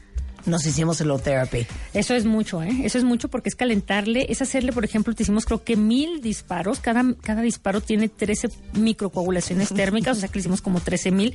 Nos 0.46 0.64
hicimos 0.66 1.00
el 1.00 1.10
therapy. 1.20 1.66
Eso 1.94 2.14
es 2.14 2.24
mucho, 2.24 2.62
¿eh? 2.62 2.82
Eso 2.84 2.98
es 2.98 3.04
mucho 3.04 3.28
porque 3.28 3.48
es 3.48 3.56
calentarle, 3.56 4.26
es 4.28 4.42
hacerle, 4.42 4.72
por 4.72 4.84
ejemplo, 4.84 5.14
te 5.14 5.22
hicimos 5.22 5.44
creo 5.44 5.64
que 5.64 5.76
mil 5.76 6.20
disparos, 6.20 6.80
cada, 6.80 7.04
cada 7.22 7.42
disparo 7.42 7.80
tiene 7.80 8.08
13 8.08 8.48
microcoagulaciones 8.74 9.70
térmicas, 9.70 10.16
o 10.16 10.20
sea 10.20 10.28
que 10.28 10.34
le 10.38 10.40
hicimos 10.40 10.62
como 10.62 10.80
13 10.80 11.10
mil 11.10 11.34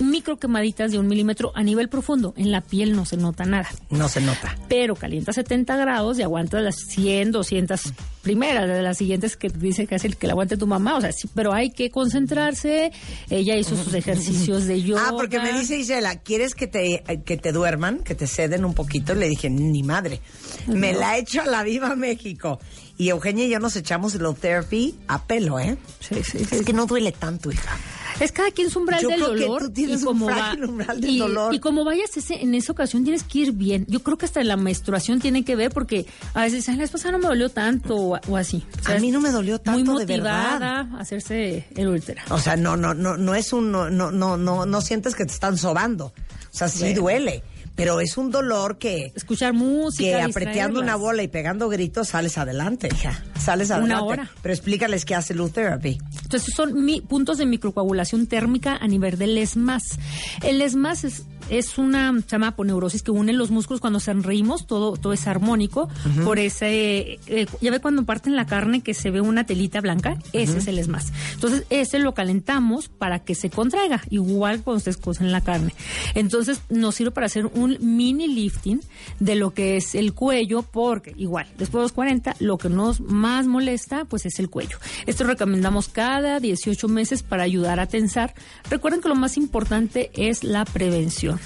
microquemaditas 0.00 0.92
de 0.92 0.98
un 0.98 1.08
milímetro 1.08 1.52
a 1.54 1.62
nivel 1.62 1.88
profundo. 1.88 2.34
En 2.36 2.50
la 2.50 2.60
piel 2.60 2.94
no 2.94 3.04
se 3.04 3.16
nota 3.16 3.44
nada. 3.44 3.68
No 3.90 4.08
se 4.08 4.20
nota. 4.20 4.56
Pero 4.68 4.94
calienta 4.94 5.32
70 5.32 5.76
grados 5.76 6.18
y 6.18 6.22
aguanta 6.22 6.60
las 6.60 6.76
100, 6.76 7.32
200 7.32 7.80
primeras, 8.22 8.68
de 8.68 8.82
las 8.82 8.98
siguientes 8.98 9.36
que 9.36 9.48
dice 9.48 9.86
que 9.86 9.94
es 9.94 10.04
el 10.04 10.16
que 10.16 10.26
la 10.26 10.34
aguante 10.34 10.56
tu 10.56 10.66
mamá, 10.66 10.96
o 10.96 11.00
sea, 11.00 11.12
sí, 11.12 11.28
pero 11.34 11.52
hay 11.52 11.70
que 11.70 11.90
concentrarse. 11.90 12.92
Ella 13.30 13.56
hizo 13.56 13.76
sus 13.76 13.94
ejercicios 13.94 14.66
de 14.66 14.82
yoga. 14.82 15.08
Ah, 15.08 15.12
porque 15.12 15.40
me 15.40 15.52
dice 15.52 15.76
Isela, 15.76 16.16
¿quieres 16.20 16.54
que 16.54 16.66
te, 16.66 17.02
que 17.24 17.36
te 17.36 17.52
duerman, 17.52 18.00
que 18.00 18.14
te 18.14 18.26
ceden 18.50 18.64
un 18.64 18.74
poquito? 18.74 19.14
Le 19.14 19.28
dije, 19.28 19.48
ni 19.48 19.82
madre. 19.82 20.20
Me 20.66 20.92
la 20.92 21.16
he 21.16 21.20
hecho 21.20 21.40
a 21.42 21.46
la 21.46 21.62
viva 21.62 21.94
México. 21.96 22.60
Y 22.98 23.08
Eugenia 23.08 23.46
y 23.46 23.48
yo 23.50 23.60
nos 23.60 23.76
echamos 23.76 24.14
el 24.14 24.34
therapy 24.34 24.94
a 25.08 25.24
pelo, 25.24 25.58
¿eh? 25.58 25.78
Sí, 26.00 26.16
sí, 26.22 26.44
sí. 26.44 26.56
Es 26.56 26.62
que 26.66 26.72
no 26.74 26.84
duele 26.86 27.12
tanto, 27.12 27.50
hija. 27.50 27.76
Es 28.18 28.32
cada 28.32 28.50
quien 28.50 28.68
su 28.68 28.80
umbral 28.80 29.00
Yo 29.00 29.08
del 29.08 29.18
creo 29.20 29.34
que 29.34 29.40
dolor. 29.46 29.62
tú 29.62 29.70
tienes 29.70 30.00
y 30.00 30.02
un 30.02 30.04
como 30.04 30.26
frágil 30.28 30.64
umbral 30.66 31.00
del 31.00 31.10
y, 31.10 31.18
dolor. 31.18 31.54
Y 31.54 31.58
como 31.58 31.84
vayas 31.86 32.14
ese, 32.18 32.42
en 32.42 32.54
esa 32.54 32.72
ocasión 32.72 33.02
tienes 33.02 33.22
que 33.22 33.38
ir 33.38 33.52
bien. 33.52 33.86
Yo 33.88 34.02
creo 34.02 34.18
que 34.18 34.26
hasta 34.26 34.44
la 34.44 34.58
menstruación 34.58 35.20
tiene 35.20 35.42
que 35.42 35.56
ver 35.56 35.70
porque 35.70 36.04
a 36.34 36.42
veces 36.42 36.68
"Ay, 36.68 36.76
la 36.76 36.84
esposa 36.84 37.10
no 37.12 37.18
me 37.18 37.28
dolió 37.28 37.48
tanto 37.48 37.96
o, 37.96 38.20
o 38.28 38.36
así. 38.36 38.62
O 38.86 38.92
A 38.92 38.98
mí 38.98 39.10
no 39.10 39.22
me 39.22 39.30
dolió 39.30 39.58
tanto, 39.58 39.92
Muy 39.92 40.04
de 40.04 40.04
verdad. 40.18 40.52
motivada 40.52 40.80
a 40.98 41.00
hacerse 41.00 41.64
el 41.74 41.88
últera. 41.88 42.22
O 42.28 42.38
sea, 42.38 42.56
no, 42.56 42.76
no, 42.76 42.92
no, 42.92 43.16
no 43.16 43.34
es 43.34 43.54
un, 43.54 43.72
no, 43.72 43.88
no, 43.88 44.10
no, 44.10 44.36
no, 44.36 44.66
no 44.66 44.80
sientes 44.82 45.14
que 45.14 45.24
te 45.24 45.32
están 45.32 45.56
sobando. 45.56 46.12
O 46.52 46.56
sea, 46.56 46.68
sí 46.68 46.80
Bueno. 46.80 47.00
duele, 47.00 47.42
pero 47.74 48.00
es 48.00 48.16
un 48.18 48.30
dolor 48.30 48.78
que, 48.78 49.12
Escuchar 49.14 49.52
música. 49.54 50.02
que 50.18 50.22
apreteando 50.22 50.80
una 50.80 50.96
bola 50.96 51.22
y 51.22 51.28
pegando 51.28 51.68
gritos 51.68 52.08
sales 52.08 52.36
adelante, 52.38 52.88
hija. 52.92 53.22
Sales 53.38 53.70
adelante. 53.70 53.94
Una 53.94 54.04
hora. 54.04 54.30
Pero 54.42 54.52
explícales 54.54 55.04
qué 55.04 55.14
hace 55.14 55.32
Luz 55.34 55.52
Therapy. 55.52 55.98
Entonces 56.22 56.52
son 56.54 56.84
mi- 56.84 57.00
puntos 57.00 57.38
de 57.38 57.46
microcoagulación 57.46 58.26
térmica 58.26 58.76
a 58.76 58.86
nivel 58.86 59.16
del 59.18 59.36
ESMAS. 59.38 59.98
El 60.42 60.60
ESMAS 60.60 61.04
es, 61.04 61.22
es 61.50 61.78
una 61.78 62.12
se 62.20 62.28
llama 62.28 62.48
aponeurosis 62.48 63.02
que 63.02 63.10
une 63.10 63.32
los 63.32 63.50
músculos 63.50 63.80
cuando 63.80 64.00
sonreímos, 64.00 64.66
todo, 64.66 64.96
todo 64.96 65.12
es 65.12 65.26
armónico. 65.26 65.88
Por 66.24 66.38
ese, 66.38 67.18
eh, 67.26 67.46
ya 67.60 67.70
ve 67.70 67.80
cuando 67.80 68.04
parten 68.04 68.36
la 68.36 68.46
carne 68.46 68.82
que 68.82 68.94
se 68.94 69.10
ve 69.10 69.20
una 69.20 69.44
telita 69.44 69.80
blanca, 69.80 70.18
ese 70.32 70.58
es 70.58 70.66
el 70.68 70.78
ESMAS. 70.78 71.12
Entonces 71.34 71.64
ese 71.70 71.98
lo 71.98 72.14
calentamos 72.14 72.88
para 72.88 73.18
que 73.20 73.34
se 73.34 73.50
contraiga, 73.50 74.02
igual 74.10 74.62
cuando 74.62 74.78
ustedes 74.78 74.96
cocen 74.96 75.32
la 75.32 75.40
carne. 75.40 75.74
Entonces 76.14 76.62
nos 76.70 76.94
sirve 76.94 77.10
para 77.10 77.26
hacer 77.26 77.46
un 77.46 77.76
mini 77.80 78.28
lifting 78.28 78.80
de 79.18 79.34
lo 79.34 79.52
que 79.52 79.76
es 79.76 79.94
el 79.94 80.14
cuello, 80.14 80.62
porque 80.62 81.14
igual, 81.16 81.46
después 81.58 81.80
de 81.80 81.84
los 81.84 81.92
40, 81.92 82.36
lo 82.38 82.58
que 82.58 82.68
nos 82.68 83.00
más 83.00 83.46
molesta, 83.46 84.04
pues 84.04 84.24
es 84.26 84.38
el 84.38 84.48
cuello. 84.48 84.78
Esto 85.06 85.24
recomendamos 85.24 85.88
cada 85.88 86.38
18 86.38 86.88
meses 86.88 87.22
para 87.22 87.42
ayudar 87.42 87.80
a 87.80 87.86
tensar. 87.86 88.34
Recuerden 88.70 89.00
que 89.00 89.08
lo 89.08 89.16
más 89.16 89.36
importante 89.36 90.10
es 90.14 90.44
la 90.44 90.64
prevención. 90.64 91.39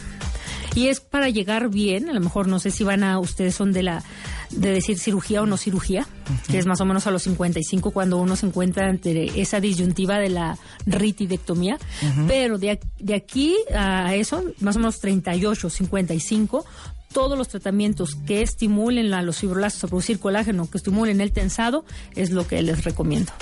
Y 0.75 0.89
es 0.89 1.01
para 1.01 1.29
llegar 1.29 1.69
bien, 1.69 2.09
a 2.09 2.13
lo 2.13 2.21
mejor 2.21 2.49
no 2.49 2.59
sé 2.59 2.71
si 2.71 2.85
van 2.85 3.05
a, 3.05 3.19
ustedes 3.19 3.55
son 3.55 3.73
de 3.73 3.83
la, 3.83 4.03
de 4.51 4.73
decir 4.73 4.99
cirugía 4.99 5.43
o 5.43 5.47
no 5.47 5.57
cirugía, 5.57 6.07
que 6.49 6.59
es 6.59 6.67
más 6.67 6.81
o 6.81 6.85
menos 6.85 7.07
a 7.07 7.11
los 7.11 7.23
55 7.23 7.91
cuando 7.93 8.17
uno 8.19 8.37
se 8.37 8.47
encuentra 8.47 8.89
entre 8.89 9.41
esa 9.41 9.61
disyuntiva 9.61 10.19
de 10.19 10.31
la 10.31 10.59
ritidectomía, 10.87 11.79
pero 12.27 12.59
de, 12.59 12.81
de 12.99 13.15
aquí 13.15 13.57
a 13.75 14.15
eso, 14.15 14.45
más 14.61 14.77
o 14.77 14.81
menos 14.81 15.01
38, 15.01 15.71
55, 15.71 16.65
todos 17.13 17.39
los 17.39 17.49
tratamientos 17.49 18.17
que 18.27 18.43
estimulen 18.43 19.15
a 19.15 19.23
los 19.23 19.39
fibroblastos 19.39 19.85
a 19.85 19.89
producir 19.89 20.19
colágeno, 20.19 20.69
que 20.69 20.79
estimulen 20.79 21.21
el 21.21 21.33
tensado, 21.33 21.85
es 22.17 22.31
lo 22.31 22.47
que 22.47 22.61
les 22.61 22.85
recomiendo. 22.85 23.33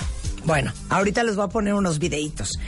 Bueno, 0.45 0.71
ahorita 0.89 1.23
les 1.23 1.35
voy 1.35 1.45
a 1.45 1.47
poner 1.47 1.73
unos 1.73 1.97
videitos. 1.99 2.59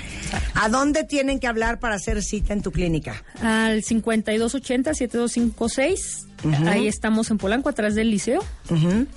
¿A 0.54 0.70
dónde 0.70 1.04
tienen 1.04 1.40
que 1.40 1.48
hablar 1.48 1.80
para 1.80 1.96
hacer 1.96 2.24
cita 2.24 2.54
en 2.54 2.62
tu 2.62 2.72
clínica? 2.72 3.22
Al 3.42 3.84
5280-7256. 3.84 6.26
Ahí 6.68 6.88
estamos 6.88 7.32
en 7.32 7.38
Polanco, 7.38 7.68
atrás 7.70 7.96
del 7.96 8.12
liceo. 8.12 8.42
En, 8.70 9.08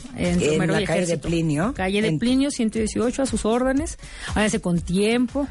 la 0.67 0.85
calle 0.85 1.07
de 1.07 1.19
Plinio. 1.19 1.75
Calle 1.75 2.03
de 2.03 2.19
Plinio, 2.19 2.51
118, 2.51 3.23
a 3.23 3.27
sus 3.27 3.45
órdenes. 3.45 3.97
Váyanse 4.35 4.61
con 4.61 4.81
tiempo. 4.81 5.47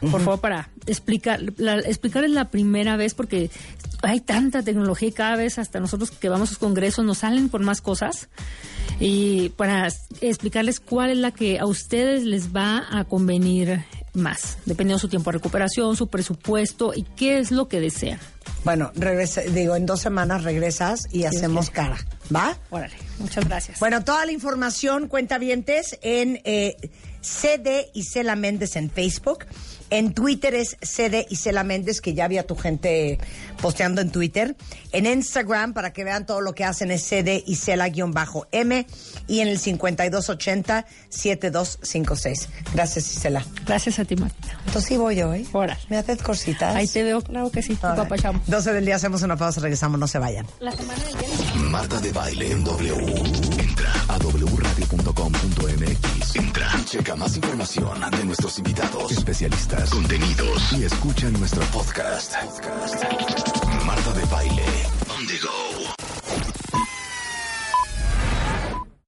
Por 0.00 0.22
favor, 0.22 0.40
para 0.40 0.70
explicar, 0.86 1.40
explicarles 1.84 2.30
la 2.30 2.50
primera 2.50 2.96
vez, 2.96 3.14
porque 3.14 3.50
hay 4.02 4.20
tanta 4.20 4.62
tecnología 4.62 5.08
y 5.08 5.12
cada 5.12 5.36
vez 5.36 5.58
hasta 5.58 5.80
nosotros 5.80 6.10
que 6.10 6.28
vamos 6.28 6.50
a 6.50 6.52
los 6.52 6.58
congresos 6.58 7.04
nos 7.04 7.18
salen 7.18 7.48
por 7.48 7.60
más 7.60 7.80
cosas 7.80 8.28
y 9.00 9.48
para 9.50 9.88
explicarles 10.20 10.78
cuál 10.78 11.10
es 11.10 11.16
la 11.16 11.32
que 11.32 11.58
a 11.58 11.66
ustedes 11.66 12.22
les 12.24 12.54
va 12.54 12.84
a 12.90 13.04
convenir 13.04 13.82
más, 14.12 14.58
dependiendo 14.66 14.96
de 14.96 15.00
su 15.00 15.08
tiempo 15.08 15.30
de 15.30 15.38
recuperación, 15.38 15.96
su 15.96 16.08
presupuesto 16.08 16.92
y 16.94 17.02
qué 17.02 17.38
es 17.38 17.50
lo 17.50 17.66
que 17.66 17.80
desean. 17.80 18.20
Bueno, 18.62 18.92
regresa, 18.94 19.40
digo, 19.40 19.74
en 19.74 19.86
dos 19.86 20.00
semanas 20.00 20.44
regresas 20.44 21.08
y 21.10 21.24
hacemos 21.24 21.70
cara, 21.70 21.96
¿va? 22.34 22.58
Órale, 22.68 22.94
muchas 23.18 23.48
gracias. 23.48 23.80
Bueno, 23.80 24.04
toda 24.04 24.26
la 24.26 24.32
información, 24.32 25.08
cuenta 25.08 25.38
vientes, 25.38 25.98
en 26.02 26.42
eh, 26.44 26.76
CD 27.22 27.90
y 27.94 28.02
Cela 28.02 28.36
Méndez 28.36 28.76
en 28.76 28.90
Facebook 28.90 29.46
en 29.90 30.14
Twitter 30.14 30.54
es 30.54 30.76
CD 30.80 31.26
Isela 31.28 31.64
Méndez, 31.64 32.00
que 32.00 32.14
ya 32.14 32.24
había 32.24 32.46
tu 32.46 32.54
gente 32.54 33.18
posteando 33.60 34.00
en 34.00 34.10
Twitter. 34.10 34.56
En 34.92 35.06
Instagram, 35.06 35.72
para 35.72 35.92
que 35.92 36.04
vean 36.04 36.26
todo 36.26 36.40
lo 36.40 36.54
que 36.54 36.64
hacen, 36.64 36.90
es 36.90 37.02
CD 37.02 37.44
Isela-M. 37.46 38.86
Y 39.26 39.40
en 39.40 39.48
el 39.48 39.60
5280-7256. 39.60 42.48
Gracias, 42.74 43.16
Isela. 43.16 43.44
Gracias 43.66 43.98
a 43.98 44.04
ti, 44.04 44.16
Marta. 44.16 44.36
Entonces 44.66 44.88
sí 44.88 44.96
voy 44.96 45.16
yo, 45.16 45.34
¿eh? 45.34 45.44
Ahora. 45.52 45.78
¿Me 45.88 45.98
haces 45.98 46.22
cositas? 46.22 46.74
Ahí 46.74 46.88
te 46.88 47.02
veo, 47.02 47.20
claro 47.22 47.50
que 47.50 47.62
sí. 47.62 47.74
Papá 47.74 48.06
12 48.46 48.72
del 48.72 48.84
día, 48.84 48.96
hacemos 48.96 49.22
una 49.22 49.36
pausa, 49.36 49.60
regresamos, 49.60 49.98
no 49.98 50.08
se 50.08 50.18
vayan. 50.18 50.46
La 50.60 50.72
semana 50.72 51.02
de 51.04 51.60
Marta 51.70 52.00
de 52.00 52.12
Baile 52.12 52.50
en 52.50 52.64
W. 52.64 52.94
Entra 53.58 53.92
a 54.08 54.18
wradio.com.mx. 55.10 56.36
Entra 56.36 56.70
y 56.78 56.84
checa 56.84 57.16
más 57.16 57.36
información 57.36 58.00
de 58.10 58.24
nuestros 58.24 58.58
invitados, 58.58 59.12
especialistas 59.12 59.90
contenidos 59.90 60.72
y 60.72 60.84
escucha 60.84 61.30
nuestro 61.30 61.62
podcast. 61.66 62.34
Marta 63.84 64.12
de 64.12 64.26
Baile. 64.26 64.64
On 65.08 65.24
the 65.26 65.38
go. 65.42 65.99